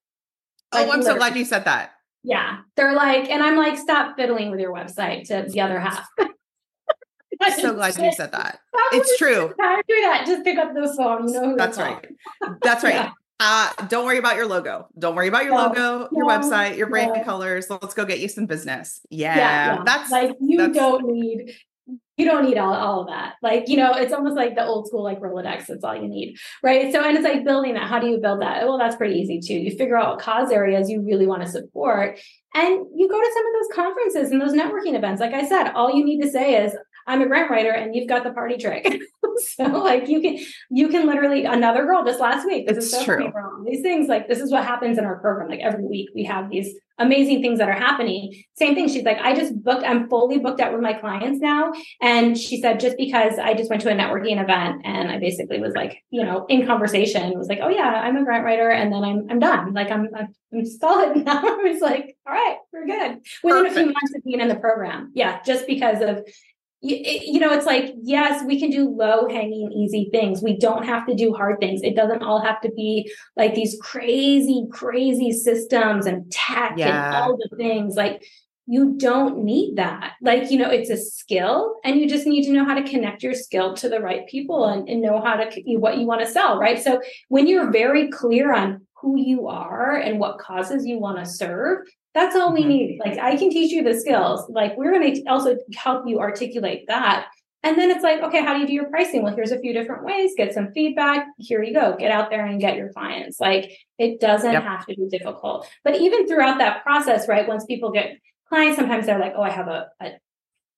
Oh, 0.72 0.92
I'm 0.92 1.04
so 1.04 1.16
glad 1.16 1.36
you 1.36 1.46
said 1.46 1.66
that. 1.66 1.92
Yeah. 2.24 2.60
They're 2.76 2.94
like, 2.94 3.30
and 3.30 3.42
I'm 3.42 3.56
like, 3.58 3.78
stop 3.78 4.16
fiddling 4.18 4.52
with 4.52 4.60
your 4.60 4.74
website 4.74 5.28
to 5.28 5.46
the 5.50 5.62
other 5.62 5.80
half. 5.80 6.08
I'm 7.42 7.60
so 7.60 7.74
glad 7.74 7.98
you 7.98 8.12
said 8.12 8.34
that. 8.34 8.60
Stop 8.76 8.94
It's 8.94 9.18
true. 9.18 9.54
Time 9.62 9.82
do 9.88 10.02
that. 10.02 10.26
Just 10.28 10.44
pick 10.44 10.58
up 10.58 10.74
the 10.74 10.94
phone. 10.98 11.26
You 11.30 11.34
know 11.36 11.50
who 11.52 11.56
That's 11.56 11.78
right. 11.78 12.06
That's 12.62 12.84
right. 12.84 12.94
Yeah. 12.96 13.12
Uh, 13.42 13.72
don't 13.88 14.06
worry 14.06 14.18
about 14.18 14.36
your 14.36 14.48
logo. 14.48 14.90
Don't 15.00 15.16
worry 15.16 15.30
about 15.30 15.46
your 15.46 15.54
No, 15.54 15.68
logo, 15.68 16.10
your 16.12 16.26
no, 16.26 16.28
website, 16.28 16.76
your 16.76 16.88
brand 16.88 17.14
no. 17.16 17.24
colors. 17.24 17.70
Let's 17.70 17.94
go 17.94 18.04
get 18.04 18.20
you 18.20 18.28
some 18.28 18.48
business. 18.48 19.00
Yeah, 19.10 19.38
Yeah, 19.38 19.76
yeah. 19.76 19.84
that's 19.86 20.12
like 20.12 20.32
you 20.42 20.58
that's- 20.58 20.76
don't 20.76 21.06
need 21.08 21.56
you 22.18 22.26
don't 22.26 22.44
need 22.44 22.58
all, 22.58 22.74
all 22.74 23.02
of 23.02 23.08
that. 23.08 23.36
Like, 23.42 23.70
you 23.70 23.78
know, 23.78 23.94
it's 23.94 24.12
almost 24.12 24.36
like 24.36 24.56
the 24.56 24.66
old 24.66 24.88
school 24.88 25.04
like 25.04 25.22
Rolodex, 25.22 25.68
that's 25.68 25.84
all 25.84 25.96
you 25.96 26.08
need. 26.08 26.36
Right. 26.62 26.92
So 26.92 27.02
and 27.02 27.16
it's 27.18 27.24
like 27.26 27.46
building 27.46 27.76
that. 27.76 27.88
How 27.88 28.00
do 28.00 28.08
you 28.08 28.18
build 28.18 28.42
that? 28.42 28.66
Well, 28.68 28.78
that's 28.78 28.96
pretty 28.98 29.16
easy 29.16 29.40
too. 29.40 29.54
You 29.54 29.72
figure 29.78 29.98
out 29.98 30.10
what 30.16 30.20
cause 30.20 30.52
areas 30.52 30.90
you 30.90 31.02
really 31.02 31.28
want 31.28 31.44
to 31.44 31.50
support. 31.50 32.20
And 32.54 32.86
you 32.96 33.08
go 33.08 33.20
to 33.20 33.32
some 33.34 33.46
of 33.46 33.54
those 33.54 33.76
conferences 33.76 34.32
and 34.32 34.42
those 34.42 34.54
networking 34.54 34.96
events. 34.98 35.22
Like 35.22 35.34
I 35.34 35.48
said, 35.48 35.72
all 35.72 35.94
you 35.96 36.04
need 36.04 36.22
to 36.22 36.30
say 36.30 36.64
is 36.66 36.76
I'm 37.08 37.22
a 37.22 37.28
grant 37.28 37.50
writer 37.50 37.72
and 37.72 37.96
you've 37.96 38.10
got 38.10 38.24
the 38.24 38.32
party 38.34 38.58
trick. 38.58 38.86
so 39.56 39.64
like 39.64 40.08
you 40.10 40.22
can 40.22 40.38
you 40.70 40.90
can 40.90 41.08
literally 41.08 41.46
another 41.46 41.86
girl 41.86 42.04
just 42.04 42.20
last 42.20 42.46
week. 42.46 42.68
This 42.68 42.78
is 42.78 42.84
It's 42.86 42.94
so 42.94 43.06
funny, 43.06 43.24
true. 43.26 43.32
girl. 43.32 43.64
These 43.66 43.82
things 43.82 44.08
like 44.08 44.28
this 44.28 44.40
is 44.40 44.52
what 44.52 44.66
happens 44.66 44.98
in 44.98 45.06
our 45.06 45.20
program. 45.20 45.48
Like 45.50 45.62
every 45.62 45.86
week 45.86 46.10
we 46.14 46.26
have 46.26 46.50
these 46.50 46.76
amazing 47.00 47.42
things 47.42 47.60
that 47.60 47.70
are 47.70 47.74
happening. 47.74 48.44
Same 48.56 48.76
thing. 48.76 48.88
She's 48.88 49.04
like, 49.04 49.20
I 49.20 49.34
just 49.34 49.62
booked, 49.64 49.84
I'm 49.84 50.10
fully 50.10 50.38
booked 50.38 50.60
out 50.60 50.72
with 50.72 50.82
my 50.82 50.94
clients 50.94 51.40
now. 51.40 51.72
And 52.02 52.38
she 52.38 52.62
said, 52.62 52.80
just 52.80 52.98
because 52.98 53.40
I 53.40 53.54
just 53.54 53.70
went 53.70 53.82
to 53.84 53.90
a 53.90 53.96
networking 53.96 54.42
event 54.42 54.82
and 54.84 55.10
I 55.10 55.20
basically 55.20 55.60
was 55.60 55.74
like, 55.74 56.04
you 56.10 56.24
know, 56.24 56.46
in 56.50 56.68
conversation, 56.68 57.38
was 57.38 57.48
like, 57.48 57.60
oh 57.62 57.70
yeah, 57.70 58.02
I'm 58.04 58.18
a 58.18 58.24
grant 58.24 58.46
writer. 58.46 58.70
And 58.70 58.94
then 58.94 59.04
I'm, 59.04 59.28
I'm 59.30 59.40
done. 59.40 59.74
Like 59.74 59.90
I'm, 59.90 60.10
I'm, 60.16 60.28
I'm 60.54 60.66
solid 60.66 61.18
now. 61.26 61.42
I 61.42 61.72
was 61.72 61.82
like, 61.82 62.16
all 62.28 62.34
right, 62.34 62.58
we're 62.72 62.86
good. 62.86 63.20
Within 63.44 63.66
a 63.66 63.72
few 63.72 63.86
months 63.86 64.14
of 64.16 64.24
being 64.24 64.42
in 64.42 64.48
the 64.48 64.56
program. 64.56 65.12
Yeah. 65.16 65.42
Just 65.44 65.66
because 65.68 66.02
of, 66.02 66.28
you, 66.82 66.98
you 67.34 67.40
know, 67.40 67.52
it's 67.52 67.66
like, 67.66 67.94
yes, 68.02 68.44
we 68.46 68.60
can 68.60 68.70
do 68.70 68.90
low 68.90 69.28
hanging, 69.28 69.72
easy 69.72 70.10
things. 70.12 70.42
We 70.42 70.58
don't 70.58 70.86
have 70.86 71.06
to 71.08 71.16
do 71.16 71.34
hard 71.34 71.60
things. 71.60 71.82
It 71.84 71.96
doesn't 71.96 72.24
all 72.24 72.42
have 72.42 72.62
to 72.62 72.72
be 72.72 73.12
like 73.36 73.56
these 73.56 73.78
crazy, 73.82 74.66
crazy 74.72 75.32
systems 75.32 76.06
and 76.06 76.32
tech 76.32 76.80
and 76.80 77.16
all 77.16 77.38
the 77.38 77.56
things. 77.58 77.96
Like, 77.96 78.24
you 78.72 78.96
don't 78.98 79.44
need 79.44 79.78
that. 79.78 80.14
Like, 80.22 80.52
you 80.52 80.60
know, 80.60 80.70
it's 80.70 80.92
a 80.92 80.98
skill 80.98 81.78
and 81.84 82.00
you 82.00 82.08
just 82.08 82.28
need 82.28 82.46
to 82.46 82.52
know 82.52 82.66
how 82.66 82.76
to 82.76 82.88
connect 82.88 83.24
your 83.24 83.34
skill 83.34 83.74
to 83.78 83.90
the 83.90 84.00
right 84.00 84.28
people 84.28 84.66
and, 84.66 84.88
and 84.88 85.02
know 85.02 85.20
how 85.20 85.38
to, 85.38 85.62
what 85.78 85.98
you 85.98 86.06
want 86.06 86.22
to 86.22 86.32
sell. 86.32 86.60
Right. 86.60 86.78
So 86.78 87.02
when 87.30 87.48
you're 87.48 87.72
very 87.72 88.10
clear 88.10 88.54
on 88.54 88.86
who 89.02 89.20
you 89.20 89.48
are 89.48 89.96
and 89.96 90.20
what 90.20 90.38
causes 90.38 90.86
you 90.86 91.00
want 91.00 91.18
to 91.18 91.26
serve, 91.26 91.80
that's 92.14 92.36
all 92.36 92.54
we 92.54 92.64
Mhm. 92.64 92.68
need. 92.68 93.00
Like, 93.06 93.18
I 93.20 93.36
can 93.38 93.50
teach 93.50 93.72
you 93.72 93.84
the 93.84 93.94
skills. 93.94 94.50
Like, 94.50 94.76
we're 94.78 94.92
going 94.92 95.14
to 95.14 95.24
also 95.30 95.58
help 95.76 96.08
you 96.08 96.20
articulate 96.20 96.86
that. 96.88 97.28
And 97.62 97.78
then 97.78 97.92
it's 97.92 98.04
like, 98.04 98.22
okay, 98.22 98.42
how 98.42 98.54
do 98.54 98.62
you 98.62 98.68
do 98.68 98.74
your 98.74 98.90
pricing? 98.90 99.22
Well, 99.22 99.36
here's 99.36 99.52
a 99.52 99.60
few 99.60 99.74
different 99.74 100.06
ways. 100.06 100.32
Get 100.38 100.54
some 100.54 100.72
feedback. 100.72 101.28
Here 101.38 101.62
you 101.62 101.74
go. 101.74 101.96
Get 101.98 102.10
out 102.12 102.30
there 102.30 102.46
and 102.46 102.60
get 102.60 102.78
your 102.78 102.92
clients. 102.94 103.40
Like, 103.40 103.72
it 103.98 104.22
doesn't 104.22 104.54
Yep. 104.54 104.64
have 104.64 104.86
to 104.88 104.96
be 104.96 105.08
difficult. 105.10 105.68
But 105.84 105.98
even 105.98 106.26
throughout 106.26 106.58
that 106.60 106.84
process, 106.84 107.28
right? 107.28 107.48
Once 107.48 107.66
people 107.66 107.92
get 107.92 108.16
clients, 108.48 108.78
sometimes 108.78 109.06
they're 109.06 109.20
like, 109.20 109.34
oh, 109.36 109.42
I 109.42 109.50
have 109.50 109.68
a, 109.68 109.88
a 110.02 110.12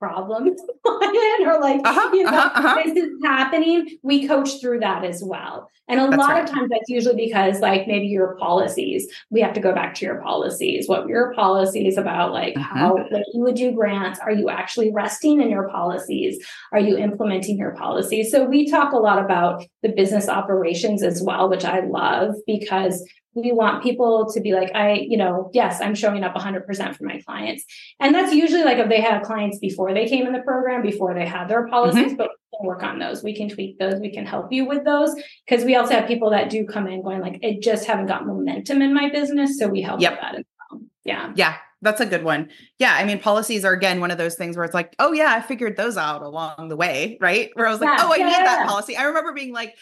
problem 0.02 0.48
or 0.86 1.60
like, 1.62 1.80
Uh-huh, 1.86 2.10
you 2.14 2.24
know, 2.24 2.30
uh-huh, 2.32 2.52
uh-huh. 2.56 2.82
this 2.84 2.98
is 2.98 3.10
happening. 3.24 3.88
We 4.02 4.28
coach 4.28 4.60
through 4.60 4.80
that 4.80 5.06
as 5.06 5.24
well. 5.24 5.70
And 5.88 6.00
a 6.00 6.08
That's 6.08 6.18
lot 6.18 6.30
right. 6.32 6.44
of 6.44 6.50
times 6.50 6.70
that's 6.72 6.90
usually 6.90 7.16
because 7.28 7.60
like 7.60 7.86
maybe 7.88 8.08
your 8.08 8.36
policies, 8.38 9.08
we 9.30 9.42
have 9.42 9.54
to 9.54 9.60
go 9.60 9.74
back 9.74 9.94
to 9.96 10.06
your 10.06 10.22
policies. 10.22 10.88
What 10.88 11.08
your 11.08 11.34
policies 11.34 11.98
about 11.98 12.32
like 12.32 12.56
Mhm. 12.56 12.62
how 12.62 12.96
like 13.12 13.26
you 13.34 13.42
would 13.42 13.56
do 13.56 13.72
grants? 13.74 14.20
Are 14.20 14.32
you 14.32 14.50
actually 14.50 14.92
resting 14.92 15.42
in 15.42 15.50
your 15.50 15.70
policies? 15.70 16.44
Are 16.72 16.80
you 16.80 16.98
implementing 16.98 17.58
your 17.58 17.72
policies? 17.76 18.32
So 18.32 18.46
we 18.46 18.70
talk 18.70 18.94
a 18.94 18.98
lot 18.98 19.24
about 19.24 19.66
the 19.84 19.90
business 19.90 20.30
operations 20.30 21.04
as 21.04 21.22
well, 21.22 21.50
which 21.50 21.66
I 21.66 21.82
love 21.82 22.36
because 22.48 23.04
we 23.34 23.52
want 23.52 23.82
people 23.82 24.30
to 24.34 24.42
be 24.42 24.54
like, 24.54 24.72
I, 24.76 24.94
you 24.94 25.18
know, 25.18 25.50
yes, 25.54 25.80
I'm 25.82 25.96
showing 25.96 26.24
up 26.24 26.36
100% 26.36 26.96
for 26.96 27.04
my 27.06 27.22
clients. 27.22 27.64
And 28.00 28.14
that's 28.14 28.34
usually 28.34 28.64
like 28.64 28.78
if 28.78 28.90
they 28.90 29.00
had 29.00 29.24
clients 29.24 29.58
before 29.60 29.94
they 29.94 30.08
came 30.08 30.28
in 30.28 30.34
the 30.34 30.42
program, 30.42 30.82
before 30.82 31.14
they 31.14 31.26
had 31.26 31.48
their 31.48 31.68
policies, 31.68 32.08
mm-hmm. 32.08 32.16
but 32.16 32.30
we 32.52 32.58
can 32.58 32.68
work 32.68 32.84
on 32.84 33.00
those. 33.00 33.24
We 33.24 33.36
can 33.36 33.48
tweak 33.48 33.80
those. 33.80 34.00
We 34.00 34.12
can 34.12 34.26
help 34.26 34.52
you 34.52 34.66
with 34.66 34.84
those. 34.84 35.16
Because 35.48 35.64
we 35.64 35.76
also 35.76 35.94
have 35.94 36.08
people 36.08 36.30
that 36.32 36.50
do 36.50 36.66
come 36.66 36.88
in 36.88 37.02
going 37.02 37.22
like, 37.22 37.40
I 37.44 37.58
just 37.62 37.86
haven't 37.86 38.08
got 38.08 38.28
momentum 38.28 38.82
in 38.82 38.94
my 38.94 39.10
business. 39.10 39.58
So 39.58 39.68
we 39.68 39.82
help 39.82 40.02
Yep. 40.02 40.12
with 40.12 40.22
that 40.22 40.36
as 40.36 40.46
well. 40.70 40.82
Yeah. 41.06 41.32
Yeah, 41.36 41.56
that's 41.82 42.02
a 42.02 42.06
good 42.06 42.26
one. 42.26 42.50
Yeah, 42.80 42.96
I 42.96 43.06
mean, 43.06 43.20
policies 43.20 43.64
are 43.64 43.72
again 43.72 44.02
one 44.02 44.12
of 44.12 44.18
those 44.18 44.36
things 44.36 44.58
where 44.58 44.66
it's 44.66 44.74
like, 44.74 44.94
oh 45.00 45.14
yeah, 45.14 45.34
I 45.34 45.42
figured 45.42 45.78
those 45.78 45.96
out 45.96 46.22
along 46.22 46.68
the 46.68 46.76
way, 46.76 47.18
right? 47.22 47.50
Where 47.54 47.66
I 47.66 47.72
was 47.72 47.80
like, 47.80 47.98
Yeah, 47.98 48.06
oh, 48.06 48.12
I 48.12 48.18
yeah, 48.18 48.26
need 48.26 48.32
yeah, 48.32 48.44
that 48.44 48.68
policy. 48.68 48.98
I 48.98 49.04
remember 49.04 49.32
being 49.32 49.54
like, 49.54 49.76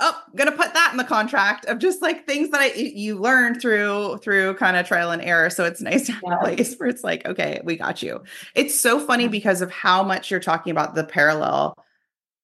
oh, 0.00 0.20
gonna 0.34 0.52
put 0.52 0.74
that 0.74 0.88
in 0.92 0.96
the 0.96 1.04
contract 1.04 1.66
of 1.66 1.78
just 1.78 2.02
like 2.02 2.26
things 2.26 2.50
that 2.50 2.60
I 2.60 2.72
you 2.74 3.16
learn 3.18 3.58
through 3.60 4.18
through 4.18 4.54
kind 4.54 4.76
of 4.76 4.86
trial 4.86 5.10
and 5.10 5.22
error. 5.22 5.50
So 5.50 5.64
it's 5.64 5.80
nice 5.80 6.06
to 6.06 6.12
have 6.12 6.22
Yeah. 6.26 6.34
a 6.36 6.40
place 6.40 6.74
where 6.76 6.88
it's 6.88 7.04
like, 7.04 7.24
okay, 7.26 7.60
we 7.64 7.76
got 7.76 8.02
you. 8.02 8.22
It's 8.54 8.78
so 8.78 8.98
funny 8.98 9.28
because 9.28 9.62
of 9.62 9.70
how 9.70 10.02
much 10.02 10.30
you're 10.30 10.40
talking 10.40 10.70
about 10.70 10.94
the 10.94 11.04
parallel 11.04 11.74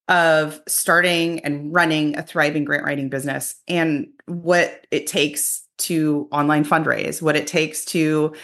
of 0.09 0.61
starting 0.67 1.41
and 1.41 1.73
running 1.73 2.17
a 2.17 2.23
thriving 2.23 2.65
grant 2.65 2.85
writing 2.85 3.09
business 3.09 3.55
and 3.69 4.09
what 4.27 4.87
it 4.91 5.07
takes 5.07 5.63
to 5.79 6.29
online 6.33 6.65
fundraise, 6.65 7.23
what 7.23 7.37
it 7.37 7.47
takes 7.47 7.85
to 7.87 8.35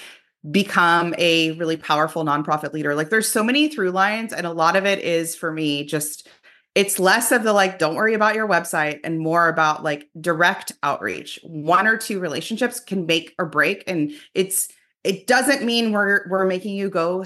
become 0.51 1.13
a 1.19 1.53
really 1.53 1.77
powerful 1.77 2.25
nonprofit 2.25 2.73
leader. 2.73 2.95
Like 2.95 3.11
there's 3.11 3.29
so 3.29 3.43
many 3.43 3.69
through 3.69 3.91
lines 3.91 4.33
and 4.33 4.47
a 4.47 4.53
lot 4.53 4.77
of 4.77 4.87
it 4.87 5.01
is 5.01 5.35
for 5.35 5.53
me 5.53 5.85
just 5.85 6.29
it's 6.77 6.99
less 6.99 7.33
of 7.33 7.43
the 7.43 7.55
like 7.55 7.79
don't 7.79 7.95
worry 7.95 8.13
about 8.13 8.35
your 8.35 8.47
website 8.47 9.01
and 9.03 9.19
more 9.19 9.49
about 9.49 9.83
like 9.83 10.11
direct 10.21 10.73
outreach. 10.83 11.41
One 11.43 11.87
or 11.87 11.97
two 11.97 12.21
relationships 12.21 12.81
can 12.81 13.07
make 13.07 13.35
or 13.39 13.47
break 13.47 13.83
and 13.87 14.13
it's 14.35 14.69
it 15.03 15.27
doesn't 15.27 15.65
mean 15.65 15.93
we're 15.93 16.29
we're 16.29 16.45
making 16.45 16.77
you 16.77 16.91
go 16.91 17.25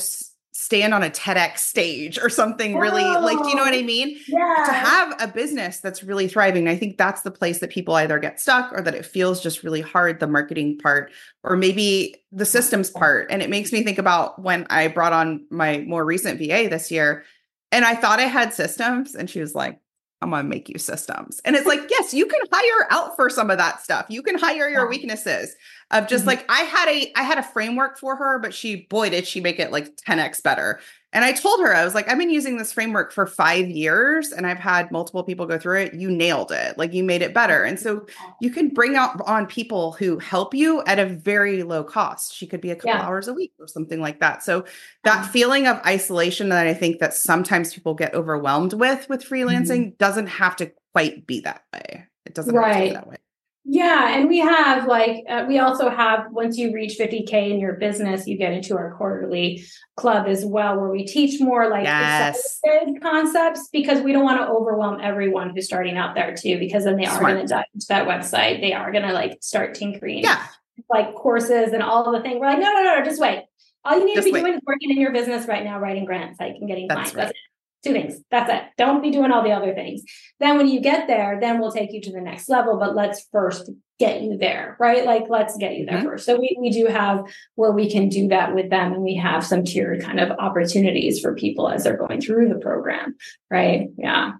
stand 0.52 0.94
on 0.94 1.02
a 1.02 1.10
TEDx 1.10 1.58
stage 1.58 2.18
or 2.18 2.28
something 2.28 2.76
really 2.76 3.02
oh, 3.02 3.18
like, 3.20 3.38
do 3.38 3.48
you 3.48 3.54
know 3.54 3.62
what 3.62 3.74
I 3.74 3.82
mean? 3.82 4.18
Yeah. 4.28 4.64
To 4.66 4.72
have 4.72 5.14
a 5.18 5.26
business 5.26 5.80
that's 5.80 6.04
really 6.04 6.28
thriving. 6.28 6.68
I 6.68 6.76
think 6.76 6.98
that's 6.98 7.22
the 7.22 7.30
place 7.30 7.60
that 7.60 7.70
people 7.70 7.94
either 7.94 8.18
get 8.18 8.38
stuck 8.38 8.70
or 8.72 8.82
that 8.82 8.94
it 8.94 9.06
feels 9.06 9.42
just 9.42 9.64
really 9.64 9.80
hard, 9.80 10.20
the 10.20 10.26
marketing 10.26 10.78
part, 10.78 11.12
or 11.42 11.56
maybe 11.56 12.22
the 12.30 12.44
systems 12.44 12.90
part. 12.90 13.28
And 13.30 13.40
it 13.40 13.48
makes 13.48 13.72
me 13.72 13.82
think 13.82 13.96
about 13.96 14.40
when 14.40 14.66
I 14.68 14.88
brought 14.88 15.14
on 15.14 15.46
my 15.50 15.78
more 15.78 16.04
recent 16.04 16.38
VA 16.38 16.68
this 16.68 16.90
year 16.90 17.24
and 17.72 17.84
I 17.84 17.94
thought 17.94 18.20
I 18.20 18.24
had 18.24 18.52
systems. 18.52 19.14
And 19.14 19.28
she 19.28 19.40
was 19.40 19.54
like, 19.54 19.78
I'm 20.22 20.30
going 20.30 20.42
to 20.42 20.48
make 20.48 20.68
you 20.68 20.78
systems. 20.78 21.40
And 21.44 21.56
it's 21.56 21.66
like, 21.66 21.80
yes, 21.88 22.12
you 22.12 22.26
can 22.26 22.40
hire 22.52 22.86
out 22.90 23.16
for 23.16 23.30
some 23.30 23.50
of 23.50 23.56
that 23.56 23.82
stuff. 23.82 24.06
You 24.10 24.22
can 24.22 24.38
hire 24.38 24.68
your 24.68 24.88
weaknesses 24.88 25.54
of 25.90 26.08
just 26.08 26.22
mm-hmm. 26.22 26.28
like 26.28 26.44
I 26.50 26.60
had 26.60 26.88
a 26.88 27.12
I 27.16 27.22
had 27.22 27.38
a 27.38 27.42
framework 27.42 27.98
for 27.98 28.16
her, 28.16 28.38
but 28.38 28.52
she 28.52 28.86
boy 28.90 29.08
did 29.08 29.26
she 29.26 29.40
make 29.40 29.58
it 29.58 29.72
like 29.72 29.96
10x 29.96 30.42
better. 30.42 30.80
And 31.12 31.24
I 31.24 31.32
told 31.32 31.60
her, 31.60 31.74
I 31.74 31.84
was 31.84 31.94
like, 31.94 32.08
I've 32.08 32.18
been 32.18 32.30
using 32.30 32.56
this 32.56 32.72
framework 32.72 33.12
for 33.12 33.26
five 33.26 33.68
years 33.68 34.30
and 34.30 34.46
I've 34.46 34.58
had 34.58 34.92
multiple 34.92 35.24
people 35.24 35.44
go 35.44 35.58
through 35.58 35.80
it. 35.80 35.94
You 35.94 36.08
nailed 36.08 36.52
it. 36.52 36.78
Like 36.78 36.92
you 36.92 37.02
made 37.02 37.22
it 37.22 37.34
better. 37.34 37.64
And 37.64 37.80
so 37.80 38.06
you 38.40 38.50
can 38.50 38.68
bring 38.68 38.94
out 38.94 39.20
on 39.26 39.46
people 39.46 39.92
who 39.92 40.18
help 40.18 40.54
you 40.54 40.84
at 40.84 41.00
a 41.00 41.06
very 41.06 41.64
low 41.64 41.82
cost. 41.82 42.32
She 42.32 42.46
could 42.46 42.60
be 42.60 42.70
a 42.70 42.76
couple 42.76 42.90
yeah. 42.90 43.02
hours 43.02 43.26
a 43.26 43.34
week 43.34 43.52
or 43.58 43.66
something 43.66 44.00
like 44.00 44.20
that. 44.20 44.44
So 44.44 44.64
that 45.02 45.22
mm-hmm. 45.22 45.32
feeling 45.32 45.66
of 45.66 45.80
isolation 45.84 46.48
that 46.50 46.68
I 46.68 46.74
think 46.74 47.00
that 47.00 47.14
sometimes 47.14 47.74
people 47.74 47.94
get 47.94 48.14
overwhelmed 48.14 48.72
with 48.74 49.08
with 49.08 49.24
freelancing 49.24 49.86
mm-hmm. 49.86 49.96
doesn't 49.98 50.28
have 50.28 50.54
to 50.56 50.70
quite 50.92 51.26
be 51.26 51.40
that 51.40 51.64
way. 51.72 52.06
It 52.24 52.34
doesn't 52.34 52.54
right. 52.54 52.72
have 52.72 52.82
to 52.82 52.88
be 52.88 52.94
that 52.94 53.06
way. 53.08 53.16
Yeah, 53.64 54.16
and 54.16 54.28
we 54.28 54.38
have 54.38 54.86
like 54.86 55.24
uh, 55.28 55.44
we 55.46 55.58
also 55.58 55.90
have 55.90 56.32
once 56.32 56.56
you 56.56 56.72
reach 56.72 56.98
50k 56.98 57.50
in 57.50 57.60
your 57.60 57.74
business, 57.74 58.26
you 58.26 58.38
get 58.38 58.52
into 58.52 58.76
our 58.76 58.94
quarterly 58.96 59.64
club 59.96 60.26
as 60.26 60.44
well, 60.44 60.80
where 60.80 60.88
we 60.88 61.06
teach 61.06 61.40
more 61.40 61.68
like 61.68 61.84
yes. 61.84 62.58
concepts 63.02 63.68
because 63.70 64.00
we 64.00 64.12
don't 64.12 64.24
want 64.24 64.40
to 64.40 64.48
overwhelm 64.48 64.98
everyone 65.02 65.50
who's 65.50 65.66
starting 65.66 65.98
out 65.98 66.14
there 66.14 66.34
too, 66.34 66.58
because 66.58 66.84
then 66.84 66.96
they 66.96 67.04
are 67.04 67.20
going 67.20 67.36
to 67.36 67.46
dive 67.46 67.66
into 67.74 67.86
that 67.90 68.08
website, 68.08 68.62
they 68.62 68.72
are 68.72 68.90
going 68.90 69.06
to 69.06 69.12
like 69.12 69.38
start 69.42 69.74
tinkering, 69.74 70.20
yeah, 70.20 70.46
like 70.88 71.14
courses 71.14 71.72
and 71.72 71.82
all 71.82 72.06
of 72.06 72.14
the 72.14 72.26
things. 72.26 72.40
We're 72.40 72.46
like, 72.46 72.60
no, 72.60 72.72
no, 72.72 72.82
no, 72.82 73.04
just 73.04 73.20
wait. 73.20 73.44
All 73.84 73.98
you 73.98 74.06
need 74.06 74.14
just 74.14 74.26
to 74.26 74.32
be 74.32 74.34
wait. 74.34 74.40
doing 74.40 74.54
is 74.54 74.60
working 74.66 74.90
in 74.90 74.98
your 74.98 75.12
business 75.12 75.46
right 75.46 75.64
now, 75.64 75.78
writing 75.78 76.06
grants, 76.06 76.40
like 76.40 76.56
and 76.56 76.66
getting 76.66 76.88
That's 76.88 77.12
clients. 77.12 77.32
Right. 77.32 77.49
Two 77.82 77.92
things. 77.92 78.20
That's 78.30 78.50
it. 78.50 78.62
Don't 78.76 79.02
be 79.02 79.10
doing 79.10 79.32
all 79.32 79.42
the 79.42 79.52
other 79.52 79.74
things. 79.74 80.02
Then 80.38 80.58
when 80.58 80.68
you 80.68 80.80
get 80.80 81.06
there, 81.06 81.38
then 81.40 81.60
we'll 81.60 81.72
take 81.72 81.92
you 81.92 82.00
to 82.02 82.12
the 82.12 82.20
next 82.20 82.48
level. 82.48 82.78
But 82.78 82.94
let's 82.94 83.26
first 83.32 83.70
get 83.98 84.22
you 84.22 84.36
there, 84.36 84.76
right? 84.78 85.04
Like 85.04 85.24
let's 85.28 85.56
get 85.56 85.76
you 85.76 85.86
there 85.86 85.98
mm-hmm. 85.98 86.08
first. 86.08 86.26
So 86.26 86.38
we, 86.38 86.56
we 86.60 86.70
do 86.70 86.86
have 86.86 87.24
where 87.54 87.72
we 87.72 87.90
can 87.90 88.08
do 88.08 88.28
that 88.28 88.54
with 88.54 88.68
them. 88.68 88.92
And 88.92 89.02
we 89.02 89.14
have 89.14 89.44
some 89.44 89.64
tiered 89.64 90.02
kind 90.02 90.20
of 90.20 90.30
opportunities 90.32 91.20
for 91.20 91.34
people 91.34 91.68
as 91.68 91.84
they're 91.84 91.96
going 91.96 92.20
through 92.20 92.48
the 92.50 92.58
program. 92.58 93.16
Right. 93.50 93.88
Yeah. 93.96 94.32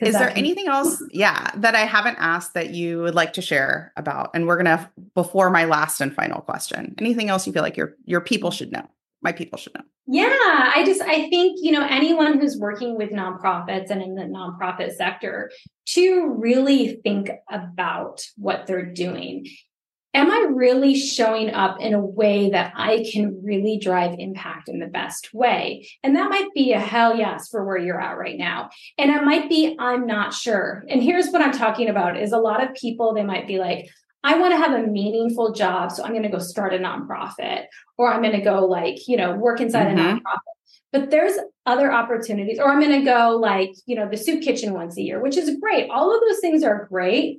Is 0.00 0.14
there 0.14 0.28
can- 0.28 0.38
anything 0.38 0.66
else, 0.66 1.02
yeah, 1.10 1.50
that 1.56 1.74
I 1.74 1.80
haven't 1.80 2.16
asked 2.18 2.54
that 2.54 2.70
you 2.70 3.02
would 3.02 3.14
like 3.14 3.34
to 3.34 3.42
share 3.42 3.92
about? 3.96 4.30
And 4.34 4.46
we're 4.46 4.56
gonna 4.56 4.90
before 5.14 5.50
my 5.50 5.66
last 5.66 6.00
and 6.00 6.14
final 6.14 6.40
question. 6.40 6.94
Anything 6.98 7.28
else 7.28 7.46
you 7.46 7.52
feel 7.52 7.62
like 7.62 7.76
your 7.76 7.96
your 8.04 8.20
people 8.20 8.50
should 8.50 8.72
know? 8.72 8.88
My 9.22 9.32
people 9.32 9.58
should 9.58 9.74
know. 9.74 9.82
Yeah, 10.06 10.26
I 10.30 10.82
just 10.84 11.00
I 11.02 11.28
think, 11.28 11.58
you 11.62 11.72
know, 11.72 11.86
anyone 11.88 12.40
who's 12.40 12.58
working 12.58 12.96
with 12.96 13.10
nonprofits 13.10 13.90
and 13.90 14.02
in 14.02 14.14
the 14.14 14.22
nonprofit 14.22 14.96
sector 14.96 15.50
to 15.90 16.34
really 16.36 17.00
think 17.04 17.30
about 17.50 18.22
what 18.36 18.66
they're 18.66 18.86
doing. 18.86 19.46
Am 20.12 20.28
I 20.28 20.48
really 20.52 20.96
showing 20.96 21.50
up 21.50 21.80
in 21.80 21.94
a 21.94 22.04
way 22.04 22.50
that 22.50 22.72
I 22.74 23.06
can 23.12 23.40
really 23.44 23.78
drive 23.78 24.16
impact 24.18 24.68
in 24.68 24.80
the 24.80 24.88
best 24.88 25.32
way? 25.32 25.88
And 26.02 26.16
that 26.16 26.30
might 26.30 26.48
be 26.52 26.72
a 26.72 26.80
hell 26.80 27.16
yes 27.16 27.48
for 27.48 27.64
where 27.64 27.78
you're 27.78 28.00
at 28.00 28.18
right 28.18 28.36
now. 28.36 28.70
And 28.98 29.12
it 29.12 29.22
might 29.22 29.48
be 29.48 29.76
I'm 29.78 30.08
not 30.08 30.34
sure. 30.34 30.84
And 30.88 31.00
here's 31.00 31.28
what 31.30 31.42
I'm 31.42 31.52
talking 31.52 31.88
about 31.88 32.20
is 32.20 32.32
a 32.32 32.38
lot 32.38 32.64
of 32.64 32.74
people 32.74 33.14
they 33.14 33.22
might 33.22 33.46
be 33.46 33.58
like, 33.58 33.88
I 34.22 34.38
want 34.38 34.52
to 34.52 34.58
have 34.58 34.72
a 34.72 34.86
meaningful 34.86 35.52
job. 35.52 35.92
So 35.92 36.04
I'm 36.04 36.10
going 36.10 36.24
to 36.24 36.28
go 36.28 36.38
start 36.38 36.74
a 36.74 36.78
nonprofit 36.78 37.64
or 37.96 38.12
I'm 38.12 38.22
going 38.22 38.36
to 38.36 38.42
go 38.42 38.66
like, 38.66 39.08
you 39.08 39.16
know, 39.16 39.34
work 39.34 39.60
inside 39.60 39.86
mm-hmm. 39.86 39.98
a 39.98 40.20
nonprofit. 40.20 40.38
But 40.92 41.10
there's 41.10 41.38
other 41.66 41.92
opportunities, 41.92 42.58
or 42.58 42.68
I'm 42.68 42.80
going 42.80 42.98
to 42.98 43.04
go 43.04 43.38
like, 43.40 43.70
you 43.86 43.94
know, 43.94 44.08
the 44.08 44.16
soup 44.16 44.42
kitchen 44.42 44.74
once 44.74 44.98
a 44.98 45.02
year, 45.02 45.22
which 45.22 45.36
is 45.36 45.56
great. 45.60 45.88
All 45.88 46.12
of 46.12 46.20
those 46.20 46.40
things 46.40 46.64
are 46.64 46.86
great. 46.90 47.38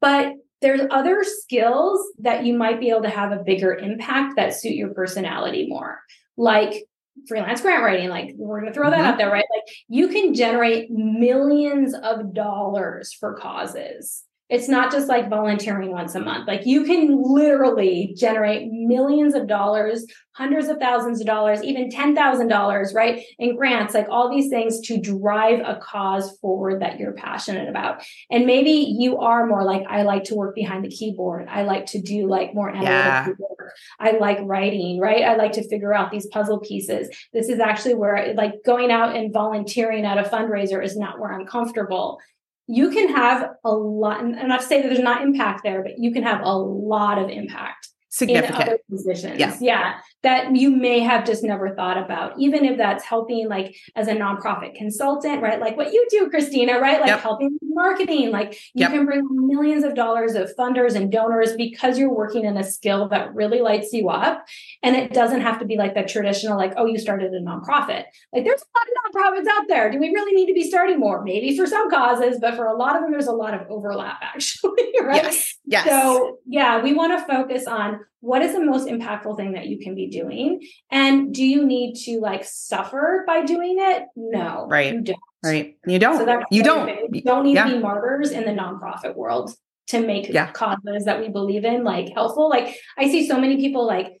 But 0.00 0.34
there's 0.62 0.82
other 0.90 1.24
skills 1.24 2.00
that 2.20 2.46
you 2.46 2.56
might 2.56 2.78
be 2.78 2.90
able 2.90 3.02
to 3.02 3.10
have 3.10 3.32
a 3.32 3.42
bigger 3.42 3.74
impact 3.74 4.36
that 4.36 4.54
suit 4.54 4.74
your 4.74 4.94
personality 4.94 5.66
more. 5.68 6.00
Like 6.36 6.84
freelance 7.26 7.62
grant 7.62 7.82
writing 7.82 8.10
like 8.10 8.34
we're 8.36 8.60
going 8.60 8.70
to 8.70 8.74
throw 8.74 8.90
that 8.90 8.98
mm-hmm. 8.98 9.06
out 9.06 9.16
there 9.16 9.30
right 9.30 9.46
like 9.54 9.74
you 9.88 10.08
can 10.08 10.34
generate 10.34 10.90
millions 10.90 11.94
of 11.94 12.34
dollars 12.34 13.12
for 13.12 13.34
causes 13.34 14.24
it's 14.48 14.68
not 14.68 14.92
just 14.92 15.08
like 15.08 15.28
volunteering 15.28 15.90
once 15.90 16.14
a 16.14 16.20
month. 16.20 16.46
Like 16.46 16.66
you 16.66 16.84
can 16.84 17.20
literally 17.20 18.14
generate 18.16 18.70
millions 18.70 19.34
of 19.34 19.48
dollars, 19.48 20.06
hundreds 20.32 20.68
of 20.68 20.78
thousands 20.78 21.20
of 21.20 21.26
dollars, 21.26 21.64
even 21.64 21.90
$10,000, 21.90 22.94
right? 22.94 23.24
In 23.38 23.56
grants, 23.56 23.94
like 23.94 24.06
all 24.08 24.30
these 24.30 24.48
things 24.48 24.80
to 24.82 25.00
drive 25.00 25.60
a 25.60 25.80
cause 25.82 26.38
forward 26.38 26.80
that 26.80 27.00
you're 27.00 27.14
passionate 27.14 27.68
about. 27.68 28.04
And 28.30 28.46
maybe 28.46 28.70
you 28.70 29.18
are 29.18 29.46
more 29.46 29.64
like, 29.64 29.82
I 29.88 30.02
like 30.02 30.24
to 30.24 30.36
work 30.36 30.54
behind 30.54 30.84
the 30.84 30.90
keyboard. 30.90 31.48
I 31.48 31.62
like 31.62 31.86
to 31.86 32.00
do 32.00 32.28
like 32.28 32.54
more 32.54 32.70
analytical 32.70 32.92
yeah. 32.92 33.56
work. 33.58 33.72
I 33.98 34.12
like 34.12 34.38
writing, 34.42 35.00
right? 35.00 35.24
I 35.24 35.34
like 35.34 35.52
to 35.52 35.68
figure 35.68 35.92
out 35.92 36.12
these 36.12 36.26
puzzle 36.26 36.60
pieces. 36.60 37.08
This 37.32 37.48
is 37.48 37.58
actually 37.58 37.94
where 37.94 38.32
like 38.34 38.62
going 38.64 38.92
out 38.92 39.16
and 39.16 39.32
volunteering 39.32 40.04
at 40.04 40.18
a 40.18 40.28
fundraiser 40.28 40.84
is 40.84 40.96
not 40.96 41.18
where 41.18 41.32
I'm 41.32 41.46
comfortable 41.46 42.20
you 42.66 42.90
can 42.90 43.14
have 43.14 43.50
a 43.64 43.70
lot, 43.70 44.20
and 44.22 44.48
not 44.48 44.60
to 44.60 44.66
say 44.66 44.82
that 44.82 44.88
there's 44.88 44.98
not 44.98 45.22
impact 45.22 45.62
there, 45.62 45.82
but 45.82 45.98
you 45.98 46.12
can 46.12 46.22
have 46.22 46.40
a 46.42 46.52
lot 46.52 47.18
of 47.18 47.28
impact 47.28 47.88
significant 48.08 48.60
in 48.60 48.68
other 48.68 48.78
positions. 48.90 49.38
Yeah. 49.38 49.56
yeah. 49.60 49.94
That 50.26 50.56
you 50.56 50.70
may 50.70 50.98
have 51.00 51.24
just 51.24 51.44
never 51.44 51.72
thought 51.76 51.96
about, 51.96 52.34
even 52.36 52.64
if 52.64 52.76
that's 52.76 53.04
helping 53.04 53.48
like 53.48 53.76
as 53.94 54.08
a 54.08 54.14
nonprofit 54.14 54.74
consultant, 54.74 55.40
right? 55.40 55.60
Like 55.60 55.76
what 55.76 55.92
you 55.92 56.04
do, 56.10 56.28
Christina, 56.28 56.80
right? 56.80 57.00
Like 57.00 57.10
yep. 57.10 57.20
helping 57.20 57.56
marketing, 57.62 58.32
like 58.32 58.54
you 58.74 58.80
yep. 58.80 58.90
can 58.90 59.06
bring 59.06 59.24
millions 59.30 59.84
of 59.84 59.94
dollars 59.94 60.34
of 60.34 60.50
funders 60.58 60.96
and 60.96 61.12
donors 61.12 61.52
because 61.56 61.96
you're 61.96 62.12
working 62.12 62.44
in 62.44 62.56
a 62.56 62.64
skill 62.64 63.08
that 63.10 63.32
really 63.36 63.60
lights 63.60 63.92
you 63.92 64.08
up. 64.08 64.44
And 64.82 64.96
it 64.96 65.12
doesn't 65.12 65.42
have 65.42 65.60
to 65.60 65.64
be 65.64 65.76
like 65.76 65.94
the 65.94 66.02
traditional, 66.02 66.56
like, 66.56 66.72
oh, 66.76 66.86
you 66.86 66.98
started 66.98 67.32
a 67.32 67.40
nonprofit. 67.40 68.06
Like 68.32 68.44
there's 68.44 68.62
a 68.62 68.72
lot 68.74 68.88
of 68.88 69.14
nonprofits 69.14 69.48
out 69.48 69.68
there. 69.68 69.92
Do 69.92 70.00
we 70.00 70.08
really 70.08 70.32
need 70.32 70.46
to 70.46 70.54
be 70.54 70.68
starting 70.68 70.98
more? 70.98 71.22
Maybe 71.22 71.56
for 71.56 71.66
some 71.66 71.88
causes, 71.88 72.38
but 72.40 72.56
for 72.56 72.66
a 72.66 72.74
lot 72.74 72.96
of 72.96 73.02
them, 73.02 73.12
there's 73.12 73.28
a 73.28 73.32
lot 73.32 73.54
of 73.54 73.60
overlap 73.70 74.18
actually, 74.22 74.92
right? 75.00 75.22
Yes. 75.22 75.54
Yes. 75.64 75.86
So 75.86 76.38
yeah, 76.46 76.82
we 76.82 76.94
want 76.94 77.16
to 77.16 77.24
focus 77.26 77.68
on 77.68 78.00
what 78.26 78.42
is 78.42 78.52
the 78.52 78.64
most 78.64 78.88
impactful 78.88 79.36
thing 79.36 79.52
that 79.52 79.68
you 79.68 79.78
can 79.78 79.94
be 79.94 80.08
doing 80.08 80.60
and 80.90 81.32
do 81.32 81.44
you 81.44 81.64
need 81.64 81.94
to 81.94 82.18
like 82.18 82.44
suffer 82.44 83.22
by 83.26 83.44
doing 83.44 83.76
it 83.78 84.04
no 84.16 84.66
right 84.68 84.92
you 84.92 85.00
don't 85.00 85.18
right 85.44 85.76
you 85.86 85.98
don't 85.98 86.18
so 86.18 86.42
you 86.50 86.62
don't 86.62 87.14
you 87.14 87.22
don't 87.22 87.44
need 87.44 87.54
yeah. 87.54 87.66
to 87.66 87.76
be 87.76 87.78
martyrs 87.78 88.32
in 88.32 88.44
the 88.44 88.50
nonprofit 88.50 89.14
world 89.14 89.54
to 89.86 90.00
make 90.00 90.28
yeah. 90.28 90.50
causes 90.50 91.04
that 91.04 91.20
we 91.20 91.28
believe 91.28 91.64
in 91.64 91.84
like 91.84 92.12
helpful 92.14 92.48
like 92.48 92.76
i 92.98 93.08
see 93.08 93.26
so 93.26 93.40
many 93.40 93.56
people 93.56 93.86
like 93.86 94.20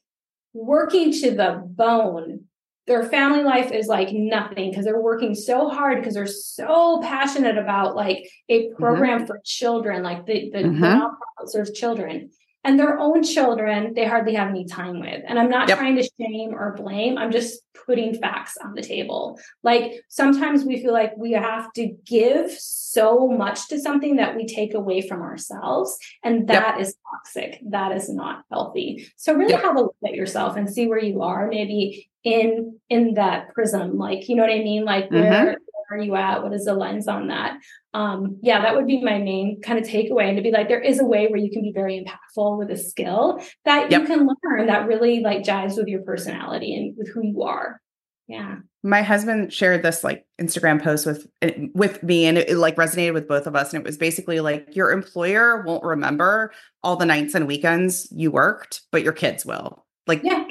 working 0.54 1.10
to 1.12 1.32
the 1.32 1.60
bone 1.66 2.44
their 2.86 3.02
family 3.02 3.42
life 3.42 3.72
is 3.72 3.88
like 3.88 4.12
nothing 4.12 4.70
because 4.70 4.84
they're 4.84 5.00
working 5.00 5.34
so 5.34 5.68
hard 5.68 5.98
because 5.98 6.14
they're 6.14 6.26
so 6.26 7.00
passionate 7.02 7.58
about 7.58 7.96
like 7.96 8.30
a 8.48 8.66
mm-hmm. 8.66 8.76
program 8.76 9.18
mm-hmm. 9.18 9.26
for 9.26 9.40
children 9.44 10.04
like 10.04 10.24
the 10.26 10.48
the, 10.52 10.58
mm-hmm. 10.58 10.80
the 10.80 10.86
nonprofit 10.86 11.48
serves 11.48 11.72
children 11.72 12.30
and 12.66 12.78
their 12.78 12.98
own 12.98 13.22
children 13.22 13.94
they 13.94 14.04
hardly 14.04 14.34
have 14.34 14.48
any 14.48 14.64
time 14.64 14.98
with 15.00 15.22
and 15.26 15.38
i'm 15.38 15.48
not 15.48 15.68
yep. 15.68 15.78
trying 15.78 15.96
to 15.96 16.08
shame 16.20 16.52
or 16.52 16.74
blame 16.76 17.16
i'm 17.16 17.30
just 17.30 17.60
putting 17.86 18.12
facts 18.14 18.56
on 18.62 18.74
the 18.74 18.82
table 18.82 19.38
like 19.62 19.92
sometimes 20.08 20.64
we 20.64 20.82
feel 20.82 20.92
like 20.92 21.16
we 21.16 21.32
have 21.32 21.72
to 21.72 21.94
give 22.04 22.50
so 22.50 23.28
much 23.28 23.68
to 23.68 23.78
something 23.78 24.16
that 24.16 24.34
we 24.34 24.46
take 24.46 24.74
away 24.74 25.00
from 25.00 25.22
ourselves 25.22 25.96
and 26.24 26.48
that 26.48 26.76
yep. 26.76 26.80
is 26.80 26.96
toxic 27.10 27.60
that 27.70 27.92
is 27.92 28.08
not 28.12 28.42
healthy 28.50 29.06
so 29.16 29.32
really 29.32 29.52
yep. 29.52 29.62
have 29.62 29.76
a 29.76 29.80
look 29.80 29.96
at 30.04 30.14
yourself 30.14 30.56
and 30.56 30.68
see 30.68 30.88
where 30.88 31.02
you 31.02 31.22
are 31.22 31.46
maybe 31.46 32.10
in 32.24 32.78
in 32.90 33.14
that 33.14 33.54
prism 33.54 33.96
like 33.96 34.28
you 34.28 34.34
know 34.34 34.42
what 34.42 34.52
i 34.52 34.58
mean 34.58 34.84
like 34.84 35.04
mm-hmm. 35.04 35.20
where 35.20 35.56
are 35.90 35.98
you 35.98 36.16
at? 36.16 36.42
What 36.42 36.52
is 36.52 36.64
the 36.64 36.74
lens 36.74 37.08
on 37.08 37.28
that? 37.28 37.58
Um, 37.94 38.38
yeah, 38.42 38.62
that 38.62 38.76
would 38.76 38.86
be 38.86 39.02
my 39.02 39.18
main 39.18 39.60
kind 39.62 39.78
of 39.78 39.86
takeaway. 39.86 40.28
And 40.28 40.36
to 40.36 40.42
be 40.42 40.50
like, 40.50 40.68
there 40.68 40.80
is 40.80 41.00
a 41.00 41.04
way 41.04 41.28
where 41.28 41.38
you 41.38 41.50
can 41.50 41.62
be 41.62 41.72
very 41.72 42.04
impactful 42.04 42.58
with 42.58 42.70
a 42.70 42.76
skill 42.76 43.40
that 43.64 43.90
yep. 43.90 44.02
you 44.02 44.06
can 44.06 44.28
learn 44.44 44.66
that 44.66 44.86
really 44.86 45.20
like 45.20 45.42
jives 45.42 45.76
with 45.76 45.88
your 45.88 46.02
personality 46.02 46.74
and 46.74 46.94
with 46.96 47.08
who 47.12 47.24
you 47.24 47.42
are. 47.42 47.80
Yeah. 48.28 48.56
My 48.82 49.02
husband 49.02 49.52
shared 49.52 49.82
this 49.82 50.02
like 50.02 50.26
Instagram 50.40 50.82
post 50.82 51.06
with 51.06 51.28
with 51.74 52.02
me 52.02 52.26
and 52.26 52.38
it, 52.38 52.50
it, 52.50 52.56
like 52.56 52.76
resonated 52.76 53.14
with 53.14 53.28
both 53.28 53.46
of 53.46 53.54
us 53.54 53.72
and 53.72 53.80
it 53.80 53.86
was 53.86 53.96
basically 53.96 54.40
like 54.40 54.74
your 54.74 54.90
employer 54.90 55.62
won't 55.62 55.84
remember 55.84 56.52
all 56.82 56.96
the 56.96 57.06
nights 57.06 57.34
and 57.34 57.46
weekends 57.46 58.08
you 58.10 58.30
worked, 58.30 58.82
but 58.90 59.02
your 59.02 59.12
kids 59.12 59.46
will. 59.46 59.84
Like 60.06 60.22
yeah. 60.24 60.48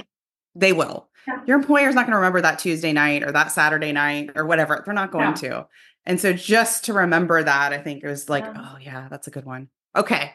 they 0.56 0.74
will. 0.74 1.10
Yeah. 1.28 1.42
Your 1.48 1.58
employer's 1.58 1.96
not 1.96 2.06
going 2.06 2.12
to 2.12 2.18
remember 2.18 2.42
that 2.42 2.60
Tuesday 2.60 2.94
night 2.94 3.24
or 3.24 3.32
that 3.32 3.52
Saturday 3.52 3.92
night 3.92 4.32
or 4.36 4.46
whatever. 4.46 4.82
They're 4.86 4.94
not 4.94 5.12
going 5.12 5.30
yeah. 5.30 5.34
to. 5.34 5.68
And 6.06 6.20
so 6.20 6.34
just 6.34 6.86
to 6.86 6.94
remember 6.94 7.44
that, 7.44 7.74
I 7.74 7.80
think 7.80 8.04
it 8.04 8.08
was 8.08 8.30
like, 8.30 8.46
oh 8.46 8.78
yeah, 8.80 9.08
that's 9.10 9.28
a 9.28 9.32
good 9.32 9.46
one. 9.46 9.70
Okay. 9.96 10.34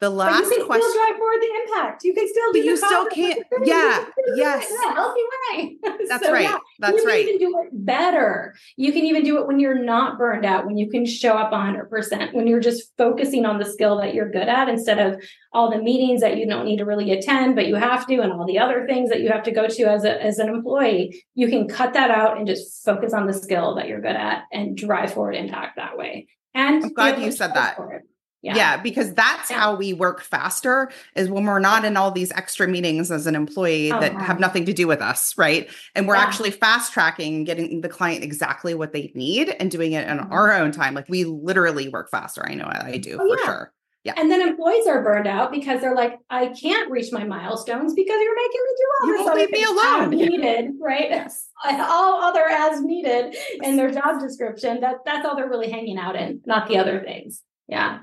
The 0.00 0.10
last 0.10 0.44
but 0.44 0.50
you 0.50 0.56
can 0.58 0.66
question. 0.66 0.90
Still 0.90 1.04
drive 1.06 1.18
forward 1.18 1.40
the 1.40 1.60
impact. 1.62 2.04
You 2.04 2.14
can 2.14 2.28
still 2.28 2.52
do. 2.52 2.60
But 2.60 2.66
you 2.66 2.76
still 2.76 3.06
can't. 3.06 3.44
Yeah. 3.64 4.04
Yes. 4.36 4.70
In 4.70 4.90
a 4.90 4.94
healthy 4.94 5.20
way. 5.50 5.76
That's 6.08 6.24
so, 6.24 6.32
right. 6.32 6.42
Yeah, 6.42 6.58
That's 6.78 6.98
you 6.98 7.06
right. 7.06 7.24
You 7.24 7.38
can 7.38 7.38
do 7.38 7.60
it 7.62 7.70
better. 7.72 8.54
You 8.76 8.92
can 8.92 9.04
even 9.04 9.24
do 9.24 9.38
it 9.38 9.46
when 9.46 9.58
you're 9.58 9.82
not 9.82 10.18
burned 10.18 10.44
out. 10.44 10.66
When 10.66 10.76
you 10.76 10.90
can 10.90 11.06
show 11.06 11.32
up 11.32 11.50
100. 11.50 11.88
percent 11.88 12.34
When 12.34 12.46
you're 12.46 12.60
just 12.60 12.92
focusing 12.98 13.46
on 13.46 13.58
the 13.58 13.64
skill 13.64 13.96
that 13.98 14.14
you're 14.14 14.30
good 14.30 14.48
at 14.48 14.68
instead 14.68 14.98
of 14.98 15.22
all 15.52 15.70
the 15.70 15.78
meetings 15.78 16.20
that 16.20 16.36
you 16.36 16.46
don't 16.46 16.66
need 16.66 16.76
to 16.76 16.84
really 16.84 17.10
attend, 17.10 17.56
but 17.56 17.66
you 17.66 17.74
have 17.76 18.06
to, 18.06 18.20
and 18.20 18.32
all 18.32 18.46
the 18.46 18.58
other 18.58 18.86
things 18.86 19.08
that 19.08 19.20
you 19.20 19.30
have 19.30 19.42
to 19.44 19.50
go 19.50 19.66
to 19.66 19.82
as 19.84 20.04
a 20.04 20.22
as 20.22 20.38
an 20.38 20.48
employee. 20.48 21.24
You 21.34 21.48
can 21.48 21.66
cut 21.66 21.94
that 21.94 22.10
out 22.10 22.36
and 22.36 22.46
just 22.46 22.84
focus 22.84 23.12
on 23.14 23.26
the 23.26 23.32
skill 23.32 23.74
that 23.76 23.88
you're 23.88 24.00
good 24.00 24.16
at 24.16 24.44
and 24.52 24.76
drive 24.76 25.14
forward 25.14 25.34
impact 25.34 25.76
that 25.76 25.96
way. 25.96 26.28
And 26.54 26.84
I'm 26.84 26.92
glad 26.92 27.20
you 27.20 27.32
said 27.32 27.54
that. 27.54 27.78
Yeah. 28.42 28.56
yeah. 28.56 28.76
because 28.76 29.12
that's 29.14 29.50
yeah. 29.50 29.58
how 29.58 29.74
we 29.74 29.92
work 29.92 30.22
faster 30.22 30.90
is 31.16 31.28
when 31.28 31.44
we're 31.44 31.58
not 31.58 31.84
in 31.84 31.96
all 31.96 32.10
these 32.10 32.30
extra 32.32 32.68
meetings 32.68 33.10
as 33.10 33.26
an 33.26 33.34
employee 33.34 33.90
that 33.90 34.12
have 34.14 34.38
nothing 34.38 34.64
to 34.66 34.72
do 34.72 34.86
with 34.86 35.02
us, 35.02 35.36
right? 35.36 35.68
And 35.94 36.06
we're 36.06 36.14
yeah. 36.16 36.22
actually 36.22 36.50
fast 36.52 36.92
tracking 36.92 37.44
getting 37.44 37.80
the 37.80 37.88
client 37.88 38.22
exactly 38.22 38.74
what 38.74 38.92
they 38.92 39.10
need 39.14 39.48
and 39.58 39.70
doing 39.70 39.92
it 39.92 40.06
in 40.06 40.18
mm-hmm. 40.18 40.32
our 40.32 40.52
own 40.52 40.70
time. 40.70 40.94
Like 40.94 41.08
we 41.08 41.24
literally 41.24 41.88
work 41.88 42.10
faster. 42.10 42.46
I 42.48 42.54
know 42.54 42.66
I 42.66 42.98
do 42.98 43.18
oh, 43.20 43.36
for 43.36 43.44
sure. 43.44 43.72
Yeah. 44.04 44.14
And 44.16 44.30
then 44.30 44.40
employees 44.40 44.86
are 44.86 45.02
burned 45.02 45.26
out 45.26 45.50
because 45.50 45.80
they're 45.80 45.94
like, 45.94 46.18
I 46.30 46.46
can't 46.46 46.90
reach 46.90 47.12
my 47.12 47.24
milestones 47.24 47.92
because 47.94 48.16
you're 48.22 48.36
making 48.36 48.60
me 48.64 48.70
do 48.76 48.84
all 49.00 49.06
you 49.06 49.16
this. 49.16 49.26
You 49.26 49.34
leave 49.34 49.50
me 49.50 49.64
alone. 49.64 50.10
Needed, 50.10 50.70
right? 50.80 51.10
Yes. 51.10 51.48
All 51.64 52.22
other 52.22 52.44
as 52.48 52.80
needed 52.80 53.36
in 53.62 53.76
their 53.76 53.90
job 53.90 54.20
description. 54.20 54.80
That 54.80 54.98
that's 55.04 55.26
all 55.26 55.34
they're 55.34 55.48
really 55.48 55.70
hanging 55.70 55.98
out 55.98 56.14
in, 56.14 56.40
not 56.46 56.68
the 56.68 56.78
other 56.78 57.02
things. 57.04 57.42
Yeah. 57.66 57.98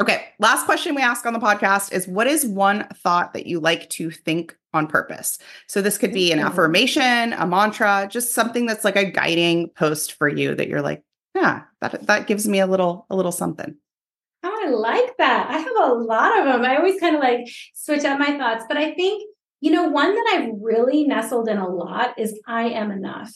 Okay. 0.00 0.26
Last 0.40 0.64
question 0.64 0.94
we 0.94 1.02
ask 1.02 1.24
on 1.24 1.32
the 1.32 1.38
podcast 1.38 1.92
is 1.92 2.08
what 2.08 2.26
is 2.26 2.44
one 2.44 2.86
thought 2.94 3.32
that 3.32 3.46
you 3.46 3.60
like 3.60 3.88
to 3.90 4.10
think 4.10 4.56
on 4.72 4.88
purpose? 4.88 5.38
So 5.68 5.80
this 5.80 5.98
could 5.98 6.12
be 6.12 6.32
an 6.32 6.40
affirmation, 6.40 7.32
a 7.32 7.46
mantra, 7.46 8.08
just 8.10 8.34
something 8.34 8.66
that's 8.66 8.84
like 8.84 8.96
a 8.96 9.08
guiding 9.08 9.68
post 9.70 10.14
for 10.14 10.28
you 10.28 10.54
that 10.56 10.68
you're 10.68 10.82
like, 10.82 11.02
yeah, 11.34 11.62
that 11.80 12.06
that 12.06 12.26
gives 12.26 12.48
me 12.48 12.58
a 12.58 12.66
little 12.66 13.06
a 13.08 13.16
little 13.16 13.32
something. 13.32 13.76
Oh, 14.42 14.60
I 14.64 14.68
like 14.68 15.16
that. 15.18 15.48
I 15.48 15.58
have 15.58 15.90
a 15.90 15.94
lot 15.94 16.38
of 16.38 16.44
them. 16.44 16.62
I 16.62 16.76
always 16.76 17.00
kind 17.00 17.14
of 17.14 17.22
like 17.22 17.46
switch 17.74 18.04
up 18.04 18.18
my 18.18 18.36
thoughts, 18.36 18.64
but 18.68 18.76
I 18.76 18.94
think 18.94 19.22
you 19.60 19.70
know 19.70 19.88
one 19.88 20.12
that 20.12 20.32
I've 20.34 20.50
really 20.60 21.04
nestled 21.04 21.48
in 21.48 21.58
a 21.58 21.68
lot 21.68 22.18
is 22.18 22.40
I 22.46 22.64
am 22.70 22.90
enough. 22.90 23.32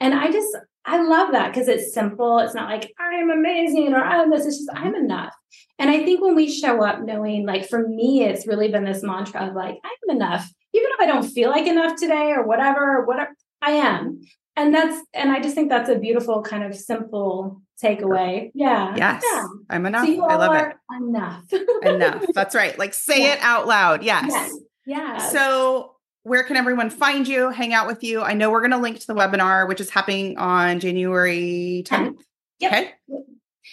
And 0.00 0.12
I 0.12 0.30
just 0.30 0.54
I 0.86 1.02
love 1.02 1.32
that 1.32 1.52
because 1.52 1.68
it's 1.68 1.94
simple. 1.94 2.38
It's 2.38 2.54
not 2.54 2.68
like 2.68 2.92
I 2.98 3.14
am 3.14 3.30
amazing 3.30 3.94
or 3.94 4.02
I'm 4.02 4.30
this. 4.30 4.46
It's 4.46 4.58
just 4.58 4.70
I'm 4.74 4.94
enough. 4.94 5.34
And 5.78 5.90
I 5.90 6.04
think 6.04 6.22
when 6.22 6.34
we 6.34 6.50
show 6.50 6.84
up 6.84 7.00
knowing, 7.02 7.46
like 7.46 7.68
for 7.68 7.88
me, 7.88 8.22
it's 8.24 8.46
really 8.46 8.68
been 8.68 8.84
this 8.84 9.02
mantra 9.02 9.48
of 9.48 9.54
like, 9.54 9.78
I'm 9.82 10.16
enough, 10.16 10.48
even 10.72 10.90
if 10.92 11.00
I 11.00 11.06
don't 11.06 11.28
feel 11.28 11.50
like 11.50 11.66
enough 11.66 11.96
today 11.96 12.32
or 12.32 12.46
whatever, 12.46 12.98
or 12.98 13.06
whatever 13.06 13.34
I 13.62 13.72
am. 13.72 14.20
And 14.56 14.74
that's, 14.74 15.04
and 15.14 15.32
I 15.32 15.40
just 15.40 15.54
think 15.54 15.68
that's 15.68 15.88
a 15.88 15.98
beautiful 15.98 16.42
kind 16.42 16.64
of 16.64 16.76
simple 16.76 17.62
takeaway. 17.82 18.50
Yeah. 18.54 18.94
Yes. 18.96 19.22
Yeah. 19.24 19.46
I'm 19.70 19.86
enough. 19.86 20.06
So 20.06 20.24
I 20.24 20.36
love 20.36 20.54
it. 20.54 20.76
Enough. 20.96 21.44
enough. 21.82 22.24
That's 22.34 22.54
right. 22.54 22.78
Like 22.78 22.94
say 22.94 23.22
yeah. 23.22 23.32
it 23.34 23.38
out 23.40 23.66
loud. 23.66 24.04
Yes. 24.04 24.26
yes. 24.28 24.58
Yeah. 24.86 25.18
So 25.18 25.93
where 26.24 26.42
can 26.42 26.56
everyone 26.56 26.90
find 26.90 27.28
you, 27.28 27.50
hang 27.50 27.72
out 27.72 27.86
with 27.86 28.02
you? 28.02 28.22
I 28.22 28.32
know 28.32 28.50
we're 28.50 28.62
going 28.62 28.72
to 28.72 28.78
link 28.78 28.98
to 28.98 29.06
the 29.06 29.14
webinar, 29.14 29.68
which 29.68 29.80
is 29.80 29.90
happening 29.90 30.36
on 30.38 30.80
January 30.80 31.84
10th. 31.86 32.18
Yep. 32.60 32.72
Okay. 32.72 32.92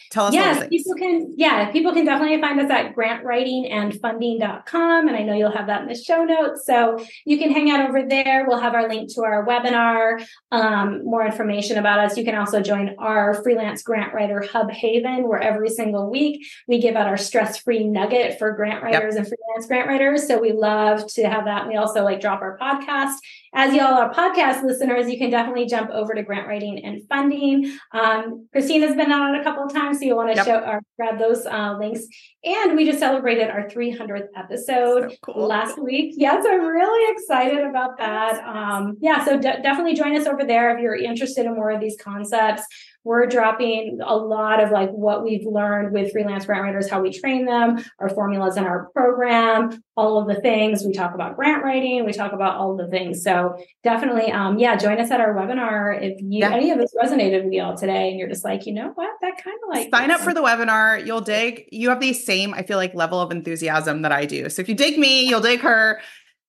Tell 0.09 0.25
us 0.25 0.33
yes, 0.33 0.67
people 0.67 0.95
can, 0.95 1.33
yeah, 1.37 1.71
people 1.71 1.93
can 1.93 2.03
definitely 2.05 2.41
find 2.41 2.59
us 2.59 2.69
at 2.69 2.93
grantwritingandfunding.com. 2.95 5.07
And 5.07 5.15
I 5.15 5.23
know 5.23 5.33
you'll 5.33 5.51
have 5.51 5.67
that 5.67 5.83
in 5.83 5.87
the 5.87 5.95
show 5.95 6.25
notes. 6.25 6.65
So 6.65 7.01
you 7.25 7.37
can 7.37 7.49
hang 7.51 7.71
out 7.71 7.87
over 7.87 8.05
there. 8.05 8.45
We'll 8.45 8.59
have 8.59 8.73
our 8.73 8.89
link 8.89 9.13
to 9.15 9.23
our 9.23 9.45
webinar, 9.45 10.21
um, 10.51 11.05
more 11.05 11.25
information 11.25 11.77
about 11.77 11.99
us. 11.99 12.17
You 12.17 12.25
can 12.25 12.35
also 12.35 12.61
join 12.61 12.95
our 12.99 13.41
freelance 13.41 13.83
grant 13.83 14.13
writer 14.13 14.41
hub 14.41 14.69
haven, 14.71 15.25
where 15.27 15.41
every 15.41 15.69
single 15.69 16.09
week 16.09 16.45
we 16.67 16.81
give 16.81 16.97
out 16.97 17.07
our 17.07 17.15
stress 17.15 17.57
free 17.57 17.85
nugget 17.85 18.37
for 18.37 18.51
grant 18.51 18.83
writers 18.83 19.15
yep. 19.15 19.23
and 19.23 19.33
freelance 19.51 19.67
grant 19.67 19.87
writers. 19.87 20.27
So 20.27 20.39
we 20.39 20.51
love 20.51 21.07
to 21.13 21.23
have 21.27 21.45
that. 21.45 21.67
We 21.67 21.75
also 21.75 22.03
like 22.03 22.21
drop 22.21 22.41
our 22.41 22.57
podcast 22.57 23.15
as 23.53 23.73
y'all 23.73 23.95
are 23.95 24.13
podcast 24.13 24.63
listeners, 24.63 25.09
you 25.09 25.17
can 25.17 25.29
definitely 25.29 25.65
jump 25.65 25.89
over 25.89 26.13
to 26.13 26.23
grant 26.23 26.47
writing 26.47 26.85
and 26.85 27.05
funding. 27.09 27.77
Um, 27.91 28.47
Christina's 28.53 28.95
been 28.95 29.11
on 29.11 29.35
it 29.35 29.41
a 29.41 29.43
couple 29.43 29.63
of 29.63 29.73
times, 29.73 29.99
so 29.99 30.05
you'll 30.05 30.15
want 30.15 30.29
to 30.29 30.35
yep. 30.37 30.45
show 30.45 30.59
or 30.59 30.81
grab 30.97 31.19
those 31.19 31.45
uh, 31.45 31.75
links. 31.77 32.05
And 32.45 32.77
we 32.77 32.85
just 32.85 32.99
celebrated 32.99 33.49
our 33.49 33.67
300th 33.67 34.27
episode 34.37 35.11
so 35.11 35.17
cool. 35.21 35.47
last 35.47 35.77
week. 35.77 36.13
Yes, 36.15 36.45
I'm 36.47 36.65
really 36.65 37.13
excited 37.13 37.65
about 37.65 37.97
that. 37.97 38.41
Um, 38.45 38.97
yeah, 39.01 39.25
so 39.25 39.35
de- 39.35 39.61
definitely 39.61 39.95
join 39.95 40.15
us 40.15 40.27
over 40.27 40.45
there 40.45 40.73
if 40.73 40.81
you're 40.81 40.95
interested 40.95 41.45
in 41.45 41.53
more 41.53 41.71
of 41.71 41.81
these 41.81 41.97
concepts 42.01 42.63
we're 43.03 43.25
dropping 43.25 43.99
a 44.05 44.15
lot 44.15 44.63
of 44.63 44.71
like 44.71 44.91
what 44.91 45.23
we've 45.23 45.45
learned 45.45 45.91
with 45.91 46.11
freelance 46.11 46.45
grant 46.45 46.63
writers, 46.63 46.89
how 46.89 47.01
we 47.01 47.11
train 47.11 47.45
them, 47.45 47.83
our 47.99 48.09
formulas 48.09 48.57
in 48.57 48.63
our 48.63 48.89
program, 48.93 49.81
all 49.97 50.19
of 50.19 50.27
the 50.27 50.39
things. 50.41 50.83
We 50.85 50.93
talk 50.93 51.15
about 51.15 51.35
grant 51.35 51.63
writing, 51.63 52.05
we 52.05 52.13
talk 52.13 52.33
about 52.33 52.57
all 52.57 52.77
the 52.77 52.87
things. 52.87 53.23
So 53.23 53.57
definitely, 53.83 54.31
um, 54.31 54.59
yeah, 54.59 54.75
join 54.75 54.99
us 54.99 55.09
at 55.11 55.19
our 55.19 55.33
webinar 55.33 56.01
if 56.01 56.21
you 56.21 56.39
yeah. 56.39 56.53
any 56.53 56.71
of 56.71 56.77
this 56.77 56.93
resonated 56.95 57.43
with 57.43 57.53
y'all 57.53 57.75
today, 57.75 58.09
and 58.09 58.19
you're 58.19 58.29
just 58.29 58.43
like, 58.43 58.65
you 58.65 58.73
know 58.73 58.91
what, 58.95 59.09
that 59.21 59.43
kind 59.43 59.57
of 59.63 59.69
like 59.69 59.89
sign 59.93 60.11
up 60.11 60.21
for 60.21 60.33
the 60.33 60.41
webinar. 60.41 61.03
You'll 61.05 61.21
dig. 61.21 61.67
You 61.71 61.89
have 61.89 61.99
the 61.99 62.13
same, 62.13 62.53
I 62.53 62.63
feel 62.63 62.77
like, 62.77 62.93
level 62.93 63.19
of 63.19 63.31
enthusiasm 63.31 64.03
that 64.03 64.11
I 64.11 64.25
do. 64.25 64.49
So 64.49 64.61
if 64.61 64.69
you 64.69 64.75
dig 64.75 64.97
me, 64.97 65.27
you'll 65.27 65.41
dig 65.41 65.61
her. 65.61 66.01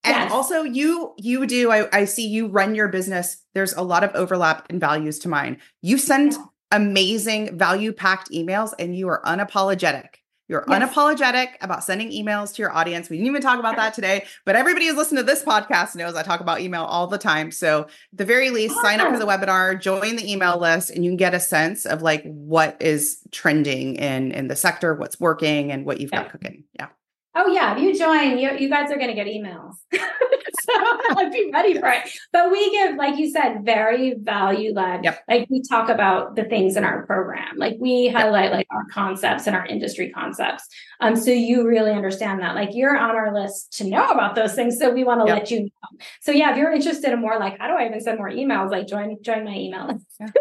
And 0.05 0.15
yes. 0.17 0.33
also 0.33 0.63
you 0.63 1.15
you 1.17 1.47
do 1.47 1.71
I, 1.71 1.89
I 1.97 2.05
see 2.07 2.27
you 2.27 2.49
run 2.49 2.75
your 2.75 2.89
business. 2.89 3.39
There's 3.55 3.73
a 3.75 3.83
lot 3.83 4.05
of 4.05 4.11
overlap 4.15 4.67
in 4.71 4.79
values 4.81 5.19
to 5.21 5.29
mine. 5.29 5.59
You 5.81 5.99
send 5.99 6.33
yeah. 6.33 6.45
amazing 6.73 7.57
value 7.57 7.93
packed 7.93 8.31
emails 8.31 8.73
and 8.79 8.97
you 8.97 9.09
are 9.09 9.23
unapologetic. 9.25 10.17
You're 10.49 10.65
yes. 10.69 10.83
unapologetic 10.83 11.53
about 11.63 11.83
sending 11.83 12.11
emails 12.11 12.53
to 12.55 12.63
your 12.63 12.73
audience. 12.73 13.09
We 13.09 13.17
didn't 13.17 13.29
even 13.29 13.41
talk 13.41 13.59
about 13.59 13.77
that 13.77 13.95
today, 13.95 14.27
but 14.45 14.55
everybody 14.55 14.87
who's 14.87 14.97
listened 14.97 15.17
to 15.19 15.25
this 15.25 15.43
podcast 15.43 15.95
knows 15.95 16.15
I 16.15 16.23
talk 16.23 16.41
about 16.41 16.61
email 16.61 16.83
all 16.83 17.07
the 17.07 17.17
time. 17.17 17.51
So, 17.51 17.85
at 17.85 17.89
the 18.13 18.27
very 18.27 18.51
least, 18.51 18.75
sign 18.83 19.01
up 19.01 19.11
for 19.11 19.19
the 19.19 19.25
webinar, 19.25 19.81
join 19.81 20.17
the 20.17 20.31
email 20.31 20.59
list, 20.59 20.91
and 20.91 21.05
you 21.05 21.11
can 21.11 21.17
get 21.17 21.33
a 21.33 21.41
sense 21.41 21.87
of 21.87 22.03
like 22.03 22.25
what 22.25 22.77
is 22.81 23.21
trending 23.31 23.97
in 23.97 24.33
in 24.33 24.49
the 24.49 24.57
sector, 24.57 24.95
what's 24.95 25.19
working, 25.19 25.73
and 25.73 25.87
what 25.87 26.01
you've 26.01 26.11
got 26.11 26.31
cooking. 26.31 26.65
Yeah. 26.75 26.89
Oh 27.35 27.47
yeah, 27.47 27.75
if 27.75 27.83
you 27.83 27.99
join, 27.99 28.39
you, 28.39 28.51
you 28.59 28.69
guys 28.69 28.91
are 28.91 28.97
going 28.97 29.09
to 29.09 29.15
get 29.15 29.27
emails. 29.27 29.75
so 29.93 31.31
be 31.31 31.51
ready 31.53 31.79
for 31.79 31.89
it. 31.89 32.11
But 32.31 32.51
we 32.51 32.71
give, 32.71 32.97
like 32.97 33.19
you 33.19 33.31
said, 33.31 33.65
very 33.65 34.15
value 34.15 34.75
led. 34.75 35.05
Yep. 35.05 35.25
Like 35.29 35.49
we 35.49 35.63
talk 35.63 35.89
about 35.89 36.37
the 36.37 36.45
things 36.45 36.77
in 36.77 36.85
our 36.85 37.07
program. 37.07 37.57
Like 37.57 37.77
we 37.81 38.09
highlight 38.09 38.51
yep. 38.51 38.53
like 38.53 38.67
our 38.71 38.85
concepts 38.91 39.47
and 39.47 39.57
our 39.57 39.65
industry 39.65 40.11
concepts. 40.11 40.69
Um, 41.01 41.17
so 41.17 41.31
you 41.31 41.67
really 41.67 41.93
understand 41.93 42.41
that. 42.43 42.55
Like 42.55 42.71
you're 42.73 42.97
on 42.97 43.17
our 43.17 43.33
list 43.35 43.73
to 43.79 43.85
know 43.85 44.07
about 44.09 44.35
those 44.35 44.55
things. 44.55 44.79
So 44.79 44.91
we 44.91 45.03
want 45.03 45.23
to 45.23 45.27
yep. 45.27 45.39
let 45.39 45.51
you 45.51 45.61
know. 45.63 45.99
So 46.21 46.33
yeah, 46.33 46.51
if 46.51 46.59
you're 46.59 46.73
interested 46.73 47.13
in 47.13 47.21
more, 47.21 47.39
like 47.39 47.59
how 47.59 47.69
do 47.69 47.75
I 47.75 47.87
even 47.87 48.01
send 48.01 48.19
more 48.19 48.31
emails? 48.31 48.71
Like 48.71 48.87
join 48.87 49.17
join 49.23 49.45
my 49.45 49.55
email 49.55 49.87
list. 49.87 50.07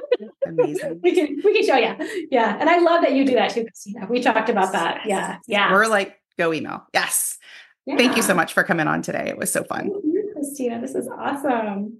Amazing. 0.45 0.99
we 1.01 1.15
can 1.15 1.41
we 1.43 1.53
can 1.53 1.65
show 1.65 1.77
you. 1.77 2.27
Yeah. 2.29 2.57
And 2.59 2.69
I 2.69 2.79
love 2.79 3.01
that 3.03 3.13
you 3.13 3.25
do 3.25 3.35
that 3.35 3.51
too, 3.51 3.63
Christina. 3.63 4.07
We 4.09 4.21
talked 4.21 4.49
about 4.49 4.73
that. 4.73 5.05
Yeah. 5.05 5.37
Yeah. 5.47 5.71
We're 5.71 5.87
like 5.87 6.20
go 6.37 6.53
email. 6.53 6.87
Yes. 6.93 7.37
Yeah. 7.85 7.97
Thank 7.97 8.15
you 8.15 8.21
so 8.21 8.33
much 8.33 8.53
for 8.53 8.63
coming 8.63 8.87
on 8.87 9.01
today. 9.01 9.27
It 9.27 9.37
was 9.37 9.51
so 9.51 9.63
fun. 9.63 9.87
You, 10.03 10.31
Christina. 10.33 10.79
This 10.79 10.95
is 10.95 11.07
awesome. 11.07 11.99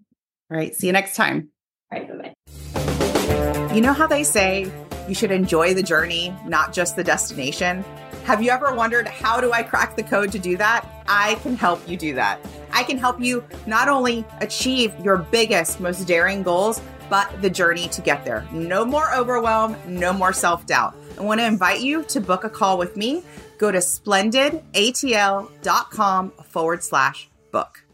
All 0.51 0.57
right. 0.57 0.75
See 0.75 0.87
you 0.87 0.93
next 0.93 1.15
time. 1.15 1.49
All 1.91 1.99
right. 1.99 2.07
Bye 2.07 2.33
bye. 2.45 3.75
You 3.75 3.81
know 3.81 3.93
how 3.93 4.07
they 4.07 4.23
say 4.23 4.71
you 5.07 5.15
should 5.15 5.31
enjoy 5.31 5.73
the 5.73 5.83
journey, 5.83 6.35
not 6.45 6.73
just 6.73 6.95
the 6.95 7.03
destination? 7.03 7.83
Have 8.25 8.43
you 8.43 8.51
ever 8.51 8.75
wondered 8.75 9.07
how 9.07 9.41
do 9.41 9.51
I 9.51 9.63
crack 9.63 9.95
the 9.95 10.03
code 10.03 10.31
to 10.33 10.39
do 10.39 10.55
that? 10.57 10.87
I 11.07 11.35
can 11.35 11.55
help 11.55 11.87
you 11.89 11.97
do 11.97 12.13
that. 12.15 12.39
I 12.71 12.83
can 12.83 12.97
help 12.97 13.19
you 13.19 13.43
not 13.65 13.89
only 13.89 14.23
achieve 14.39 14.93
your 15.03 15.17
biggest, 15.17 15.79
most 15.79 16.07
daring 16.07 16.43
goals, 16.43 16.81
but 17.09 17.29
the 17.41 17.49
journey 17.49 17.87
to 17.89 18.01
get 18.01 18.23
there. 18.23 18.45
No 18.51 18.85
more 18.85 19.13
overwhelm, 19.13 19.75
no 19.87 20.13
more 20.13 20.33
self 20.33 20.65
doubt. 20.65 20.95
I 21.21 21.23
want 21.23 21.39
to 21.39 21.45
invite 21.45 21.79
you 21.81 22.01
to 22.05 22.19
book 22.19 22.43
a 22.43 22.49
call 22.49 22.79
with 22.79 22.97
me. 22.97 23.21
Go 23.59 23.71
to 23.71 23.77
splendidatl.com 23.77 26.31
forward 26.31 26.83
slash 26.83 27.29
book. 27.51 27.85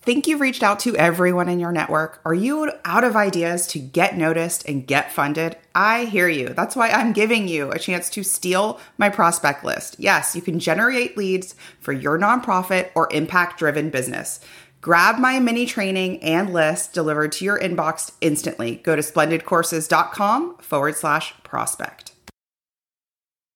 Think 0.00 0.26
you've 0.26 0.40
reached 0.40 0.62
out 0.62 0.80
to 0.80 0.96
everyone 0.96 1.50
in 1.50 1.60
your 1.60 1.72
network? 1.72 2.22
Are 2.24 2.32
you 2.32 2.72
out 2.86 3.04
of 3.04 3.16
ideas 3.16 3.66
to 3.68 3.78
get 3.78 4.16
noticed 4.16 4.66
and 4.66 4.86
get 4.86 5.12
funded? 5.12 5.58
I 5.74 6.06
hear 6.06 6.28
you. 6.28 6.48
That's 6.48 6.76
why 6.76 6.88
I'm 6.88 7.12
giving 7.12 7.48
you 7.48 7.70
a 7.70 7.78
chance 7.78 8.08
to 8.10 8.22
steal 8.22 8.80
my 8.96 9.10
prospect 9.10 9.62
list. 9.62 9.96
Yes, 9.98 10.34
you 10.34 10.40
can 10.40 10.58
generate 10.58 11.18
leads 11.18 11.54
for 11.80 11.92
your 11.92 12.18
nonprofit 12.18 12.88
or 12.94 13.12
impact 13.12 13.58
driven 13.58 13.90
business. 13.90 14.40
Grab 14.84 15.18
my 15.18 15.40
mini 15.40 15.64
training 15.64 16.22
and 16.22 16.52
list 16.52 16.92
delivered 16.92 17.32
to 17.32 17.42
your 17.46 17.58
inbox 17.58 18.12
instantly. 18.20 18.82
Go 18.82 18.94
to 18.94 19.00
splendidcourses.com 19.00 20.58
forward 20.58 20.94
slash 20.94 21.32
prospect. 21.42 22.13